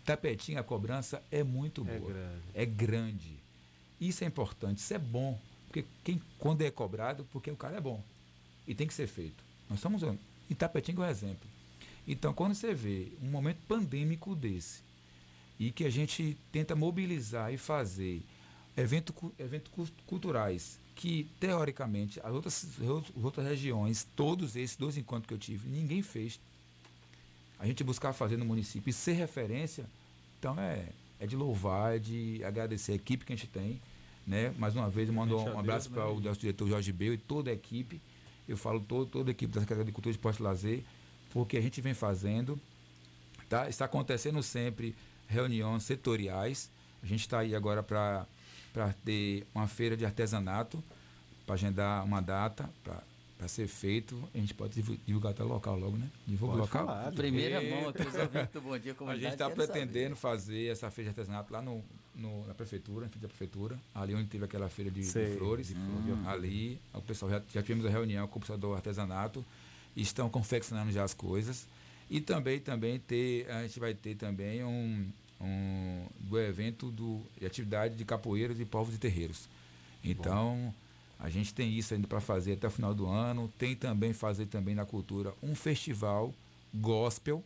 Tapetinho, 0.05 0.59
a 0.59 0.62
cobrança 0.62 1.22
é 1.30 1.42
muito 1.42 1.86
É 1.88 1.98
boa. 1.98 2.12
grande. 2.12 2.42
É 2.55 2.64
grande. 2.66 3.38
Isso 4.00 4.22
é 4.24 4.26
importante, 4.26 4.78
isso 4.78 4.92
é 4.94 4.98
bom. 4.98 5.38
Porque 5.66 5.84
quem, 6.05 6.20
quando 6.38 6.62
é 6.62 6.70
cobrado, 6.70 7.26
porque 7.32 7.50
o 7.50 7.57
cara 7.57 7.76
é 7.76 7.80
bom. 7.80 8.02
E 8.66 8.74
tem 8.74 8.86
que 8.86 8.94
ser 8.94 9.07
feito. 9.07 9.42
Nós 9.68 9.78
estamos. 9.78 10.02
E 10.48 10.55
Tapetinho 10.55 11.02
é 11.02 11.07
um 11.07 11.11
exemplo. 11.11 11.48
Então, 12.07 12.32
quando 12.34 12.55
você 12.55 12.74
vê 12.74 13.09
um 13.22 13.30
momento 13.30 13.59
pandêmico 13.66 14.34
desse, 14.36 14.82
e 15.59 15.70
que 15.70 15.84
a 15.84 15.90
gente 15.90 16.36
tenta 16.52 16.76
mobilizar 16.76 17.52
e 17.52 17.57
fazer 17.57 18.22
evento, 18.76 19.14
eventos 19.38 19.70
cu- 19.72 19.88
culturais 20.07 20.78
que, 20.94 21.28
teoricamente, 21.40 22.20
as 22.20 22.32
outras, 22.32 22.64
as 22.80 23.24
outras 23.24 23.46
regiões, 23.46 24.07
todos 24.14 24.55
esses 24.55 24.76
dois 24.76 24.96
encontros 24.98 25.26
que 25.28 25.34
eu 25.34 25.38
tive, 25.38 25.68
ninguém 25.68 26.02
fez. 26.02 26.38
A 27.64 27.66
gente 27.66 27.82
buscar 27.82 28.12
fazer 28.12 28.36
no 28.36 28.44
município 28.44 28.90
e 28.90 28.92
ser 28.92 29.12
referência, 29.12 29.86
então 30.38 30.58
é, 30.60 30.84
é 31.18 31.26
de 31.26 31.34
louvar, 31.34 31.96
é 31.96 31.98
de 31.98 32.42
agradecer 32.44 32.92
a 32.92 32.94
equipe 32.94 33.24
que 33.24 33.32
a 33.32 33.36
gente 33.36 33.48
tem. 33.48 33.80
Né? 34.26 34.54
Mais 34.58 34.76
uma 34.76 34.88
vez, 34.90 35.08
eu 35.08 35.14
mando 35.14 35.38
um 35.38 35.58
abraço 35.58 35.90
para 35.90 36.06
o 36.06 36.20
nosso 36.20 36.40
diretor 36.40 36.68
Jorge 36.68 36.92
Beu 36.92 37.14
e 37.14 37.18
toda 37.18 37.50
a 37.50 37.54
equipe. 37.54 38.00
Eu 38.46 38.56
falo 38.56 38.80
todo, 38.80 39.06
toda 39.06 39.30
a 39.30 39.32
equipe 39.32 39.52
da 39.52 39.60
Secretaria 39.60 39.86
de 39.86 39.92
Cultura, 39.92 40.12
Esporte 40.12 40.40
e 40.40 40.42
Lazer, 40.42 40.82
porque 41.32 41.56
a 41.56 41.60
gente 41.60 41.80
vem 41.80 41.94
fazendo 41.94 42.60
Tá? 43.48 43.68
Está 43.68 43.84
acontecendo 43.84 44.42
sempre 44.42 44.94
reuniões 45.28 45.84
setoriais. 45.84 46.70
A 47.02 47.06
gente 47.06 47.20
está 47.20 47.40
aí 47.40 47.54
agora 47.54 47.82
para 47.82 48.26
ter 49.04 49.46
uma 49.54 49.68
feira 49.68 49.96
de 49.96 50.04
artesanato, 50.04 50.82
para 51.46 51.54
agendar 51.54 52.04
uma 52.04 52.20
data 52.20 52.68
para 52.82 53.02
ser 53.49 53.66
feito. 53.66 54.16
A 54.34 54.38
gente 54.38 54.55
pode 54.55 54.74
divu- 54.74 54.99
divulgar 55.07 55.32
até 55.32 55.42
o 55.42 55.49
local 55.49 55.78
logo, 55.78 55.97
né? 55.97 56.09
Divulga 56.26 56.57
local. 56.57 56.86
falar. 56.86 57.12
Primeira 57.12 57.62
E- 57.62 57.70
mão 57.70 57.88
aqui, 57.88 58.03
os 58.03 58.14
ouvintes 58.14 58.51
do 58.53 58.61
Bom 58.61 58.78
Dia 58.78 58.97
A 59.09 59.16
gente 59.16 59.32
está 59.32 59.51
pretendendo 59.51 60.16
saber. 60.16 60.36
fazer 60.36 60.66
essa 60.66 60.90
feira 60.90 61.11
de 61.12 61.18
artesanato 61.20 61.53
lá 61.53 61.61
no, 61.62 61.82
no- 62.14 62.47
na 62.47 62.55
prefeitura, 62.55 63.07
em 63.07 63.09
frente 63.09 63.24
à 63.24 63.28
prefeitura, 63.28 63.78
ali 63.95 64.14
onde 64.14 64.28
teve 64.28 64.45
aquela 64.45 64.68
feira 64.68 64.90
de, 64.90 65.01
de 65.01 65.07
flores. 65.36 65.68
de 65.68 65.74
flores. 65.74 66.26
Ali, 66.26 66.80
o 66.92 67.03
pessoal 67.03 67.30
já, 67.30 67.42
já 67.53 67.62
tivemos 67.62 67.84
a 67.86 67.90
reunião 67.90 68.26
com 68.28 68.38
o 68.38 68.40
pessoal 68.40 68.59
do 68.59 68.72
artesanato, 68.74 69.45
estão 69.97 70.28
confeccionando 70.28 70.90
já 70.92 71.05
as 71.05 71.14
coisas. 71.14 71.66
E 72.11 72.20
também, 72.20 72.61
também 72.61 72.99
ter, 72.99 73.51
a 73.51 73.62
gente 73.62 73.80
vai 73.80 73.95
ter 73.95 74.14
também 74.14 74.62
um, 74.62 75.07
um 75.40 76.07
do 76.20 76.38
evento 76.38 76.90
do, 76.90 77.22
de 77.40 77.47
atividade 77.47 77.95
de 77.97 78.05
capoeiras 78.05 78.61
e 78.61 78.64
povos 78.64 78.95
e 78.95 78.99
terreiros. 78.99 79.49
Então, 80.03 80.72
a 81.25 81.31
gente 81.31 81.55
tem 81.55 81.72
isso 81.72 81.95
ainda 81.95 82.07
para 82.07 82.20
fazer 82.20 82.53
até 82.53 82.66
o 82.66 82.70
final 82.70 82.93
do 82.95 83.07
ano. 83.07 83.51
Tem 83.57 83.75
também 83.75 84.12
fazer 84.12 84.45
também 84.45 84.75
na 84.75 84.85
cultura 84.85 85.33
um 85.43 85.55
festival 85.55 86.35
gospel, 86.75 87.43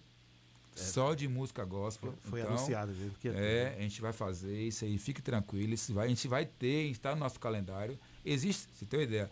só 0.75 1.15
de 1.15 1.29
música 1.29 1.65
gospel. 1.65 2.13
Foi 2.23 2.41
Então, 2.41 2.55
anunciado 2.57 2.91
mesmo. 2.93 3.13
Que 3.21 3.29
ia 3.29 3.35
ter, 3.35 3.41
é, 3.41 3.65
né? 3.71 3.77
a 3.79 3.81
gente 3.83 4.01
vai 4.01 4.13
fazer 4.13 4.67
isso 4.67 4.85
aí, 4.85 4.99
fique 4.99 5.23
tranquilo. 5.23 5.75
Isso 5.75 5.95
vai, 5.95 6.07
a 6.07 6.09
gente 6.09 6.27
vai 6.27 6.45
ter, 6.45 6.91
está 6.91 7.15
no 7.15 7.21
nosso 7.21 7.39
calendário. 7.39 7.97
Existe, 8.27 8.67
se 8.75 8.85
tem 8.85 8.99
uma 8.99 9.05
ideia, 9.05 9.31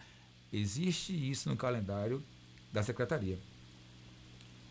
existe 0.52 1.12
isso 1.12 1.48
no 1.48 1.56
calendário 1.56 2.22
da 2.72 2.84
secretaria. 2.84 3.40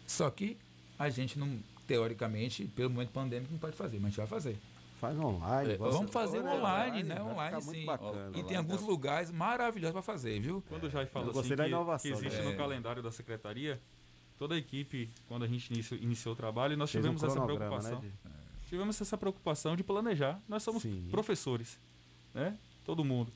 Só 0.08 0.30
que 0.30 0.58
a 0.98 1.10
gente 1.10 1.38
não, 1.38 1.60
teoricamente, 1.86 2.64
pelo 2.64 2.92
momento 2.92 3.10
pandêmico, 3.12 3.52
não 3.52 3.60
pode 3.60 3.76
fazer, 3.76 3.98
mas 3.98 4.06
a 4.06 4.10
gente 4.12 4.18
vai 4.20 4.28
fazer. 4.28 4.58
Faz 5.00 5.18
online. 5.20 5.74
É, 5.74 5.78
Vamos 5.78 6.10
fazer 6.12 6.40
online, 6.40 7.04
né? 7.04 7.22
Online, 7.22 7.56
ficar 7.56 7.66
muito 7.66 7.80
sim. 7.80 7.86
bacana. 7.86 8.32
E 8.38 8.44
tem 8.44 8.58
alguns 8.58 8.82
lugares 8.82 9.30
maravilhosos 9.32 9.94
para 9.94 10.02
fazer, 10.02 10.40
viu? 10.40 10.64
Quando 10.70 10.90
já 10.90 11.06
fala 11.06 11.26
Eu 11.28 11.40
assim 11.40 11.56
que, 11.56 11.64
inovação, 11.64 12.12
que 12.12 12.18
existe 12.18 12.40
né? 12.40 12.46
no 12.46 12.52
É. 12.52 12.56
calendário 12.56 13.04
da 13.04 13.12
secretaria, 13.12 13.80
toda 14.40 14.56
a 14.56 14.58
equipe, 14.58 15.10
quando 15.28 15.44
a 15.44 15.48
gente 15.48 15.72
iniciou, 15.74 16.00
iniciou 16.02 16.34
o 16.34 16.36
trabalho, 16.36 16.78
nós 16.78 16.92
Fez 16.92 17.04
um 17.04 17.10
tivemos 17.10 17.24
essa 17.24 17.34
cronograma, 17.36 17.78
preocupação. 17.80 18.02
né, 18.02 18.10
de- 18.24 18.36
Tivemos 18.70 19.00
essa 19.00 19.18
preocupação 19.18 19.76
de 19.76 19.84
planejar. 19.84 20.40
Nós 20.50 20.64
somos 20.64 20.82
Sim. 20.82 21.08
professores, 21.12 21.78
né? 22.34 22.58
Todo 22.84 23.04
mundo. 23.06 23.32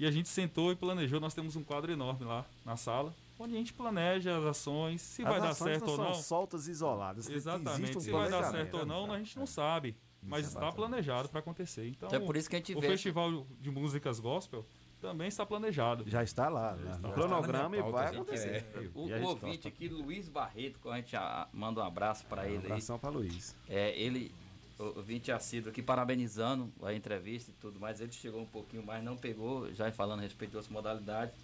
E 0.00 0.04
a 0.06 0.10
gente 0.10 0.28
sentou 0.28 0.72
e 0.72 0.76
planejou. 0.76 1.20
Nós 1.20 1.32
temos 1.32 1.54
um 1.54 1.62
quadro 1.62 1.92
enorme 1.92 2.24
lá 2.24 2.44
na 2.66 2.76
sala, 2.76 3.14
onde 3.38 3.54
a 3.54 3.56
gente 3.56 3.72
planeja 3.72 4.36
as 4.36 4.44
ações, 4.44 5.00
se 5.00 5.22
As 5.22 5.28
vai 5.28 5.40
dar 5.40 5.50
ações 5.50 5.70
certo 5.78 5.88
ou 5.90 5.96
são 5.96 6.04
não. 6.06 6.14
soltas 6.14 6.66
e 6.66 6.72
isoladas. 6.72 7.30
Exatamente. 7.30 7.96
um 7.96 8.00
Se 8.00 8.10
vai 8.10 8.28
dar 8.28 8.50
certo 8.50 8.78
ou 8.78 8.84
não, 8.86 9.12
a 9.12 9.18
gente 9.18 9.38
não 9.38 9.46
sabe. 9.46 9.94
Mas 10.26 10.46
está 10.48 10.72
planejado 10.72 11.28
para 11.28 11.40
acontecer. 11.40 11.86
Então, 11.88 12.08
Então 12.08 12.22
é 12.22 12.24
por 12.26 12.36
isso 12.36 12.48
que 12.48 12.56
a 12.56 12.58
gente 12.58 12.74
o 12.74 12.80
vê. 12.80 12.88
festival 12.88 13.46
de 13.60 13.70
músicas 13.70 14.18
gospel 14.20 14.64
também 15.00 15.28
está 15.28 15.44
planejado. 15.44 16.08
Já 16.08 16.22
está 16.22 16.48
lá, 16.48 16.74
né? 16.76 16.92
está 16.92 16.98
no 16.98 17.08
lá. 17.08 17.14
cronograma 17.14 17.44
e 17.44 17.50
Está 17.50 17.62
na 17.62 17.68
minha 17.68 17.82
vai 17.82 18.04
pauta, 18.04 18.16
acontecer. 18.32 18.90
O, 18.94 19.06
E 19.08 19.12
a 19.12 19.16
o 19.16 19.18
gente 19.18 19.28
ouvinte 19.28 19.56
topa. 19.58 19.68
aqui, 19.68 19.88
Luiz 19.88 20.28
Barreto, 20.28 20.78
que 20.80 20.88
a 20.88 20.96
gente 20.96 21.14
manda 21.52 21.80
um 21.80 21.84
abraço 21.84 22.24
para 22.26 22.42
Um 22.42 22.46
ele 22.46 22.56
aí. 22.58 22.64
abração 22.64 22.98
para 22.98 23.10
Luiz. 23.10 23.54
É, 23.68 23.98
ele, 24.00 24.32
o 24.78 24.84
ouvinte 24.96 25.30
assíduo 25.30 25.70
aqui, 25.70 25.82
parabenizando 25.82 26.72
a 26.82 26.94
entrevista 26.94 27.50
e 27.50 27.54
tudo 27.60 27.78
mais. 27.78 28.00
Ele 28.00 28.12
chegou 28.12 28.40
um 28.40 28.46
pouquinho 28.46 28.82
mais, 28.84 29.04
não 29.04 29.16
pegou, 29.16 29.70
já 29.74 29.92
falando 29.92 30.20
a 30.20 30.22
respeito 30.22 30.52
de 30.52 30.56
outras 30.56 30.72
modalidades. 30.72 31.34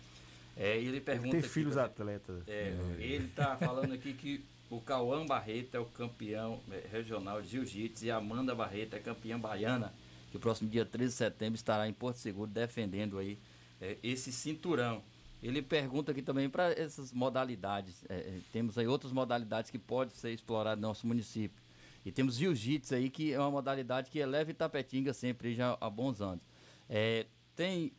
É, 0.56 0.80
e 0.80 0.86
ele 0.88 1.00
pergunta. 1.00 1.30
Tem 1.30 1.40
aqui 1.40 1.48
filhos 1.48 1.74
também- 1.74 1.90
atletas. 1.90 2.42
É, 2.48 2.74
ele 2.98 3.28
tá 3.28 3.56
falando 3.56 3.92
aqui 3.92 4.12
que 4.14 4.44
o 4.70 4.80
Cauã 4.80 5.26
Barreto 5.26 5.74
é 5.74 5.80
o 5.80 5.84
campeão 5.84 6.60
eh, 6.70 6.86
regional 6.90 7.42
de 7.42 7.48
jiu-jitsu 7.48 8.06
e 8.06 8.10
a 8.10 8.16
Amanda 8.16 8.54
Barreto 8.54 8.94
é 8.94 9.00
campeã 9.00 9.38
baiana, 9.38 9.92
que 10.30 10.36
o 10.36 10.40
próximo 10.40 10.70
dia 10.70 10.86
13 10.86 11.12
de 11.12 11.16
setembro 11.16 11.56
estará 11.56 11.88
em 11.88 11.92
Porto 11.92 12.16
Seguro 12.16 12.48
defendendo 12.48 13.18
aí 13.18 13.36
eh, 13.80 13.98
esse 14.02 14.32
cinturão. 14.32 15.02
Ele 15.42 15.60
pergunta 15.62 16.12
aqui 16.12 16.22
também 16.22 16.48
para 16.48 16.70
essas 16.72 17.12
modalidades. 17.12 18.04
eh, 18.08 18.14
eh, 18.14 18.40
temos 18.52 18.78
aí 18.78 18.86
outras 18.86 19.12
modalidades 19.12 19.70
que 19.70 19.78
podem 19.78 20.14
ser 20.14 20.30
exploradas 20.32 20.80
no 20.80 20.88
nosso 20.88 21.06
município. 21.06 21.60
E 22.04 22.12
temos 22.12 22.36
jiu-jitsu 22.36 22.94
aí, 22.94 23.10
que 23.10 23.32
é 23.32 23.38
uma 23.38 23.50
modalidade 23.50 24.10
que 24.10 24.18
eleva 24.18 24.50
Itapetinga 24.50 25.12
sempre 25.12 25.54
já 25.54 25.76
há 25.80 25.90
bons 25.90 26.20
anos. 26.20 26.44
Eh, 26.88 27.26
tem 27.56 27.92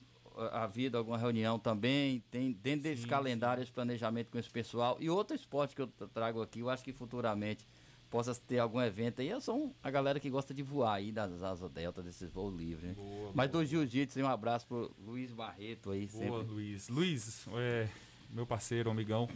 havido 0.52 0.98
alguma 0.98 1.18
reunião 1.18 1.58
também, 1.60 2.24
tem 2.32 2.52
dentro 2.52 2.84
desse 2.84 3.04
Sim, 3.04 3.08
calendário 3.08 3.62
esse 3.64 3.72
planejamento 3.72 4.30
com 4.32 4.38
esse 4.40 4.50
pessoal. 4.50 4.98
E 5.00 5.10
outro 5.10 5.36
esporte 5.36 5.76
que 5.76 5.82
eu 5.82 5.88
tra- 5.88 6.08
trago 6.08 6.42
aqui, 6.42 6.60
eu 6.60 6.70
acho 6.70 6.84
que 6.84 6.92
futuramente 6.94 7.66
possa 8.10 8.36
ter 8.36 8.60
algum 8.60 8.82
evento 8.82 9.22
aí. 9.22 9.30
Eu 9.30 9.40
sou 9.40 9.58
um- 9.68 9.74
a 9.82 9.90
galera 9.90 10.20
que 10.20 10.30
gosta 10.30 10.54
de 10.54 10.62
voar 10.62 10.96
aí 10.96 11.12
das 11.12 11.42
asas 11.42 11.72
delta, 11.72 12.02
desses 12.02 12.30
voos 12.32 12.54
livres. 12.54 12.90
Né? 12.90 12.94
Boa, 12.96 13.32
Mas 13.34 13.50
do 13.50 13.64
jiu-jitsu, 13.66 14.20
um 14.20 14.28
abraço 14.28 14.68
pro 14.68 14.92
Luiz 15.06 15.32
Barreto 15.32 15.92
aí, 15.92 16.08
Boa, 16.08 16.24
sempre. 16.42 16.54
Luiz. 16.54 16.90
Luiz, 16.90 17.48
é, 17.56 17.88
meu 18.30 18.46
parceiro, 18.46 18.90
amigão, 18.92 19.30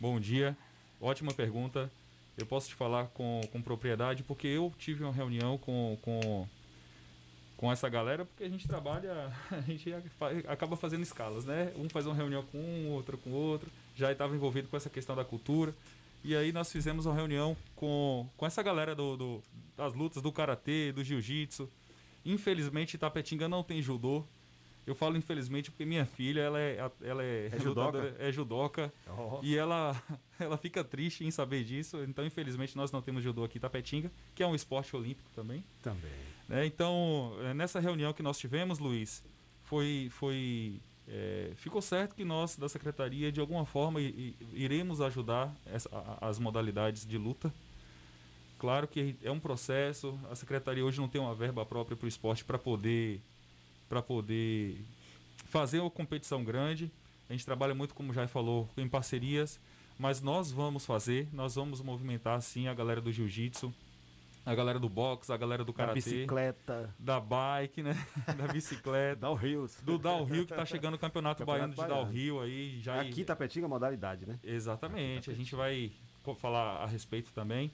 bom 0.00 0.20
dia. 0.20 0.56
Ótima 1.00 1.32
pergunta. 1.32 1.90
Eu 2.36 2.44
posso 2.46 2.68
te 2.68 2.74
falar 2.74 3.06
com, 3.08 3.40
com 3.50 3.60
propriedade 3.62 4.22
porque 4.22 4.46
eu 4.46 4.72
tive 4.78 5.02
uma 5.02 5.12
reunião 5.12 5.56
com, 5.58 5.98
com, 6.02 6.46
com 7.58 7.70
essa 7.70 7.88
galera, 7.88 8.24
porque 8.24 8.44
a 8.44 8.48
gente 8.48 8.66
trabalha, 8.66 9.30
a 9.52 9.60
gente 9.60 9.92
acaba 10.48 10.76
fazendo 10.76 11.02
escalas, 11.02 11.44
né? 11.44 11.72
Um 11.76 11.88
faz 11.90 12.06
uma 12.06 12.14
reunião 12.14 12.42
com 12.44 12.56
um, 12.58 12.88
outro 12.92 13.18
com 13.18 13.30
outro, 13.32 13.68
já 13.94 14.10
estava 14.10 14.34
envolvido 14.34 14.68
com 14.68 14.76
essa 14.78 14.88
questão 14.88 15.14
da 15.14 15.24
cultura. 15.24 15.74
E 16.24 16.34
aí 16.34 16.52
nós 16.52 16.70
fizemos 16.72 17.04
uma 17.04 17.14
reunião 17.14 17.56
com, 17.76 18.26
com 18.36 18.46
essa 18.46 18.62
galera 18.62 18.94
do, 18.94 19.16
do- 19.16 19.42
das 19.76 19.92
lutas 19.92 20.22
do 20.22 20.32
karatê, 20.32 20.90
do 20.92 21.04
jiu-jitsu. 21.04 21.68
Infelizmente, 22.24 22.96
Tapetinga 22.98 23.48
não 23.48 23.62
tem 23.62 23.80
judô. 23.82 24.24
Eu 24.88 24.94
falo 24.94 25.16
infelizmente 25.18 25.70
porque 25.70 25.84
minha 25.84 26.06
filha, 26.06 26.40
ela 26.40 26.58
é, 26.58 26.90
ela 27.02 27.22
é, 27.22 27.50
É 27.52 27.58
judoca? 27.60 28.16
é 28.18 28.32
judoca. 28.32 28.92
Ó. 29.06 29.40
E 29.42 29.54
ela, 29.56 29.94
ela 30.40 30.56
fica 30.56 30.82
triste 30.82 31.24
em 31.24 31.30
saber 31.30 31.62
disso. 31.62 32.02
Então, 32.04 32.24
infelizmente, 32.24 32.74
nós 32.76 32.90
não 32.90 33.02
temos 33.02 33.22
judô 33.22 33.44
aqui 33.44 33.58
em 33.58 33.60
Tapetinga, 33.60 34.10
que 34.34 34.42
é 34.42 34.46
um 34.46 34.54
esporte 34.54 34.96
olímpico 34.96 35.30
também. 35.34 35.62
Também. 35.82 36.10
né? 36.48 36.64
Então, 36.64 37.34
eh, 37.42 37.52
nessa 37.52 37.78
reunião 37.80 38.12
que 38.14 38.22
nós 38.22 38.38
tivemos, 38.38 38.78
Luiz, 38.78 39.22
foi, 39.64 40.08
foi 40.10 40.80
eh, 41.06 41.52
ficou 41.56 41.82
certo 41.82 42.14
que 42.14 42.24
nós 42.24 42.56
da 42.56 42.68
secretaria 42.68 43.30
de 43.30 43.40
alguma 43.40 43.66
forma 43.66 44.00
i- 44.00 44.34
i- 44.40 44.46
iremos 44.54 45.00
ajudar 45.02 45.54
essa- 45.66 45.90
a- 45.92 46.28
as 46.28 46.38
modalidades 46.38 47.04
de 47.06 47.18
luta. 47.18 47.52
Claro 48.58 48.88
que 48.88 49.16
é 49.22 49.30
um 49.30 49.38
processo. 49.38 50.18
A 50.30 50.34
secretaria 50.34 50.84
hoje 50.84 50.98
não 51.00 51.08
tem 51.08 51.20
uma 51.20 51.34
verba 51.34 51.64
própria 51.66 51.96
para 51.96 52.06
o 52.06 52.08
esporte 52.08 52.44
para 52.44 52.58
poder 52.58 53.20
para 53.88 54.02
poder 54.02 54.84
fazer 55.46 55.80
uma 55.80 55.90
competição 55.90 56.44
grande. 56.44 56.90
A 57.28 57.32
gente 57.32 57.44
trabalha 57.44 57.74
muito, 57.74 57.94
como 57.94 58.12
já 58.12 58.26
falou, 58.26 58.68
em 58.76 58.88
parcerias, 58.88 59.60
mas 59.98 60.20
nós 60.20 60.50
vamos 60.50 60.86
fazer, 60.86 61.28
nós 61.32 61.54
vamos 61.56 61.80
movimentar 61.80 62.40
sim 62.40 62.68
a 62.68 62.74
galera 62.74 63.00
do 63.00 63.12
jiu-jitsu, 63.12 63.72
a 64.46 64.54
galera 64.54 64.78
do 64.78 64.88
boxe, 64.88 65.30
a 65.30 65.36
galera 65.36 65.62
do 65.62 65.72
Da 65.72 65.76
karatê, 65.78 66.00
bicicleta. 66.00 66.94
da 66.98 67.20
bike, 67.20 67.82
né? 67.82 67.94
da 68.36 68.50
bicicleta, 68.50 69.32
Rios. 69.34 69.76
do 69.82 69.98
downhill 69.98 70.46
que 70.46 70.54
tá 70.54 70.64
chegando 70.64 70.94
o 70.94 70.98
Campeonato, 70.98 71.40
Campeonato 71.40 71.44
Baiano 71.44 71.72
de 71.74 71.76
Baiano. 71.76 72.06
Downhill 72.06 72.40
aí 72.40 72.80
já 72.80 73.00
Aqui 73.00 73.24
Tapetinga 73.24 73.66
é 73.66 73.68
modalidade, 73.68 74.24
né? 74.24 74.38
Exatamente, 74.42 75.30
a 75.30 75.34
gente 75.34 75.54
vai 75.54 75.92
falar 76.38 76.82
a 76.82 76.86
respeito 76.86 77.30
também. 77.32 77.70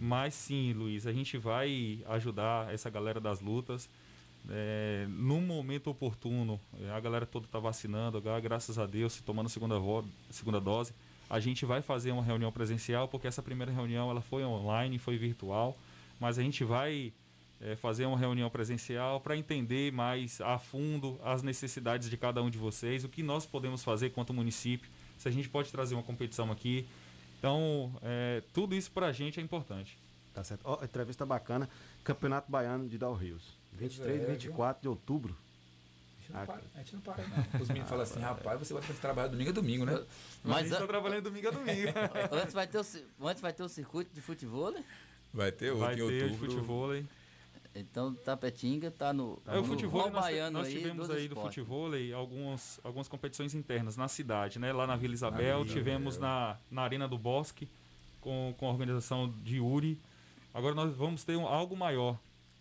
Mas 0.00 0.34
sim, 0.34 0.72
Luiz, 0.72 1.06
a 1.06 1.12
gente 1.12 1.36
vai 1.38 2.00
ajudar 2.08 2.72
essa 2.72 2.88
galera 2.90 3.20
das 3.20 3.40
lutas. 3.40 3.88
É, 4.50 5.06
no 5.08 5.40
momento 5.40 5.90
oportuno, 5.90 6.60
é, 6.80 6.90
a 6.90 7.00
galera 7.00 7.26
toda 7.26 7.46
está 7.46 7.58
vacinando, 7.58 8.20
graças 8.42 8.78
a 8.78 8.86
Deus, 8.86 9.12
se 9.12 9.22
tomando 9.22 9.46
a 9.46 9.50
segunda, 9.50 9.76
segunda 10.30 10.60
dose. 10.60 10.92
A 11.28 11.38
gente 11.40 11.66
vai 11.66 11.82
fazer 11.82 12.10
uma 12.10 12.22
reunião 12.22 12.50
presencial, 12.50 13.06
porque 13.08 13.26
essa 13.26 13.42
primeira 13.42 13.70
reunião 13.70 14.10
ela 14.10 14.22
foi 14.22 14.44
online, 14.44 14.98
foi 14.98 15.18
virtual. 15.18 15.76
mas 16.18 16.38
a 16.38 16.42
gente 16.42 16.64
vai 16.64 17.12
é, 17.60 17.76
fazer 17.76 18.06
uma 18.06 18.18
reunião 18.18 18.48
presencial 18.48 19.20
para 19.20 19.36
entender 19.36 19.92
mais 19.92 20.40
a 20.40 20.58
fundo 20.58 21.20
as 21.22 21.42
necessidades 21.42 22.08
de 22.08 22.16
cada 22.16 22.42
um 22.42 22.48
de 22.48 22.58
vocês, 22.58 23.04
o 23.04 23.08
que 23.08 23.22
nós 23.22 23.44
podemos 23.44 23.82
fazer 23.84 24.10
quanto 24.10 24.32
município, 24.32 24.90
se 25.18 25.28
a 25.28 25.30
gente 25.30 25.48
pode 25.48 25.70
trazer 25.70 25.94
uma 25.94 26.02
competição 26.02 26.50
aqui. 26.50 26.86
Então, 27.38 27.92
é, 28.02 28.42
tudo 28.52 28.74
isso 28.74 28.90
para 28.90 29.06
a 29.06 29.12
gente 29.12 29.38
é 29.38 29.42
importante. 29.42 29.98
Tá 30.34 30.44
certo. 30.44 30.62
Ó, 30.64 30.82
entrevista 30.82 31.26
bacana. 31.26 31.68
Campeonato 32.04 32.50
Baiano 32.50 32.88
de 32.88 32.96
Rios. 32.96 33.57
23 33.78 34.20
e 34.20 34.24
é, 34.24 34.26
24 34.26 34.82
de 34.82 34.88
outubro. 34.88 35.34
A 35.34 36.20
gente 36.20 36.32
não 36.32 36.46
para, 36.46 36.62
a 36.74 36.78
gente 36.78 36.94
não 36.94 37.00
para, 37.00 37.24
não. 37.26 37.44
Os 37.62 37.68
meninos 37.68 37.88
falam 37.88 38.02
assim, 38.04 38.20
rapaz, 38.20 38.58
você 38.58 38.74
vai 38.74 38.82
ter 38.82 38.92
que 38.92 39.00
trabalhar 39.00 39.28
domingo 39.28 39.50
a 39.50 39.52
domingo, 39.52 39.84
né? 39.86 39.94
a 39.94 40.04
Mas 40.44 40.58
gente 40.58 40.72
está 40.72 40.84
an- 40.84 40.86
trabalhando 40.86 41.22
domingo 41.24 41.48
a 41.48 41.50
domingo. 41.50 41.88
antes, 42.32 42.52
vai 42.54 42.66
ter 42.66 42.78
o, 42.78 43.26
antes 43.26 43.40
vai 43.40 43.52
ter 43.52 43.62
o 43.62 43.68
circuito 43.68 44.14
de 44.14 44.20
futebol, 44.20 44.70
né? 44.70 44.84
Vai 45.32 45.50
ter 45.52 45.70
outro 45.70 45.84
vai 45.86 45.94
em 45.94 45.96
ter 45.96 46.06
de 46.18 46.24
outubro. 46.24 46.46
futebol 46.50 46.90
aí. 46.90 47.06
Então 47.74 48.14
Tapetinga 48.14 48.90
tá 48.90 49.12
no. 49.12 49.40
É, 49.46 49.52
o 49.52 49.56
no 49.62 49.64
futebol 49.64 50.02
rol 50.02 50.10
nós, 50.10 50.24
baiano 50.24 50.58
nós 50.58 50.68
aí, 50.68 50.74
tivemos 50.74 51.06
dos 51.06 51.16
aí 51.16 51.28
do 51.28 51.36
futebol 51.36 51.90
algumas, 52.14 52.80
algumas 52.82 53.08
competições 53.08 53.54
internas 53.54 53.96
na 53.96 54.08
cidade, 54.08 54.58
né? 54.58 54.72
Lá 54.72 54.86
na 54.86 54.96
Vila 54.96 55.14
Isabel, 55.14 55.62
Vila 55.62 55.74
tivemos 55.76 56.14
Isabel. 56.16 56.28
na, 56.28 56.56
na 56.70 56.82
Arena 56.82 57.06
do 57.06 57.16
Bosque, 57.16 57.68
com, 58.20 58.54
com 58.58 58.66
a 58.66 58.70
organização 58.70 59.32
de 59.44 59.60
Uri. 59.60 59.98
Agora 60.52 60.74
nós 60.74 60.94
vamos 60.96 61.24
ter 61.24 61.36
um, 61.36 61.46
algo 61.46 61.76
maior, 61.76 62.18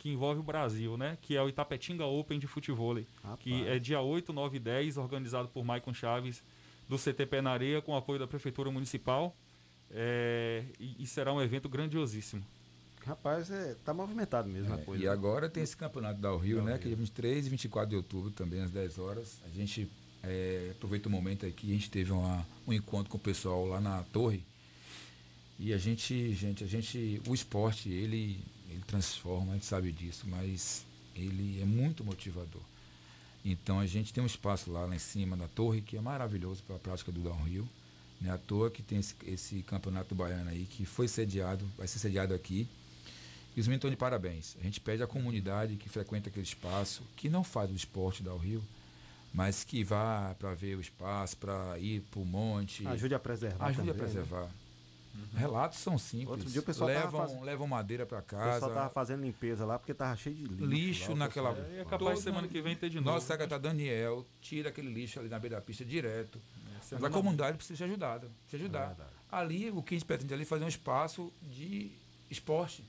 que 0.08 0.14
envolve 0.14 0.40
o 0.40 0.44
Brasil, 0.44 0.96
né? 0.98 1.18
Que 1.22 1.36
é 1.36 1.42
o 1.44 1.50
Itapetinga 1.50 2.06
Open 2.06 2.40
de 2.40 2.48
futebol, 2.48 2.96
que 3.40 3.68
é 3.68 3.78
dia 3.78 4.00
8, 4.00 4.32
9 4.32 4.56
e 4.56 4.60
10, 4.60 4.96
organizado 4.98 5.50
por 5.50 5.66
Maicon 5.66 5.94
Chaves, 5.94 6.42
do 6.88 6.98
CT 6.98 7.26
Pé 7.26 7.42
na 7.42 7.52
Areia, 7.52 7.82
com 7.82 7.94
apoio 7.96 8.18
da 8.20 8.26
Prefeitura 8.28 8.72
Municipal. 8.72 9.36
É, 9.92 10.64
e, 10.80 10.96
e 11.04 11.08
será 11.08 11.34
um 11.34 11.42
evento 11.42 11.68
grandiosíssimo. 11.68 12.44
Rapaz, 13.06 13.50
é, 13.52 13.76
tá 13.86 13.94
movimentado 13.94 14.50
mesmo 14.50 14.74
a 14.74 14.78
É, 14.78 14.82
coisa. 14.84 15.04
e 15.04 15.08
agora 15.08 15.50
tem 15.50 15.64
esse 15.64 15.76
campeonato 15.76 16.20
da 16.20 16.36
Rio, 16.38 16.62
né? 16.62 16.78
Que 16.78 16.92
é 16.92 16.96
23 16.96 17.46
e 17.48 17.50
24 17.50 17.90
de 17.90 17.96
outubro 17.96 18.32
também, 18.32 18.62
às 18.62 18.72
10 18.72 18.98
horas. 19.00 19.42
A 19.46 19.50
gente 19.50 19.90
é, 20.24 20.72
aproveita 20.76 21.08
o 21.08 21.12
momento 21.12 21.46
aqui, 21.46 21.70
a 21.72 21.74
gente 21.74 21.90
teve 21.90 22.12
uma- 22.12 22.46
um 22.66 22.74
encontro 22.74 23.10
com 23.10 23.18
o 23.18 23.22
pessoal 23.22 23.66
lá 23.66 23.80
na 23.80 24.04
torre. 24.12 24.42
E 25.60 25.74
a 25.74 25.78
gente, 25.78 26.34
gente, 26.34 26.64
a 26.64 26.68
gente, 26.68 27.22
o 27.28 27.34
esporte, 27.34 27.90
ele, 27.90 28.40
ele 28.78 28.86
transforma, 28.86 29.52
a 29.52 29.56
gente 29.56 29.66
sabe 29.66 29.92
disso, 29.92 30.26
mas 30.28 30.86
ele 31.16 31.62
é 31.62 31.66
muito 31.66 32.04
motivador. 32.04 32.62
Então 33.44 33.80
a 33.80 33.86
gente 33.86 34.14
tem 34.14 34.24
um 34.24 34.28
espaço 34.28 34.72
lá, 34.72 34.86
lá 34.86 34.96
em 34.96 35.00
cima 35.00 35.36
da 35.36 35.48
torre 35.48 35.82
que 35.82 35.98
é 35.98 36.02
maravilhoso 36.02 36.64
para 36.64 36.76
a 36.76 36.80
prática 36.80 37.12
do 37.12 37.22
downhill. 37.22 37.68
Não 38.20 38.32
é 38.32 38.34
à 38.34 38.38
toa 38.38 38.70
que 38.70 38.82
tem 38.82 39.00
esse, 39.00 39.16
esse 39.26 39.62
campeonato 39.64 40.14
baiano 40.16 40.50
aí 40.50 40.66
que 40.66 40.86
foi 40.86 41.08
sediado, 41.08 41.66
vai 41.78 41.88
ser 41.88 42.00
sediado 42.00 42.34
aqui. 42.34 42.68
E 43.56 43.60
os 43.60 43.68
meninos 43.68 43.80
estão 43.80 43.90
de 43.90 43.96
parabéns. 43.96 44.56
A 44.60 44.64
gente 44.64 44.80
pede 44.80 45.02
à 45.02 45.08
comunidade 45.08 45.76
que 45.78 45.90
frequenta 45.90 46.30
aquele 46.30 46.46
espaço, 46.46 47.02
que 47.16 47.30
não 47.30 47.44
faz 47.44 47.72
o 47.72 47.76
esporte 47.76 48.24
Rio, 48.38 48.64
mas 49.34 49.64
que 49.64 49.84
vá 49.84 50.36
para 50.38 50.54
ver 50.54 50.78
o 50.78 50.82
espaço, 50.82 51.38
para 51.38 51.78
ir 51.80 52.02
para 52.02 52.20
o 52.20 52.26
monte. 52.26 52.86
Ajude 52.88 53.16
a 53.16 53.20
preservar. 53.20 53.66
Ajude 53.66 53.90
a 53.90 53.94
também, 53.94 54.14
né? 54.14 54.50
Preservar. 55.24 55.40
Relatos 55.40 55.80
são 55.80 55.98
simples. 55.98 56.30
Outro 56.30 56.50
dia 56.50 56.62
o 56.62 56.64
pessoal 56.64 56.90
tava 56.90 57.06
levam, 57.06 57.28
faz- 57.28 57.42
levam 57.42 57.68
madeira 57.68 58.06
para 58.06 58.20
O 58.20 58.24
casa. 58.24 58.54
pessoal 58.54 58.72
tava 58.74 58.90
fazendo 58.90 59.22
limpeza 59.24 59.66
lá 59.66 59.78
porque 59.80 59.94
tava 59.94 60.16
cheio 60.16 60.36
de 60.36 60.44
lixo. 60.46 60.66
Lixo 60.66 61.10
lá, 61.10 61.14
o 61.14 61.18
naquela. 61.18 61.68
E 61.72 61.80
é 61.80 61.86
capaz 61.86 62.18
de 62.20 62.24
semana 62.24 62.48
que 62.48 62.62
vem 62.62 62.76
ter 62.76 62.90
de 62.90 62.98
novo. 62.98 63.12
Nosso 63.12 63.28
secretário 63.28 63.62
Daniel 63.64 64.26
tira 64.42 64.70
aquele 64.70 64.90
lixo 64.94 65.20
ali 65.20 65.30
na 65.30 65.40
beira 65.40 65.56
da 65.58 65.62
pista 65.62 65.84
direto. 65.86 66.40
Mas 66.92 67.04
a 67.04 67.10
comunidade 67.10 67.58
precisa 67.58 67.78
ser 67.78 67.84
ajudada. 67.86 68.30
Precisa 68.48 68.64
ajudar. 68.64 68.96
É 69.32 69.36
ali, 69.36 69.70
o 69.72 69.82
que 69.84 69.94
a 69.94 69.98
gente 69.98 70.06
pretende 70.08 70.34
ali 70.34 70.44
é 70.44 70.46
fazer 70.46 70.64
um 70.64 70.70
espaço 70.70 71.34
de 71.42 71.92
esporte. 72.30 72.84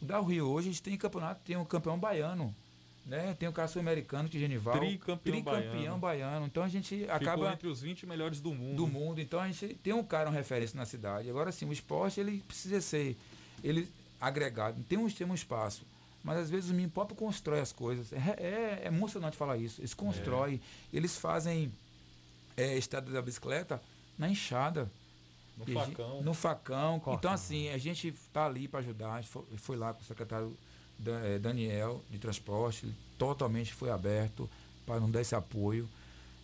O 0.00 0.04
da 0.06 0.18
Rio 0.20 0.48
hoje 0.48 0.68
a 0.68 0.72
gente 0.72 0.82
tem 0.82 0.96
campeonato, 0.96 1.40
tem 1.44 1.56
um 1.56 1.64
campeão 1.64 1.98
baiano. 1.98 2.54
Né? 3.10 3.34
Tem 3.36 3.48
o 3.48 3.52
cara 3.52 3.66
sul-americano 3.66 4.28
que 4.28 4.36
é 4.36 4.40
Genival. 4.40 4.78
Tricampeão 4.78 5.42
baiano. 5.42 5.98
baiano. 5.98 6.46
Então 6.46 6.62
a 6.62 6.68
gente 6.68 6.96
Ficou 7.00 7.12
acaba 7.12 7.52
entre 7.52 7.66
os 7.66 7.80
20 7.80 8.06
melhores 8.06 8.40
do 8.40 8.54
mundo. 8.54 8.76
do 8.76 8.86
mundo. 8.86 9.20
Então 9.20 9.40
a 9.40 9.50
gente 9.50 9.74
tem 9.82 9.92
um 9.92 10.04
cara, 10.04 10.30
uma 10.30 10.36
referência 10.36 10.76
na 10.76 10.86
cidade. 10.86 11.28
Agora 11.28 11.50
sim, 11.50 11.66
o 11.66 11.72
esporte 11.72 12.20
ele 12.20 12.40
precisa 12.46 12.80
ser 12.80 13.16
ele 13.64 13.88
agregado. 14.20 14.80
Tem 14.84 14.96
um, 14.96 15.10
tem 15.10 15.26
um 15.26 15.34
espaço. 15.34 15.82
Mas 16.22 16.38
às 16.38 16.50
vezes 16.50 16.70
o 16.70 16.72
menino 16.72 16.92
próprio 16.92 17.16
constrói 17.16 17.58
as 17.58 17.72
coisas. 17.72 18.12
É, 18.12 18.18
é, 18.38 18.80
é 18.84 18.86
emocionante 18.86 19.36
falar 19.36 19.56
isso. 19.56 19.80
Eles 19.80 19.92
constroem, 19.92 20.60
eles 20.92 21.16
fazem 21.16 21.72
é, 22.56 22.78
estrada 22.78 23.10
da 23.10 23.20
bicicleta 23.20 23.82
na 24.16 24.28
enxada. 24.28 24.88
No 25.56 25.64
E 25.66 25.76
a 25.76 25.84
gente- 25.84 25.96
facão. 25.96 26.22
No 26.22 26.32
facão. 26.32 27.00
Corta. 27.00 27.18
Então, 27.18 27.32
assim, 27.32 27.70
a 27.70 27.78
gente 27.78 28.14
tá 28.32 28.46
ali 28.46 28.68
para 28.68 28.78
ajudar. 28.78 29.14
A 29.14 29.20
gente 29.20 29.30
foi, 29.32 29.42
foi 29.56 29.76
lá 29.76 29.92
com 29.92 30.00
o 30.00 30.04
secretário 30.04 30.56
Daniel 31.40 32.02
de 32.10 32.18
transporte, 32.18 32.86
ele 32.86 32.94
totalmente 33.18 33.72
foi 33.72 33.90
aberto 33.90 34.48
para 34.86 35.00
nos 35.00 35.10
dar 35.10 35.20
esse 35.20 35.34
apoio. 35.34 35.88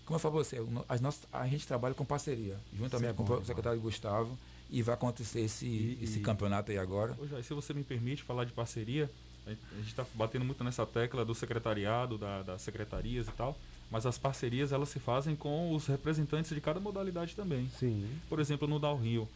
Como 0.05 0.17
eu 0.17 0.21
falei 0.21 0.45
para 0.45 0.45
você, 0.45 0.83
as 0.89 1.01
nossas, 1.01 1.27
a 1.33 1.47
gente 1.49 1.67
trabalha 1.67 1.95
com 1.95 2.05
parceria, 2.05 2.57
juntamente 2.77 3.11
é 3.11 3.13
com 3.13 3.23
o 3.23 3.27
demais. 3.27 3.47
secretário 3.47 3.81
Gustavo, 3.81 4.39
e 4.71 4.83
vai 4.83 4.95
acontecer 4.95 5.41
esse, 5.41 5.67
E- 5.67 5.99
esse 6.03 6.19
e- 6.19 6.23
campeonato 6.23 6.71
aí 6.71 6.79
agora. 6.79 7.17
Ô, 7.21 7.27
Jair, 7.27 7.43
se 7.45 7.53
você 7.55 7.73
me 7.75 7.83
permite 7.83 8.23
falar 8.23 8.45
de 8.45 8.53
parceria, 8.53 9.11
a 9.47 9.51
gente 9.51 9.89
está 9.89 10.05
batendo 10.15 10.45
muito 10.45 10.63
nessa 10.65 10.85
tecla 10.87 11.25
do 11.25 11.35
secretariado, 11.35 12.19
da- 12.19 12.43
das 12.43 12.63
secretarias 12.63 13.27
e 13.29 13.33
tal, 13.33 13.57
mas 13.91 14.07
as 14.07 14.17
parcerias 14.19 14.73
elas 14.73 14.89
se 14.89 14.99
fazem 15.01 15.35
com 15.37 15.73
os 15.75 15.87
representantes 15.87 16.53
de 16.55 16.61
cada 16.61 16.79
modalidade 16.81 17.35
também. 17.35 17.69
Sim. 17.79 18.09
Por 18.29 18.39
exemplo, 18.41 18.67
no 18.69 18.79
Downhill, 18.79 19.29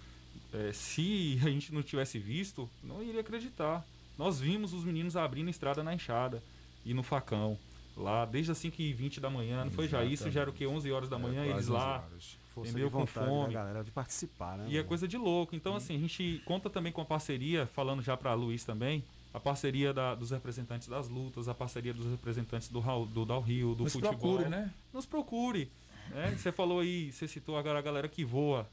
eh, 0.52 0.72
se 0.72 1.38
a 1.44 1.48
gente 1.48 1.72
não 1.72 1.82
tivesse 1.82 2.18
visto, 2.18 2.68
não 2.82 3.02
iria 3.02 3.20
acreditar. 3.20 3.84
Nós 4.20 4.38
vimos 4.38 4.74
os 4.74 4.84
meninos 4.84 5.16
abrindo 5.16 5.48
estrada 5.48 5.82
na 5.82 5.94
enxada 5.94 6.42
e 6.84 6.92
no 6.92 7.02
facão. 7.02 7.56
Lá, 7.96 8.26
desde 8.26 8.52
as 8.52 8.58
5h20 8.58 9.18
da 9.18 9.30
manhã, 9.30 9.64
não 9.64 9.72
foi 9.72 9.88
já 9.88 10.04
isso? 10.04 10.30
Já 10.30 10.42
era 10.42 10.50
o 10.50 10.52
que? 10.52 10.66
11 10.66 10.92
horas 10.92 11.08
da 11.08 11.18
manhã, 11.18 11.40
É, 11.40 11.44
eles 11.48 11.68
quase 11.68 11.70
lá. 11.72 11.96
11 11.96 12.04
horas. 12.12 12.38
Força 12.54 12.70
Entendeu? 12.70 12.88
de 12.88 12.92
Com 12.92 12.98
vontade 13.00 13.26
fome. 13.26 13.46
da 13.54 13.60
galera 13.60 13.82
de 13.82 13.90
participar, 13.90 14.58
né? 14.58 14.66
E 14.68 14.76
é 14.76 14.82
coisa 14.82 15.08
de 15.08 15.16
louco. 15.16 15.56
Então, 15.56 15.74
assim, 15.74 15.96
a 15.96 15.98
gente 15.98 16.42
conta 16.44 16.68
também 16.68 16.92
com 16.92 17.00
a 17.00 17.04
parceria, 17.06 17.66
falando 17.68 18.02
já 18.02 18.14
para 18.14 18.34
Luiz 18.34 18.62
também, 18.62 19.02
a 19.32 19.40
parceria 19.40 19.94
da- 19.94 20.14
dos 20.14 20.32
representantes 20.32 20.86
das 20.86 21.08
lutas, 21.08 21.48
a 21.48 21.54
parceria 21.54 21.94
dos 21.94 22.04
representantes 22.10 22.68
do, 22.68 22.80
do 23.06 23.24
Downhill, 23.24 23.74
do 23.74 23.84
Nos 23.84 23.92
futebol. 23.94 24.18
procure, 24.18 24.48
né? 24.50 24.70
Nos 24.92 25.06
procure. 25.06 25.70
né? 26.10 26.34
Você 26.36 26.52
falou 26.52 26.80
aí, 26.80 27.10
você 27.10 27.26
citou 27.26 27.56
agora 27.56 27.78
a 27.78 27.82
galera 27.82 28.06
que 28.06 28.22
voa. 28.22 28.68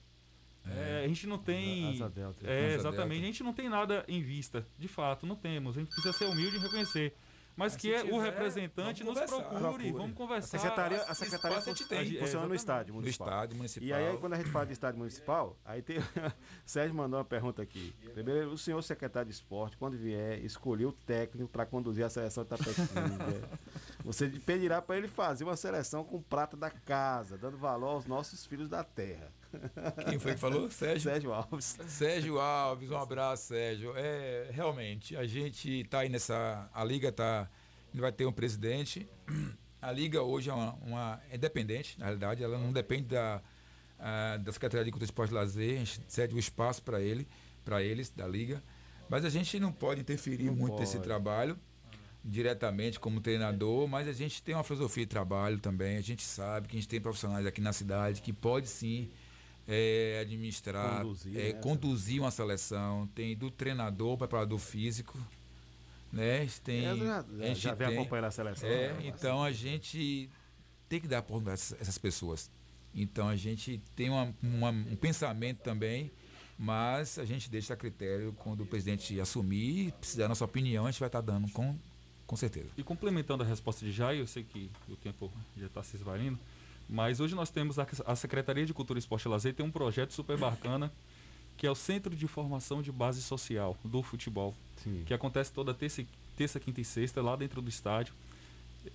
É, 0.75 1.03
a 1.05 1.07
gente 1.07 1.25
não 1.27 1.37
tem. 1.37 1.89
Asa 1.95 2.09
delta. 2.09 2.45
É, 2.47 2.65
Asa 2.67 2.75
exatamente. 2.75 3.07
delta. 3.09 3.23
A 3.23 3.25
gente 3.27 3.43
não 3.43 3.53
tem 3.53 3.69
nada 3.69 4.03
em 4.07 4.21
vista. 4.21 4.65
De 4.77 4.87
fato, 4.87 5.25
não 5.25 5.35
temos. 5.35 5.77
A 5.77 5.79
gente 5.79 5.89
precisa 5.89 6.11
ser 6.13 6.25
humilde 6.25 6.57
e 6.57 6.59
reconhecer. 6.59 7.13
Mas, 7.59 7.73
Mas 7.73 7.81
que 7.81 7.91
é 7.91 8.01
o 8.03 8.05
tiver, 8.05 8.21
representante 8.21 9.03
nos 9.03 9.19
procure, 9.19 9.57
Procure. 9.59 9.91
vamos 9.91 10.11
A 10.11 10.13
conversar. 10.13 10.59
secretaria, 10.59 11.01
a 11.01 11.15
secretaria 11.15 11.57
a 11.57 11.61
gente 11.61 11.81
fun- 11.81 11.89
tem. 11.89 11.97
funciona 12.05 12.19
no 12.19 12.27
Exatamente. 12.27 12.55
estádio 12.59 12.93
No 12.93 12.99
municipal. 12.99 13.27
estádio 13.27 13.57
municipal. 13.57 13.87
E 13.89 13.93
aí, 13.93 14.17
quando 14.17 14.33
a 14.33 14.37
gente 14.37 14.49
fala 14.51 14.65
de 14.67 14.73
estádio 14.73 14.99
municipal, 14.99 15.57
aí 15.65 15.81
tem. 15.81 15.97
Sérgio 16.67 16.95
mandou 16.95 17.17
uma 17.17 17.25
pergunta 17.25 17.59
aqui. 17.63 17.95
Primeiro, 18.13 18.51
o 18.51 18.57
senhor 18.59 18.79
secretário 18.83 19.27
de 19.27 19.33
esporte, 19.33 19.75
quando 19.75 19.97
vier, 19.97 20.37
escolheu 20.45 20.89
o 20.89 20.93
técnico 20.93 21.49
para 21.49 21.65
conduzir 21.65 22.05
a 22.05 22.09
seleção 22.11 22.43
de 22.43 22.49
Tapetinga. 22.51 23.49
Você 24.05 24.29
pedirá 24.29 24.79
para 24.79 24.95
ele 24.99 25.07
fazer 25.07 25.43
uma 25.43 25.55
seleção 25.57 26.03
com 26.03 26.21
prata 26.21 26.55
da 26.55 26.69
casa, 26.69 27.39
dando 27.39 27.57
valor 27.57 27.87
aos 27.89 28.05
nossos 28.05 28.45
filhos 28.45 28.69
da 28.69 28.83
terra. 28.83 29.31
Quem 30.09 30.19
foi 30.19 30.33
que 30.33 30.39
falou? 30.39 30.69
Sérgio? 30.69 31.09
Sérgio 31.11 31.33
Alves. 31.33 31.77
Sérgio 31.87 32.39
Alves, 32.39 32.89
um 32.91 32.97
abraço, 32.97 33.47
Sérgio. 33.47 33.93
É, 33.95 34.49
realmente, 34.51 35.15
a 35.15 35.25
gente 35.25 35.81
está 35.81 35.99
aí 35.99 36.09
nessa. 36.09 36.69
A 36.73 36.83
Liga 36.83 37.11
tá. 37.11 37.49
Vai 37.93 38.11
ter 38.11 38.25
um 38.25 38.31
presidente. 38.31 39.07
A 39.81 39.91
Liga 39.91 40.21
hoje 40.21 40.49
é 40.49 40.53
uma, 40.53 40.73
uma- 40.85 41.21
é 41.31 41.37
dependente, 41.37 41.97
na 41.99 42.05
realidade, 42.05 42.43
ela 42.43 42.57
não 42.57 42.71
depende 42.73 43.03
da, 43.07 43.41
ah, 43.99 44.37
da 44.37 44.51
Secretaria 44.51 44.83
de 44.85 44.91
Cultura, 44.91 45.05
Esporte 45.05 45.31
e 45.31 45.33
Lazer, 45.33 45.75
a 45.75 45.79
gente 45.79 46.01
cede 46.07 46.35
o 46.35 46.39
espaço 46.39 46.83
para 46.83 46.99
ele, 47.01 47.27
para 47.63 47.81
eles, 47.81 48.09
da 48.09 48.27
Liga. 48.27 48.61
Mas 49.09 49.23
a 49.23 49.29
gente 49.29 49.59
não 49.59 49.71
pode 49.71 50.01
interferir 50.01 50.45
Não 50.45 50.55
muito 50.55 50.77
nesse 50.79 50.93
pode. 50.97 51.05
trabalho 51.07 51.57
diretamente 52.25 52.99
como 52.99 53.21
treinador, 53.21 53.87
mas 53.87 54.07
a 54.07 54.11
gente 54.13 54.43
tem 54.43 54.53
uma 54.53 54.63
filosofia 54.63 55.05
de 55.05 55.09
trabalho 55.09 55.59
também. 55.59 55.97
A 55.97 56.01
gente 56.01 56.23
sabe 56.23 56.67
que 56.67 56.75
a 56.75 56.79
gente 56.79 56.89
tem 56.89 56.99
profissionais 56.99 57.45
aqui 57.45 57.61
na 57.61 57.71
cidade 57.71 58.21
que 58.21 58.33
pode 58.33 58.67
sim 58.67 59.09
é, 59.67 60.19
administrar, 60.21 61.01
Conduzir, 61.01 61.37
é, 61.37 61.53
né? 61.53 61.59
conduzir 61.59 62.21
uma 62.21 62.31
seleção. 62.31 63.07
Tem 63.13 63.35
do 63.35 63.51
treinador, 63.51 64.17
preparador 64.17 64.57
físico, 64.59 65.17
né? 66.11 66.47
Tem, 66.63 66.83
Eu 66.85 66.97
já, 66.97 67.19
a 67.19 67.23
já, 67.23 67.45
gente 67.47 67.59
já 67.59 67.73
vem 67.73 67.87
tem- 67.89 67.97
acompanhando 67.99 68.25
a 68.25 68.31
seleção. 68.31 68.69
é, 68.69 68.93
né? 68.93 68.99
então 69.05 69.43
a 69.43 69.51
gente 69.51 70.29
tem 70.87 71.01
que 71.01 71.07
dar 71.07 71.19
oportunidade 71.19 71.51
a 71.51 71.53
essas- 71.55 71.81
essas 71.81 71.97
pessoas. 71.97 72.49
Então 72.95 73.27
a 73.27 73.35
gente 73.35 73.81
tem 73.95 74.09
uma- 74.09 74.33
uma- 74.41 74.69
um 74.71 74.95
pensamento 74.95 75.59
também, 75.59 76.09
mas 76.57 77.19
a 77.19 77.25
gente 77.25 77.49
deixa 77.49 77.73
a 77.73 77.77
critério 77.77 78.33
quando 78.39 78.61
o 78.61 78.65
presidente 78.65 79.19
assumir, 79.19 79.91
precisar 79.99 80.23
da 80.23 80.29
nossa 80.29 80.45
opinião, 80.45 80.85
a 80.87 80.91
gente 80.91 80.99
vai 80.99 81.07
estar 81.09 81.21
dando 81.21 81.51
com, 81.51 81.77
com 82.25 82.35
certeza. 82.35 82.69
E 82.77 82.83
complementando 82.83 83.43
a 83.43 83.45
resposta 83.45 83.85
de 83.85 83.91
Jair, 83.91 84.19
eu 84.19 84.27
sei 84.27 84.43
que 84.43 84.71
o 84.89 84.95
tempo 84.95 85.31
já 85.57 85.67
está 85.67 85.83
se 85.83 85.97
esvaindo, 85.97 86.39
mas 86.89 87.19
hoje 87.19 87.35
nós 87.35 87.49
temos 87.49 87.77
a, 87.79 87.87
a 88.05 88.15
Secretaria 88.15 88.65
de 88.65 88.73
Cultura, 88.73 88.99
Esporte 88.99 89.25
e 89.25 89.29
Lazer 89.29 89.53
tem 89.53 89.65
um 89.65 89.71
projeto 89.71 90.13
super 90.13 90.37
bacana 90.37 90.91
que 91.57 91.65
é 91.65 91.71
o 91.71 91.75
Centro 91.75 92.15
de 92.15 92.27
Formação 92.27 92.83
de 92.83 92.91
Base 92.91 93.21
Social 93.21 93.75
do 93.83 94.03
Futebol, 94.03 94.55
Sim. 94.83 95.03
que 95.05 95.13
acontece 95.13 95.51
toda 95.51 95.73
terça, 95.73 96.05
terça 96.37 96.59
quinta 96.59 96.79
e 96.79 96.85
sexta, 96.85 97.19
lá 97.19 97.35
dentro 97.35 97.61
do 97.61 97.67
estádio. 97.67 98.13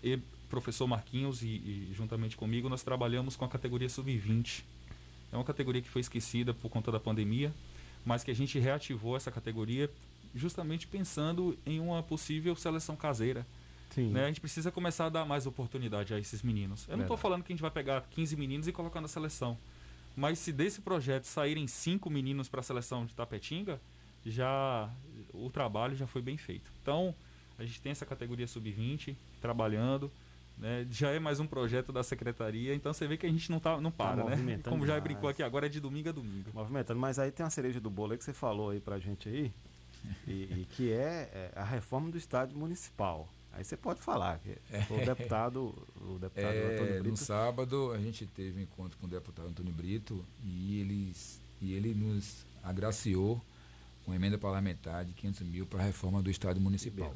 E 0.02 0.18
professor 0.48 0.86
Marquinhos 0.86 1.42
e, 1.42 1.46
e 1.46 1.92
juntamente 1.92 2.36
comigo 2.36 2.68
nós 2.68 2.82
trabalhamos 2.82 3.34
com 3.34 3.44
a 3.44 3.48
categoria 3.48 3.88
sub-20. 3.88 4.62
É 5.32 5.36
uma 5.36 5.44
categoria 5.44 5.82
que 5.82 5.88
foi 5.88 6.00
esquecida 6.00 6.54
por 6.54 6.70
conta 6.70 6.92
da 6.92 7.00
pandemia, 7.00 7.52
mas 8.04 8.22
que 8.22 8.30
a 8.30 8.34
gente 8.34 8.58
reativou 8.58 9.16
essa 9.16 9.30
categoria 9.30 9.90
justamente 10.34 10.86
pensando 10.86 11.58
em 11.66 11.80
uma 11.80 12.02
possível 12.02 12.54
seleção 12.54 12.94
caseira. 12.94 13.44
Né? 14.00 14.24
A 14.24 14.28
gente 14.28 14.40
precisa 14.40 14.70
começar 14.70 15.06
a 15.06 15.08
dar 15.08 15.24
mais 15.24 15.46
oportunidade 15.46 16.14
a 16.14 16.18
esses 16.18 16.42
meninos. 16.42 16.86
Eu 16.88 16.96
não 16.96 17.04
estou 17.04 17.16
falando 17.16 17.42
que 17.42 17.52
a 17.52 17.54
gente 17.54 17.62
vai 17.62 17.70
pegar 17.70 18.02
15 18.10 18.36
meninos 18.36 18.68
e 18.68 18.72
colocar 18.72 19.00
na 19.00 19.08
seleção. 19.08 19.58
Mas 20.16 20.38
se 20.38 20.52
desse 20.52 20.80
projeto 20.80 21.24
saírem 21.24 21.66
cinco 21.66 22.10
meninos 22.10 22.48
para 22.48 22.60
a 22.60 22.62
seleção 22.62 23.06
de 23.06 23.14
Tapetinga, 23.14 23.80
já 24.24 24.90
o 25.32 25.50
trabalho 25.50 25.96
já 25.96 26.06
foi 26.06 26.22
bem 26.22 26.36
feito. 26.36 26.70
Então, 26.82 27.14
a 27.58 27.64
gente 27.64 27.80
tem 27.80 27.92
essa 27.92 28.04
categoria 28.04 28.46
sub-20 28.46 29.16
trabalhando, 29.40 30.10
né? 30.58 30.86
Já 30.90 31.10
é 31.10 31.18
mais 31.18 31.40
um 31.40 31.46
projeto 31.46 31.92
da 31.92 32.02
secretaria, 32.02 32.74
então 32.74 32.92
você 32.92 33.06
vê 33.06 33.16
que 33.16 33.26
a 33.26 33.28
gente 33.28 33.50
não 33.50 33.58
tá 33.58 33.80
não 33.80 33.90
para, 33.90 34.24
né? 34.24 34.30
movimentando 34.30 34.70
Como 34.70 34.86
já 34.86 34.98
brincou 35.00 35.28
aqui 35.28 35.42
agora 35.42 35.66
é 35.66 35.68
de 35.68 35.80
domingo 35.80 36.08
a 36.08 36.12
domingo. 36.12 36.50
Movimentando, 36.52 37.00
mas 37.00 37.18
aí 37.18 37.30
tem 37.30 37.44
uma 37.44 37.50
cereja 37.50 37.80
do 37.80 37.90
bolo 37.90 38.12
aí 38.12 38.18
que 38.18 38.24
você 38.24 38.32
falou 38.32 38.70
aí 38.70 38.80
pra 38.80 38.98
gente 38.98 39.28
aí, 39.28 39.52
e, 40.26 40.32
e 40.32 40.66
que 40.70 40.92
é, 40.92 41.30
é 41.32 41.52
a 41.56 41.64
reforma 41.64 42.10
do 42.10 42.18
estádio 42.18 42.56
municipal. 42.58 43.28
Aí 43.52 43.62
você 43.64 43.76
pode 43.76 44.00
falar, 44.00 44.40
foi 44.88 45.02
o 45.02 45.04
deputado, 45.04 45.74
o 46.00 46.18
deputado 46.18 46.54
É, 46.54 46.74
Antônio 46.74 46.94
no 46.96 47.02
Brito. 47.02 47.16
sábado 47.18 47.92
a 47.92 47.98
gente 47.98 48.24
teve 48.26 48.58
um 48.58 48.62
encontro 48.62 48.96
com 48.98 49.06
o 49.06 49.08
deputado 49.10 49.48
Antônio 49.48 49.72
Brito 49.72 50.24
e, 50.42 50.80
eles, 50.80 51.38
e 51.60 51.74
ele 51.74 51.92
nos 51.94 52.46
agraciou 52.62 53.40
com 54.06 54.14
emenda 54.14 54.38
parlamentar 54.38 55.04
de 55.04 55.12
500 55.12 55.42
mil 55.48 55.66
para 55.66 55.80
a 55.80 55.84
reforma 55.84 56.22
do 56.22 56.30
estádio 56.30 56.62
municipal. 56.62 57.14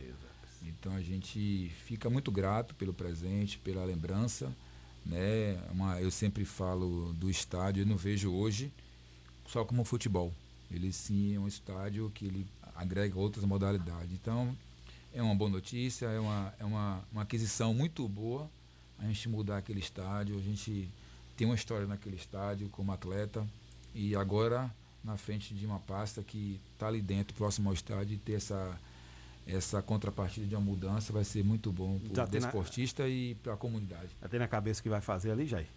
Então 0.62 0.94
a 0.94 1.00
gente 1.00 1.70
fica 1.84 2.10
muito 2.10 2.30
grato 2.30 2.74
pelo 2.74 2.92
presente, 2.92 3.58
pela 3.58 3.84
lembrança. 3.84 4.52
Né? 5.04 5.58
Uma- 5.70 6.00
eu 6.00 6.10
sempre 6.10 6.44
falo 6.44 7.12
do 7.14 7.30
estádio, 7.30 7.82
eu 7.82 7.86
não 7.86 7.96
vejo 7.96 8.30
hoje 8.32 8.70
só 9.48 9.64
como 9.64 9.84
futebol. 9.84 10.32
Ele 10.70 10.92
sim 10.92 11.34
é 11.34 11.38
um 11.40 11.46
estádio 11.48 12.10
que 12.14 12.26
ele 12.26 12.46
agrega 12.74 13.18
outras 13.18 13.44
modalidades. 13.44 14.12
Então 14.12 14.54
é 15.16 15.22
uma 15.22 15.34
boa 15.34 15.50
notícia, 15.50 16.06
é 16.06 16.20
uma, 16.20 16.54
é 16.60 16.64
uma, 16.64 17.00
uma 17.10 17.22
aquisição 17.22 17.72
muito 17.72 18.06
boa 18.08 18.48
a 18.98 19.04
gente 19.06 19.28
mudar 19.28 19.58
aquele 19.58 19.80
estádio. 19.80 20.36
A 20.38 20.42
gente 20.42 20.88
tem 21.36 21.46
uma 21.46 21.54
história 21.54 21.86
naquele 21.86 22.16
estádio 22.16 22.68
como 22.68 22.92
atleta 22.92 23.46
e 23.94 24.14
agora 24.14 24.70
na 25.02 25.16
frente 25.16 25.54
de 25.54 25.64
uma 25.64 25.78
pasta 25.78 26.22
que 26.22 26.60
está 26.74 26.88
ali 26.88 27.00
dentro, 27.00 27.34
próximo 27.36 27.68
ao 27.68 27.74
estádio, 27.74 28.14
e 28.14 28.18
ter 28.18 28.32
essa, 28.34 28.78
essa 29.46 29.80
contrapartida 29.80 30.46
de 30.46 30.54
uma 30.54 30.60
mudança 30.60 31.12
vai 31.12 31.22
ser 31.24 31.44
muito 31.44 31.70
bom 31.70 31.98
para 32.12 32.24
o 32.24 32.28
tem 32.28 32.40
na- 32.40 32.46
desportista 32.48 33.08
e 33.08 33.34
para 33.36 33.54
a 33.54 33.56
comunidade. 33.56 34.08
Já 34.20 34.28
tem 34.28 34.40
na 34.40 34.48
cabeça 34.48 34.80
o 34.80 34.82
que 34.82 34.88
vai 34.88 35.00
fazer 35.00 35.30
ali, 35.30 35.46
Jair? 35.46 35.68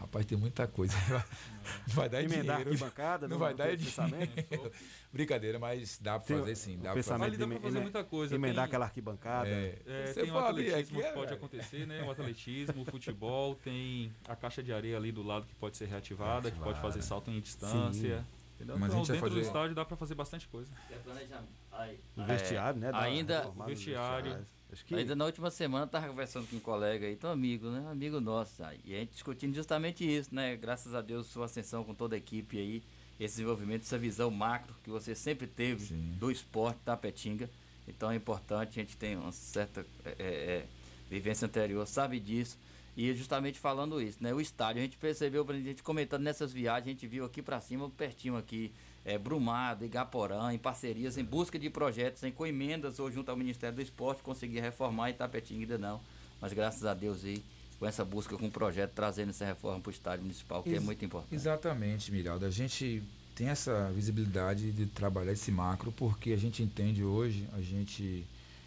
Rapaz, 0.00 0.24
tem 0.24 0.36
muita 0.38 0.66
coisa. 0.66 0.94
Não 1.86 1.94
vai 1.94 2.08
dar 2.08 2.22
Emendar 2.22 2.56
dinheiro. 2.56 2.70
arquibancada? 2.70 3.28
Não 3.28 3.38
vai 3.38 3.52
dar 3.54 3.64
dinheiro. 3.76 3.84
pensamento? 3.84 4.72
Brincadeira, 5.12 5.58
mas 5.58 5.98
dá 6.00 6.18
para 6.18 6.38
fazer 6.38 6.54
sim. 6.56 6.76
Dá 6.78 6.84
pra 6.84 6.94
pensamento 6.94 7.24
Ali 7.28 7.36
dá 7.36 7.46
pra 7.46 7.60
fazer 7.60 7.80
muita 7.80 8.04
coisa. 8.04 8.34
Emendar 8.34 8.54
Tem- 8.56 8.64
aquela 8.64 8.84
arquibancada. 8.86 9.48
É, 9.48 9.78
É, 9.86 10.06
Você 10.06 10.20
tem 10.22 10.30
o 10.30 10.32
fala 10.32 10.58
aí, 10.58 10.68
atletismo 10.68 10.98
aqui 10.98 11.06
que 11.06 11.12
é, 11.12 11.14
pode 11.14 11.34
acontecer, 11.34 11.86
né? 11.86 12.02
O 12.02 12.10
atletismo, 12.10 12.82
o 12.82 12.84
futebol, 12.86 13.54
tem 13.56 14.10
a 14.26 14.34
caixa 14.34 14.62
de 14.62 14.72
areia 14.72 14.96
ali 14.96 15.12
do 15.12 15.22
lado 15.22 15.46
que 15.46 15.54
pode 15.56 15.76
ser 15.76 15.84
reativada, 15.86 16.50
que 16.50 16.58
pode 16.58 16.80
fazer 16.80 17.02
salto 17.02 17.30
em 17.30 17.38
distância. 17.40 18.24
Entendeu? 18.56 18.78
Mas 18.78 18.90
a 18.90 18.94
Então, 18.94 19.02
dentro 19.14 19.28
do 19.30 19.34
fazer- 19.36 19.40
estádio 19.46 19.74
dá 19.74 19.84
pra 19.84 19.96
fazer 19.98 20.14
bastante 20.14 20.48
coisa. 20.48 20.70
É 20.90 20.94
planejamento. 20.96 21.48
Aí, 21.72 22.00
O 22.16 22.24
vestiário, 22.24 22.80
né? 22.80 22.90
da- 22.90 23.00
ainda- 23.00 23.50
vestiário. 23.66 24.46
Que 24.84 24.94
Ainda 24.94 25.14
na 25.14 25.24
última 25.24 25.50
semana 25.50 25.84
estava 25.84 26.08
conversando 26.08 26.46
com 26.46 26.56
um 26.56 26.60
colega 26.60 27.06
aí, 27.06 27.16
tão 27.16 27.30
amigo, 27.30 27.68
né? 27.70 27.86
Amigo 27.90 28.20
nosso. 28.20 28.62
Aí, 28.62 28.80
e 28.84 28.94
a 28.94 28.98
gente 28.98 29.12
discutindo 29.12 29.54
justamente 29.54 30.04
isso, 30.04 30.34
né? 30.34 30.56
Graças 30.56 30.94
a 30.94 31.00
Deus, 31.00 31.26
sua 31.26 31.46
ascensão 31.46 31.84
com 31.84 31.94
toda 31.94 32.14
a 32.14 32.18
equipe 32.18 32.58
aí, 32.58 32.82
esse 33.18 33.36
desenvolvimento, 33.36 33.82
essa 33.82 33.98
visão 33.98 34.30
macro 34.30 34.74
que 34.82 34.90
você 34.90 35.14
sempre 35.14 35.46
teve 35.46 35.86
Sim. 35.86 36.16
do 36.18 36.30
esporte 36.30 36.80
da 36.84 36.96
Petinga. 36.96 37.50
Então 37.86 38.10
é 38.10 38.16
importante, 38.16 38.78
a 38.78 38.82
gente 38.82 38.96
tem 38.96 39.16
uma 39.16 39.32
certa 39.32 39.84
é, 40.04 40.10
é, 40.18 40.24
é, 40.24 40.66
vivência 41.08 41.46
anterior, 41.46 41.86
sabe 41.86 42.20
disso. 42.20 42.56
E 42.96 43.14
justamente 43.14 43.58
falando 43.58 44.00
isso, 44.00 44.18
né? 44.20 44.32
O 44.34 44.40
estádio, 44.40 44.80
a 44.80 44.84
gente 44.84 44.96
percebeu, 44.96 45.46
a 45.48 45.52
gente 45.52 45.82
comentando 45.82 46.22
nessas 46.22 46.52
viagens, 46.52 46.86
a 46.86 46.90
gente 46.90 47.06
viu 47.06 47.24
aqui 47.24 47.40
para 47.40 47.60
cima, 47.60 47.88
pertinho 47.90 48.36
aqui, 48.36 48.72
é, 49.04 49.16
Brumado, 49.18 49.84
Igaporã, 49.84 50.52
em 50.52 50.58
parcerias, 50.58 51.16
em 51.16 51.24
busca 51.24 51.58
de 51.58 51.70
projetos, 51.70 52.22
em 52.22 52.30
coemendas 52.32 52.98
ou 52.98 53.10
junto 53.10 53.30
ao 53.30 53.36
Ministério 53.36 53.76
do 53.76 53.82
Esporte, 53.82 54.22
conseguir 54.22 54.60
reformar 54.60 55.10
Itapetinga 55.10 55.62
ainda 55.62 55.78
não. 55.78 56.00
Mas 56.40 56.52
graças 56.52 56.84
a 56.84 56.94
Deus 56.94 57.24
aí, 57.24 57.42
com 57.78 57.86
essa 57.86 58.04
busca, 58.04 58.36
com 58.36 58.46
o 58.46 58.50
projeto, 58.50 58.92
trazendo 58.94 59.30
essa 59.30 59.44
reforma 59.46 59.80
para 59.80 59.88
o 59.88 59.92
estádio 59.92 60.22
municipal, 60.22 60.62
que 60.62 60.70
é 60.70 60.74
Ex- 60.74 60.82
muito 60.84 61.02
importante. 61.04 61.34
Exatamente, 61.34 62.12
Miralda. 62.12 62.46
A 62.46 62.50
gente 62.50 63.02
tem 63.34 63.48
essa 63.48 63.90
visibilidade 63.92 64.70
de 64.70 64.84
trabalhar 64.86 65.32
esse 65.32 65.50
macro 65.50 65.90
porque 65.92 66.32
a 66.32 66.36
gente 66.36 66.62
entende 66.62 67.02
hoje, 67.02 67.46
a 67.54 67.60
gente. 67.60 68.24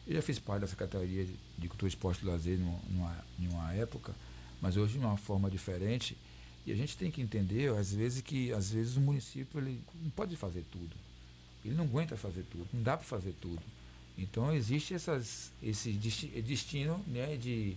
Eu 0.08 0.16
já 0.16 0.22
fiz 0.22 0.38
parte 0.40 0.62
da 0.62 0.68
Secretaria 0.68 1.26
de- 1.58 1.68
Cultura, 1.68 1.88
Esporte 1.88 2.24
e 2.24 2.28
Lazer 2.28 2.58
numa, 2.60 2.80
numa, 2.90 3.18
em 3.40 3.48
uma 3.48 3.72
época, 3.74 4.14
mas 4.60 4.76
hoje 4.78 4.94
de 4.94 5.00
uma 5.06 5.16
forma 5.16 5.50
diferente. 5.50 6.18
E 6.66 6.72
a 6.72 6.76
gente 6.76 6.96
tem 6.98 7.12
que 7.12 7.22
entender, 7.22 7.70
às 7.72 7.94
vezes, 7.94 8.22
que 8.22 8.52
às 8.54 8.72
vezes 8.72 8.96
o 8.96 9.02
município 9.02 9.60
ele 9.60 9.82
não 10.02 10.10
pode 10.12 10.36
fazer 10.36 10.64
tudo. 10.72 10.96
Ele 11.64 11.76
não 11.76 11.84
aguenta 11.86 12.16
fazer 12.16 12.44
tudo, 12.50 12.68
não 12.74 12.82
dá 12.82 12.98
para 12.98 13.06
fazer 13.06 13.34
tudo. 13.42 13.62
Então 14.18 14.54
existe 14.54 14.94
essas, 14.94 15.52
esse 15.62 15.92
desti- 15.94 16.42
destino 16.42 17.04
né, 17.08 17.36
de, 17.36 17.76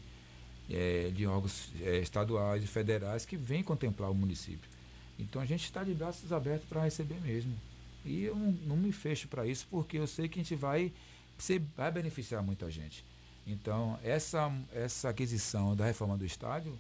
eh, 0.69 1.11
de 1.15 1.27
órgãos 1.27 1.71
eh, 1.81 1.99
estaduais 1.99 2.63
e 2.63 2.67
federais 2.67 3.25
que 3.25 3.37
vêm 3.37 3.63
contemplar 3.63 4.11
o 4.11 4.15
município. 4.15 4.69
Então 5.19 5.41
a 5.41 5.47
gente 5.47 5.65
está 5.65 5.83
de 5.83 5.95
braços 5.95 6.33
abertos 6.33 6.69
para 6.69 6.83
receber 6.83 7.19
mesmo. 7.21 7.55
E 8.05 8.25
eu 8.25 8.37
não, 8.37 8.53
não 8.53 8.77
me 8.77 8.93
fecho 8.93 9.29
para 9.29 9.47
isso 9.47 9.67
porque 9.71 9.99
eu 9.99 10.07
sei 10.07 10.29
que 10.29 10.39
a 10.39 10.43
gente 10.43 10.55
vai, 10.55 10.93
ser, 11.39 11.61
vai 11.77 11.91
beneficiar 11.91 12.43
muita 12.43 12.71
gente. 12.71 13.03
Então 13.47 13.99
essa, 14.03 14.53
essa 14.75 15.09
aquisição 15.09 15.75
da 15.75 15.87
reforma 15.87 16.19
do 16.19 16.27
estádio 16.27 16.77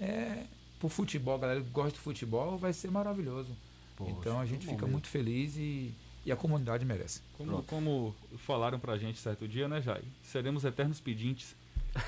é 0.00 0.44
para 0.80 0.86
o 0.86 0.88
futebol, 0.88 1.34
a 1.34 1.38
galera 1.38 1.60
que 1.60 1.70
gosta 1.70 1.92
de 1.92 1.98
futebol 2.00 2.56
vai 2.58 2.72
ser 2.72 2.90
maravilhoso. 2.90 3.54
Poxa, 3.94 4.10
então 4.18 4.40
a 4.40 4.46
gente 4.46 4.62
fica 4.62 4.72
mesmo. 4.82 4.88
muito 4.92 5.06
feliz 5.08 5.54
e, 5.56 5.94
e 6.24 6.32
a 6.32 6.36
comunidade 6.36 6.84
merece. 6.84 7.20
Como, 7.36 7.62
como 7.64 8.16
falaram 8.38 8.78
pra 8.80 8.96
gente 8.96 9.18
certo 9.18 9.46
dia, 9.46 9.68
né, 9.68 9.80
Jai? 9.82 10.02
Seremos 10.22 10.64
eternos 10.64 10.98
pedintes. 11.00 11.54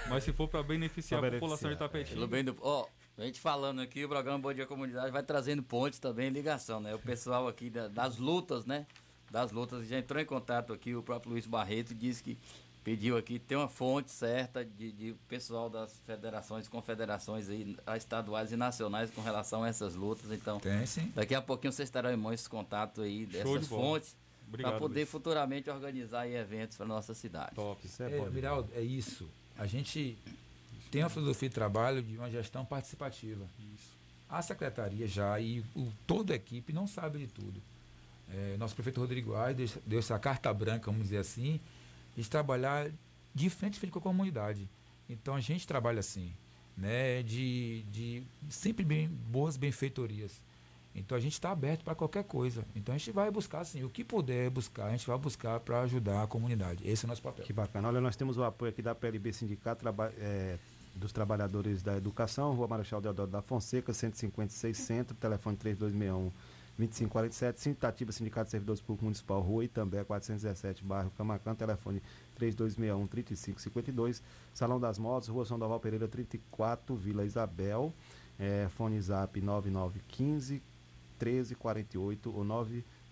Mas 0.08 0.24
se 0.24 0.32
for 0.32 0.48
pra 0.48 0.62
beneficiar 0.62 1.22
a 1.24 1.30
população 1.30 1.70
de 1.70 1.76
Pelo 2.14 2.26
bem 2.28 2.42
do. 2.44 2.56
Ó, 2.62 2.86
a 3.18 3.22
gente 3.24 3.38
falando 3.40 3.80
aqui, 3.80 4.04
o 4.04 4.08
programa 4.08 4.38
Bom 4.38 4.54
Dia 4.54 4.64
Comunidade 4.66 5.10
vai 5.10 5.22
trazendo 5.22 5.62
pontes 5.62 5.98
também, 5.98 6.30
ligação, 6.30 6.80
né? 6.80 6.94
O 6.94 6.98
pessoal 6.98 7.46
aqui 7.48 7.68
da- 7.68 7.88
das 7.88 8.16
lutas, 8.16 8.64
né? 8.64 8.86
Das 9.30 9.50
lutas, 9.50 9.86
já 9.88 9.98
entrou 9.98 10.20
em 10.22 10.24
contato 10.26 10.72
aqui, 10.72 10.94
o 10.94 11.02
próprio 11.02 11.32
Luiz 11.32 11.46
Barreto 11.46 11.94
disse 11.94 12.22
que 12.22 12.38
pediu 12.84 13.16
aqui, 13.16 13.38
tem 13.38 13.56
uma 13.56 13.68
fonte 13.68 14.10
certa 14.10 14.64
de, 14.64 14.92
de 14.92 15.14
pessoal 15.28 15.70
das 15.70 16.00
federações, 16.06 16.68
confederações 16.68 17.48
aí, 17.48 17.76
estaduais 17.96 18.52
e 18.52 18.56
nacionais 18.56 19.10
com 19.10 19.20
relação 19.22 19.62
a 19.62 19.68
essas 19.68 19.94
lutas. 19.94 20.30
Então, 20.32 20.58
Tem 20.58 20.84
sim. 20.86 21.10
daqui 21.14 21.34
a 21.34 21.40
pouquinho 21.42 21.72
vocês 21.72 21.90
terão 21.90 22.12
em 22.12 22.16
mãos 22.16 22.34
esse 22.34 22.48
contato 22.48 23.02
aí 23.02 23.26
de 23.26 23.32
dessas 23.34 23.66
bola. 23.68 23.82
fontes 23.82 24.16
para 24.50 24.72
poder 24.78 25.00
Luiz. 25.00 25.08
futuramente 25.10 25.70
organizar 25.70 26.22
aí 26.22 26.34
eventos 26.34 26.76
para 26.76 26.84
nossa 26.86 27.14
cidade. 27.14 27.54
top. 27.54 27.86
Isso 27.86 28.02
é, 28.02 28.10
É, 28.12 28.18
bom. 28.18 28.30
Miraldo, 28.30 28.68
é 28.74 28.82
isso. 28.82 29.28
A 29.56 29.66
gente 29.66 30.18
tem 30.90 31.02
uma 31.02 31.08
filosofia 31.08 31.48
de 31.48 31.54
trabalho 31.54 32.02
de 32.02 32.18
uma 32.18 32.30
gestão 32.30 32.64
participativa. 32.64 33.46
Isso. 33.74 33.92
A 34.28 34.42
secretaria 34.42 35.06
já 35.06 35.38
e 35.40 35.60
o, 35.74 35.90
toda 36.06 36.32
a 36.32 36.36
equipe 36.36 36.72
não 36.72 36.86
sabe 36.86 37.18
de 37.20 37.26
tudo. 37.28 37.62
É, 38.30 38.56
nosso 38.58 38.74
prefeito 38.74 38.98
Rodrigo 39.00 39.34
Aires 39.34 39.72
deu, 39.72 39.82
deu 39.86 39.98
essa 40.00 40.18
carta 40.18 40.52
branca, 40.52 40.86
vamos 40.90 41.04
dizer 41.04 41.18
assim, 41.18 41.60
de 42.16 42.28
trabalhar 42.28 42.90
de 43.34 43.48
frente 43.50 43.78
frente 43.78 43.92
com 43.92 43.98
a 43.98 44.02
comunidade. 44.02 44.68
Então 45.08 45.34
a 45.34 45.40
gente 45.40 45.66
trabalha 45.66 46.00
assim, 46.00 46.32
né, 46.76 47.22
de, 47.22 47.82
de 47.90 48.22
sempre 48.48 48.84
bem, 48.84 49.08
boas 49.08 49.56
benfeitorias. 49.56 50.40
Então 50.94 51.16
a 51.16 51.20
gente 51.20 51.32
está 51.32 51.50
aberto 51.50 51.82
para 51.84 51.94
qualquer 51.94 52.24
coisa. 52.24 52.64
Então 52.76 52.94
a 52.94 52.98
gente 52.98 53.10
vai 53.12 53.30
buscar 53.30 53.60
assim, 53.60 53.82
o 53.82 53.88
que 53.88 54.04
puder 54.04 54.50
buscar, 54.50 54.86
a 54.86 54.90
gente 54.90 55.06
vai 55.06 55.16
buscar 55.18 55.58
para 55.60 55.80
ajudar 55.82 56.22
a 56.22 56.26
comunidade. 56.26 56.86
Esse 56.86 57.04
é 57.04 57.06
o 57.06 57.08
nosso 57.08 57.22
papel. 57.22 57.44
Que 57.44 57.52
bacana. 57.52 57.88
Olha, 57.88 58.00
nós 58.00 58.14
temos 58.16 58.36
o 58.36 58.44
apoio 58.44 58.70
aqui 58.70 58.82
da 58.82 58.94
PLB 58.94 59.32
Sindicato 59.32 59.80
Traba- 59.80 60.12
eh, 60.18 60.58
dos 60.94 61.10
Trabalhadores 61.10 61.82
da 61.82 61.96
Educação, 61.96 62.54
Rua 62.54 62.68
Marechal 62.68 63.00
Deodoro 63.00 63.30
da 63.30 63.40
Fonseca, 63.40 63.94
156 63.94 64.76
Centro, 64.76 65.14
telefone 65.16 65.56
3261 65.56 66.30
2547, 66.86 67.60
Sintativa 67.60 68.12
Sindicato 68.12 68.46
de 68.46 68.50
Servidores 68.50 68.80
Públicos 68.80 69.04
Municipal, 69.04 69.40
Rua 69.40 69.64
Itambé, 69.64 70.02
417, 70.04 70.84
bairro 70.84 71.10
Camacan, 71.16 71.54
telefone 71.54 72.02
3261 72.34 73.06
3552, 73.06 74.20
Salão 74.52 74.80
das 74.80 74.98
Motos, 74.98 75.28
Rua 75.28 75.44
São 75.44 75.56
Doval 75.58 75.78
Pereira 75.78 76.08
34, 76.08 76.96
Vila 76.96 77.24
Isabel, 77.24 77.92
eh, 78.38 78.68
fone 78.76 79.00
zap 79.00 79.40
9915 79.40 80.60
1348 81.20 82.34
ou 82.34 82.44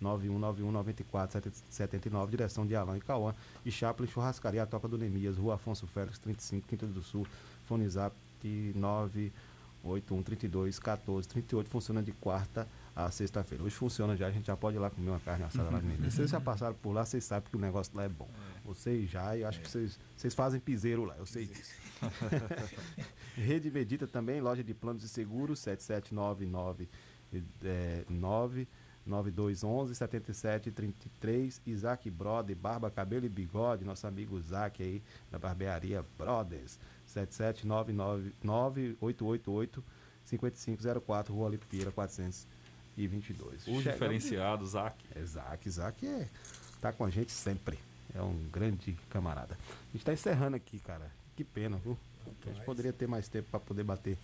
991919479, 0.01 2.29
direção 2.29 2.67
de 2.67 2.75
Alain 2.75 2.97
e 2.97 3.01
Cauã. 3.01 3.33
E 3.65 3.71
Chaplin 3.71 4.07
Churrascaria, 4.07 4.65
Toca 4.65 4.89
do 4.89 4.97
Nemias, 4.97 5.37
Rua 5.37 5.55
Afonso 5.55 5.87
Félix, 5.87 6.19
35, 6.19 6.67
Quinta 6.67 6.85
do 6.85 7.01
Sul, 7.01 7.25
Fone 7.65 7.87
Zap 7.87 8.13
98132 8.43 10.77
1438, 10.77 11.69
funciona 11.69 12.03
de 12.03 12.11
quarta 12.11 12.61
a 12.61 12.80
sexta-feira. 13.11 13.63
Hoje 13.63 13.75
funciona 13.75 14.15
já, 14.15 14.27
a 14.27 14.31
gente 14.31 14.47
já 14.47 14.57
pode 14.57 14.77
ir 14.77 14.79
lá 14.79 14.89
comer 14.89 15.09
uma 15.09 15.19
carne 15.19 15.45
assada 15.45 15.69
lá 15.69 15.79
no 15.79 15.87
Nemias. 15.87 16.13
Vocês 16.13 16.29
já 16.29 16.41
passaram 16.41 16.75
por 16.75 16.91
lá, 16.91 17.05
vocês 17.05 17.23
sabem 17.23 17.49
que 17.49 17.55
o 17.55 17.59
negócio 17.59 17.95
lá 17.95 18.03
é 18.03 18.09
bom. 18.09 18.29
Vocês 18.65 19.09
já, 19.09 19.37
eu 19.37 19.47
acho 19.47 19.61
que 19.61 19.69
vocês, 19.69 19.99
vocês 20.15 20.33
fazem 20.33 20.59
piseiro 20.59 21.05
lá, 21.05 21.15
eu 21.17 21.25
sei 21.25 21.45
disso. 21.45 21.73
Rede 23.35 23.71
Medita 23.71 24.07
também, 24.07 24.41
loja 24.41 24.63
de 24.63 24.73
planos 24.73 25.03
e 25.03 25.09
seguros, 25.09 25.59
7799 25.59 26.89
é, 27.63 28.03
9 28.09 28.67
9211 29.05 29.95
7733 29.95 31.61
Isaac 31.65 32.09
Brother, 32.09 32.55
Barba, 32.55 32.89
Cabelo 32.91 33.25
e 33.25 33.29
Bigode, 33.29 33.85
nosso 33.85 34.05
amigo 34.05 34.37
Isaac 34.37 34.83
aí 34.83 35.01
da 35.31 35.39
Barbearia 35.39 36.05
Brothers 36.17 36.77
77988 37.05 39.83
5504 40.23 41.33
Rua 41.33 41.49
Alipe 42.97 43.21
Pira 43.21 43.37
422. 43.39 43.61
O 43.61 43.65
Chegamos- 43.65 43.83
diferenciado, 43.83 44.65
Zac. 44.67 44.95
Isaac, 45.15 45.67
Isaac 45.67 46.07
é, 46.07 46.27
tá 46.79 46.91
com 46.91 47.05
a 47.05 47.09
gente 47.09 47.31
sempre. 47.31 47.77
É 48.13 48.21
um 48.21 48.35
grande 48.51 48.97
camarada. 49.09 49.57
A 49.89 49.91
gente 49.93 50.03
tá 50.05 50.11
encerrando 50.13 50.55
aqui, 50.57 50.79
cara. 50.79 51.09
Que 51.35 51.43
pena, 51.43 51.77
viu? 51.77 51.97
A 52.45 52.49
gente 52.49 52.63
poderia 52.65 52.91
ter 52.91 53.07
mais 53.07 53.27
tempo 53.27 53.49
para 53.49 53.59
poder 53.59 53.83
bater. 53.83 54.17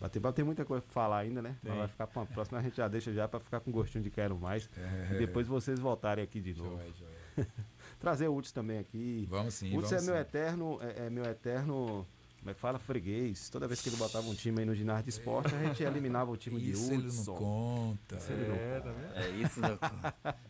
Bater, 0.00 0.18
bater 0.18 0.44
muita 0.44 0.64
coisa 0.64 0.82
pra 0.82 0.92
falar 0.92 1.18
ainda, 1.18 1.42
né? 1.42 1.56
Mas 1.62 1.74
vai 1.76 1.88
ficar 1.88 2.06
pra 2.06 2.20
uma 2.22 2.26
próxima, 2.26 2.58
a 2.58 2.62
gente 2.62 2.76
já 2.76 2.88
deixa 2.88 3.12
já 3.12 3.28
para 3.28 3.38
ficar 3.38 3.60
com 3.60 3.70
gostinho 3.70 4.02
de 4.02 4.08
quero 4.10 4.34
mais. 4.38 4.68
E 5.12 5.18
depois 5.18 5.46
vocês 5.46 5.78
voltarem 5.78 6.24
aqui 6.24 6.40
de 6.40 6.54
novo. 6.54 6.76
Joia, 6.78 6.92
joia. 6.98 7.46
Trazer 8.00 8.28
o 8.28 8.34
Hudson 8.34 8.54
também 8.54 8.78
aqui. 8.78 9.26
Vamos 9.28 9.54
sim, 9.54 9.70
vamos 9.72 9.92
é 9.92 10.00
meu 10.00 10.14
sim. 10.14 10.20
eterno, 10.20 10.78
é, 10.80 11.06
é 11.06 11.10
meu 11.10 11.24
eterno, 11.24 12.06
como 12.40 12.50
é 12.50 12.54
que 12.54 12.60
fala? 12.60 12.78
Freguês. 12.78 13.48
Toda 13.50 13.68
vez 13.68 13.80
que 13.82 13.88
ele 13.90 13.96
botava 13.96 14.26
um 14.28 14.34
time 14.34 14.60
aí 14.60 14.64
no 14.66 14.74
ginásio 14.74 15.04
de 15.04 15.10
esporte, 15.10 15.54
a 15.54 15.62
gente 15.62 15.82
eliminava 15.82 16.30
o 16.30 16.36
time 16.36 16.58
de 16.60 16.70
Isso 16.70 16.92
ele 16.92 17.02
não 17.02 17.08
Hudson. 17.08 17.34
conta. 17.34 18.16
É, 18.16 18.80
tá 18.80 18.90
vendo? 18.92 19.14
É 19.16 19.28
isso, 19.30 19.60
né? 19.60 19.78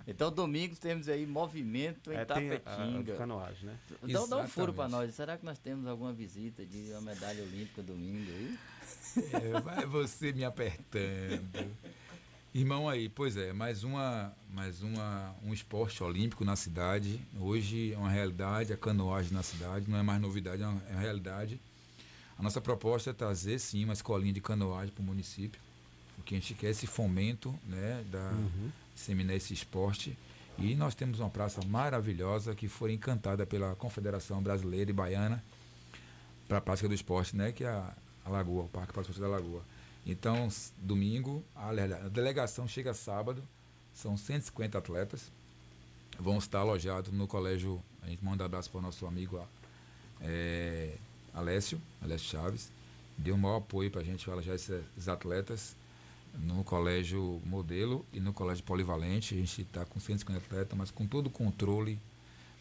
Então, 0.07 0.30
domingo 0.30 0.76
temos 0.76 1.09
aí 1.09 1.26
movimento 1.26 2.12
em 2.12 2.16
É, 2.16 2.24
Tapetinga. 2.24 3.16
canoagem, 3.16 3.66
né? 3.66 3.76
Então, 4.05 4.28
dá 4.28 4.38
um 4.38 4.47
furo 4.49 4.72
pra 4.72 4.84
Exatamente. 4.84 5.07
nós. 5.09 5.14
Será 5.16 5.36
que 5.36 5.45
nós 5.45 5.59
temos 5.59 5.86
alguma 5.86 6.12
visita 6.12 6.64
de 6.64 6.91
uma 6.93 7.01
medalha 7.01 7.43
olímpica 7.43 7.82
domingo 7.82 8.30
aí? 8.30 8.59
É, 9.32 9.61
vai 9.61 9.84
você 9.86 10.32
me 10.32 10.45
apertando. 10.45 11.76
Irmão 12.53 12.88
aí, 12.88 13.09
pois 13.09 13.36
é, 13.36 13.53
mais 13.53 13.84
uma, 13.84 14.32
mais 14.53 14.82
uma, 14.82 15.34
um 15.45 15.53
esporte 15.55 16.03
olímpico 16.03 16.45
na 16.45 16.57
cidade. 16.57 17.20
Hoje 17.38 17.93
é 17.93 17.97
uma 17.97 18.11
realidade, 18.11 18.72
a 18.72 18.76
canoagem 18.76 19.32
na 19.32 19.43
cidade, 19.43 19.88
não 19.88 19.97
é 19.99 20.03
mais 20.03 20.20
novidade, 20.20 20.61
é 20.62 20.66
uma, 20.66 20.82
é 20.88 20.93
uma 20.93 21.01
realidade. 21.01 21.61
A 22.41 22.43
nossa 22.43 22.59
proposta 22.59 23.11
é 23.11 23.12
trazer 23.12 23.59
sim 23.59 23.84
uma 23.84 23.93
escolinha 23.93 24.32
de 24.32 24.41
canoagem 24.41 24.91
para 24.95 25.03
o 25.03 25.05
município. 25.05 25.61
O 26.18 26.22
que 26.22 26.34
a 26.34 26.38
gente 26.38 26.55
quer 26.55 26.68
é 26.68 26.70
esse 26.70 26.86
fomento, 26.86 27.55
né, 27.66 28.03
da 28.11 28.32
disseminar 28.95 29.36
esse 29.36 29.53
esporte. 29.53 30.16
E 30.57 30.74
nós 30.74 30.95
temos 30.95 31.20
uma 31.20 31.28
praça 31.28 31.61
maravilhosa 31.66 32.55
que 32.55 32.66
foi 32.66 32.95
encantada 32.95 33.45
pela 33.45 33.74
Confederação 33.74 34.43
Brasileira 34.43 34.88
e 34.88 34.95
Baiana 34.95 35.45
para 36.49 36.57
a 36.57 36.61
prática 36.62 36.88
do 36.88 36.95
esporte, 36.95 37.36
né, 37.36 37.53
que 37.53 37.62
é 37.62 37.68
a, 37.68 37.95
a 38.24 38.30
Lagoa, 38.30 38.64
o 38.64 38.68
Parque 38.68 38.95
Para 38.95 39.03
da 39.03 39.28
Lagoa. 39.28 39.62
Então, 40.07 40.49
domingo, 40.78 41.45
a, 41.55 41.68
a 41.68 42.09
delegação 42.09 42.66
chega 42.66 42.95
sábado, 42.95 43.43
são 43.93 44.16
150 44.16 44.78
atletas, 44.78 45.30
vão 46.18 46.38
estar 46.38 46.61
alojados 46.61 47.12
no 47.12 47.26
colégio, 47.26 47.82
a 48.03 48.09
gente 48.09 48.24
manda 48.24 48.45
um 48.45 48.47
abraço 48.47 48.70
para 48.70 48.78
o 48.78 48.82
nosso 48.82 49.07
amigo 49.07 49.47
é, 50.22 50.97
Alessio, 51.35 51.81
Alessio 52.03 52.28
Chaves, 52.28 52.70
deu 53.16 53.35
um 53.35 53.39
maior 53.39 53.57
apoio 53.57 53.91
para 53.91 54.01
a 54.01 54.05
gente 54.05 54.28
alojar 54.31 54.55
esses, 54.55 54.83
esses 54.97 55.09
atletas 55.09 55.76
no 56.39 56.62
colégio 56.62 57.41
modelo 57.45 58.05
e 58.12 58.20
no 58.20 58.33
colégio 58.33 58.64
polivalente. 58.64 59.35
A 59.35 59.39
gente 59.39 59.62
está 59.62 59.85
com 59.85 59.99
150 59.99 60.39
atletas, 60.39 60.78
mas 60.78 60.91
com 60.91 61.07
todo 61.07 61.26
o 61.26 61.31
controle 61.31 61.99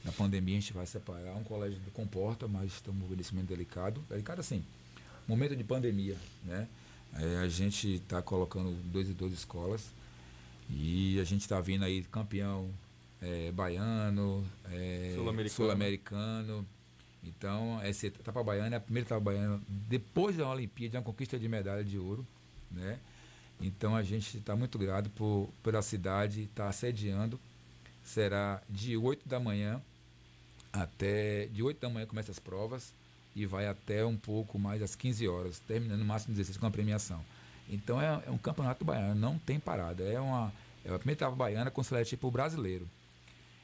da 0.03 0.11
pandemia 0.11 0.57
a 0.57 0.59
gente 0.59 0.73
vai 0.73 0.85
separar. 0.85 1.35
Um 1.35 1.43
colégio 1.43 1.79
comporta, 1.93 2.47
mas 2.47 2.73
estamos 2.73 2.99
num 2.99 3.05
envelhecimento 3.05 3.47
delicado. 3.47 4.01
Delicado 4.09 4.39
assim, 4.39 4.63
momento 5.27 5.55
de 5.55 5.63
pandemia, 5.63 6.17
né? 6.43 6.67
É, 7.15 7.37
a 7.37 7.47
gente 7.47 7.95
está 7.95 8.21
colocando 8.21 8.71
dois 8.91 9.09
e 9.09 9.13
duas 9.13 9.33
escolas 9.33 9.91
e 10.69 11.19
a 11.19 11.23
gente 11.23 11.41
está 11.41 11.59
vindo 11.59 11.83
aí 11.83 12.03
campeão 12.03 12.69
é, 13.19 13.51
baiano, 13.51 14.45
é, 14.71 15.13
Sul-americano. 15.15 15.55
sul-americano. 15.55 16.67
Então, 17.23 17.81
essa 17.81 18.07
etapa 18.07 18.43
baiana 18.43 18.75
é 18.75 18.77
a 18.77 18.81
primeira 18.81 19.07
etapa 19.07 19.21
baiana 19.21 19.61
depois 19.67 20.37
da 20.37 20.49
Olimpíada, 20.49 20.97
uma 20.97 21.03
conquista 21.03 21.37
de 21.37 21.47
medalha 21.47 21.83
de 21.83 21.97
ouro, 21.97 22.25
né? 22.71 22.99
Então, 23.61 23.95
a 23.95 24.01
gente 24.01 24.37
está 24.37 24.55
muito 24.55 24.79
grato 24.79 25.09
por, 25.09 25.49
pela 25.61 25.81
cidade 25.81 26.43
estar 26.43 26.71
sediando. 26.71 27.39
Será 28.03 28.61
de 28.69 28.95
8 28.95 29.27
da 29.27 29.39
manhã 29.39 29.81
até... 30.71 31.47
De 31.47 31.61
8 31.61 31.79
da 31.79 31.89
manhã 31.89 32.05
começam 32.05 32.31
as 32.31 32.39
provas 32.39 32.93
e 33.35 33.45
vai 33.45 33.67
até 33.67 34.05
um 34.05 34.15
pouco 34.15 34.57
mais 34.57 34.81
às 34.81 34.95
15 34.95 35.27
horas, 35.27 35.59
terminando 35.59 35.99
no 35.99 36.05
máximo 36.05 36.33
16 36.33 36.57
com 36.57 36.65
a 36.65 36.71
premiação. 36.71 37.23
Então, 37.69 38.01
é, 38.01 38.23
é 38.25 38.31
um 38.31 38.37
campeonato 38.37 38.85
baiano, 38.85 39.15
não 39.15 39.37
tem 39.37 39.59
parada. 39.59 40.03
É 40.03 40.19
uma... 40.19 40.51
É 40.85 40.93
a 40.93 40.97
primeira 40.97 41.19
etapa 41.19 41.35
baiana 41.35 41.69
considerada 41.69 42.05
tipo 42.05 42.31
brasileiro. 42.31 42.87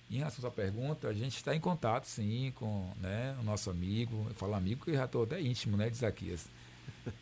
Em 0.09 0.17
relação 0.17 0.37
à 0.37 0.41
sua 0.41 0.51
pergunta, 0.51 1.07
a 1.07 1.13
gente 1.13 1.35
está 1.35 1.55
em 1.55 1.59
contato, 1.59 2.05
sim, 2.05 2.51
com 2.55 2.91
né, 3.01 3.35
o 3.39 3.43
nosso 3.43 3.69
amigo. 3.71 4.27
Eu 4.29 4.35
falo 4.35 4.53
amigo 4.53 4.83
eu 4.87 4.93
já 4.95 5.05
estou 5.05 5.23
até 5.23 5.41
íntimo, 5.41 5.75
né, 5.77 5.89
de 5.89 5.97
Zaquias. 5.97 6.47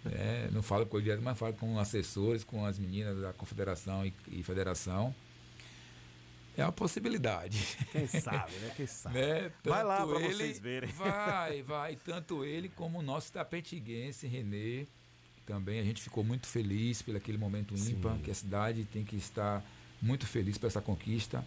É, 0.05 0.49
não 0.51 0.61
falo 0.63 0.85
com 0.85 0.95
ele 0.95 1.03
direto, 1.05 1.21
mas 1.21 1.37
falo 1.37 1.53
com 1.55 1.77
assessores, 1.77 2.41
com 2.45 2.65
as 2.65 2.79
meninas 2.79 3.19
da 3.19 3.33
confederação 3.33 4.05
e, 4.05 4.13
e 4.31 4.41
federação. 4.41 5.13
É 6.57 6.63
uma 6.63 6.71
possibilidade. 6.71 7.59
Quem 7.91 8.07
sabe, 8.07 8.53
né? 8.61 8.71
Quem 8.77 8.87
sabe. 8.87 9.19
né? 9.19 9.51
Vai 9.63 9.83
lá 9.83 10.03
ele- 10.03 10.33
vocês 10.35 10.59
verem. 10.59 10.89
Vai, 10.95 11.63
vai. 11.63 11.95
Tanto 11.97 12.45
ele 12.45 12.69
como 12.69 12.99
o 12.99 13.01
nosso 13.01 13.31
tapetiguense, 13.33 14.25
Renê. 14.27 14.85
Também 15.45 15.79
a 15.79 15.83
gente 15.83 16.01
ficou 16.01 16.23
muito 16.23 16.47
feliz 16.47 17.01
pelo 17.01 17.17
aquele 17.17 17.37
momento 17.37 17.75
ímpar, 17.75 18.17
que 18.19 18.31
a 18.31 18.35
cidade 18.35 18.85
tem 18.85 19.03
que 19.03 19.17
estar 19.17 19.61
muito 20.01 20.25
feliz 20.25 20.57
por 20.57 20.67
essa 20.67 20.79
conquista. 20.79 21.43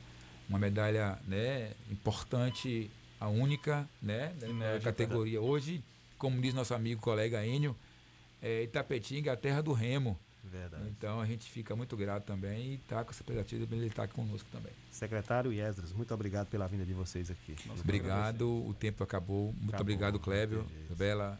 Uma 0.48 0.58
medalha 0.58 1.18
né, 1.26 1.72
importante, 1.90 2.90
a 3.20 3.28
única 3.28 3.88
né, 4.00 4.32
na 4.40 4.48
Inédita. 4.48 4.92
categoria. 4.92 5.40
Hoje, 5.40 5.82
como 6.18 6.40
diz 6.40 6.54
nosso 6.54 6.74
amigo 6.74 7.00
colega 7.00 7.44
Enio, 7.44 7.74
é, 8.40 8.62
Itapetinga 8.62 9.30
é 9.30 9.34
a 9.34 9.36
terra 9.36 9.60
do 9.60 9.72
remo. 9.72 10.18
Verdade. 10.44 10.84
Então 10.88 11.20
a 11.20 11.26
gente 11.26 11.50
fica 11.50 11.74
muito 11.74 11.96
grato 11.96 12.24
também 12.24 12.72
e 12.72 12.74
está 12.74 13.02
com 13.02 13.10
essa 13.10 13.20
expectativa 13.20 13.66
de 13.66 13.74
ele 13.74 13.86
estar 13.86 14.04
aqui 14.04 14.14
conosco 14.14 14.48
também. 14.52 14.72
Secretário 14.92 15.52
Yesdras, 15.52 15.92
muito 15.92 16.14
obrigado 16.14 16.46
pela 16.46 16.68
vinda 16.68 16.84
de 16.84 16.92
vocês 16.92 17.30
aqui. 17.30 17.56
Obrigado, 17.80 18.48
o 18.48 18.72
tempo 18.72 19.02
acabou. 19.02 19.46
Muito 19.46 19.70
Acabou, 19.70 19.80
obrigado, 19.80 20.20
Clébio. 20.20 20.64
Bela, 20.96 21.38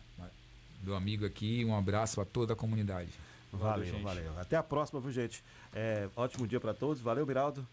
meu 0.83 0.97
amigo 0.97 1.25
aqui. 1.25 1.65
Um 1.65 1.77
abraço 1.77 2.21
a 2.21 2.25
toda 2.25 2.55
a 2.55 2.57
comunidade. 2.57 3.11
Valeu, 3.53 3.85
gente. 3.85 4.03
valeu. 4.03 4.39
Até 4.39 4.57
a 4.57 4.63
próxima, 4.63 5.01
viu, 5.01 5.11
gente? 5.11 5.43
É, 5.73 6.09
ótimo 6.17 6.47
dia 6.47 6.61
para 6.61 6.75
todos. 6.75 7.01
Valeu, 7.01 7.27
Miraldo. 7.27 7.67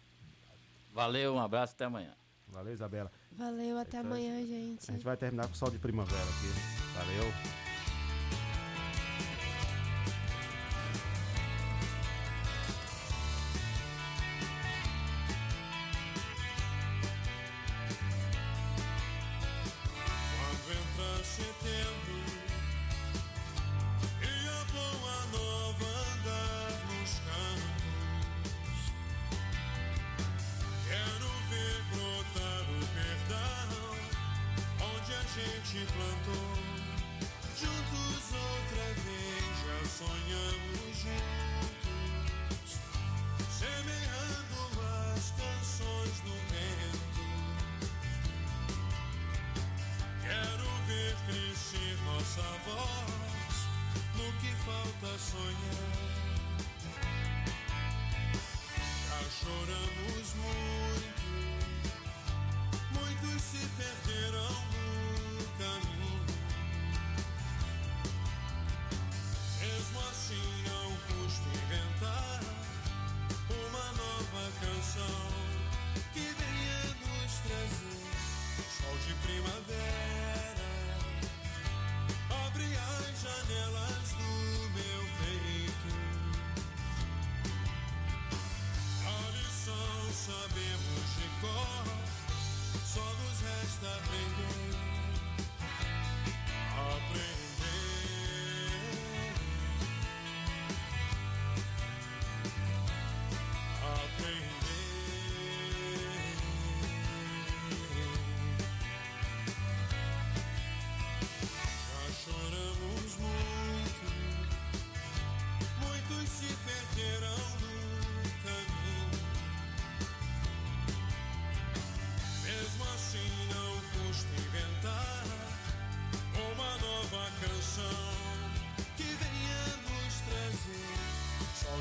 Valeu, 0.94 1.34
um 1.34 1.40
abraço, 1.40 1.74
até 1.74 1.86
amanhã. 1.86 2.14
Valeu, 2.48 2.72
Isabela. 2.72 3.12
Valeu, 3.32 3.80
até 3.80 3.98
Então, 3.98 4.12
amanhã, 4.12 4.38
A 4.38 4.46
gente. 4.46 4.86
gente 4.92 5.04
vai 5.04 5.18
terminar 5.18 5.48
com 5.48 5.54
o 5.54 5.56
sol 5.56 5.72
de 5.72 5.80
primavera 5.80 6.22
aqui. 6.22 6.96
Valeu. 6.96 7.63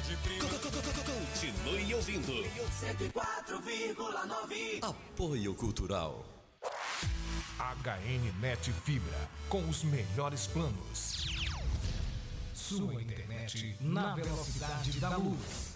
De. 0.03 0.17
Continue 1.03 1.95
ouvindo. 1.95 2.33
104,9. 2.33 4.79
Apoio 4.83 5.55
Cultural. 5.55 6.25
HN 7.59 8.33
Net 8.41 8.73
Fibra, 8.73 9.29
com 9.49 9.69
os 9.69 9.85
melhores 9.85 10.47
planos. 10.47 11.27
Sua 12.55 12.95
internet 12.95 13.77
na 13.81 14.15
velocidade 14.15 14.99
da 14.99 15.17
luz. 15.17 15.73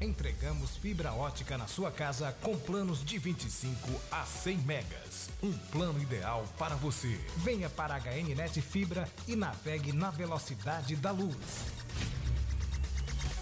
Entregamos 0.00 0.76
fibra 0.76 1.12
ótica 1.12 1.56
na 1.56 1.66
sua 1.66 1.90
casa 1.90 2.36
com 2.42 2.56
planos 2.58 3.02
de 3.02 3.16
25 3.18 3.98
a 4.10 4.26
100 4.26 4.58
megas. 4.58 5.30
Um 5.42 5.52
plano 5.52 6.00
ideal 6.00 6.46
para 6.58 6.76
você. 6.76 7.18
Venha 7.38 7.70
para 7.70 7.94
a 7.94 7.98
HN 7.98 8.34
Net 8.34 8.60
Fibra 8.60 9.08
e 9.26 9.34
navegue 9.34 9.92
na 9.92 10.10
velocidade 10.10 10.94
da 10.96 11.10
luz. 11.10 11.34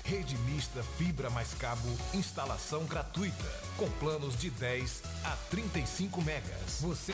Rede 0.06 0.36
mista 0.40 0.82
fibra 0.98 1.30
mais 1.30 1.54
cabo, 1.54 1.88
instalação 2.12 2.84
gratuita, 2.84 3.50
com 3.78 3.88
planos 3.92 4.36
de 4.36 4.50
10 4.50 5.02
a 5.24 5.30
35 5.48 6.20
megas. 6.20 6.80
Você 6.80 7.02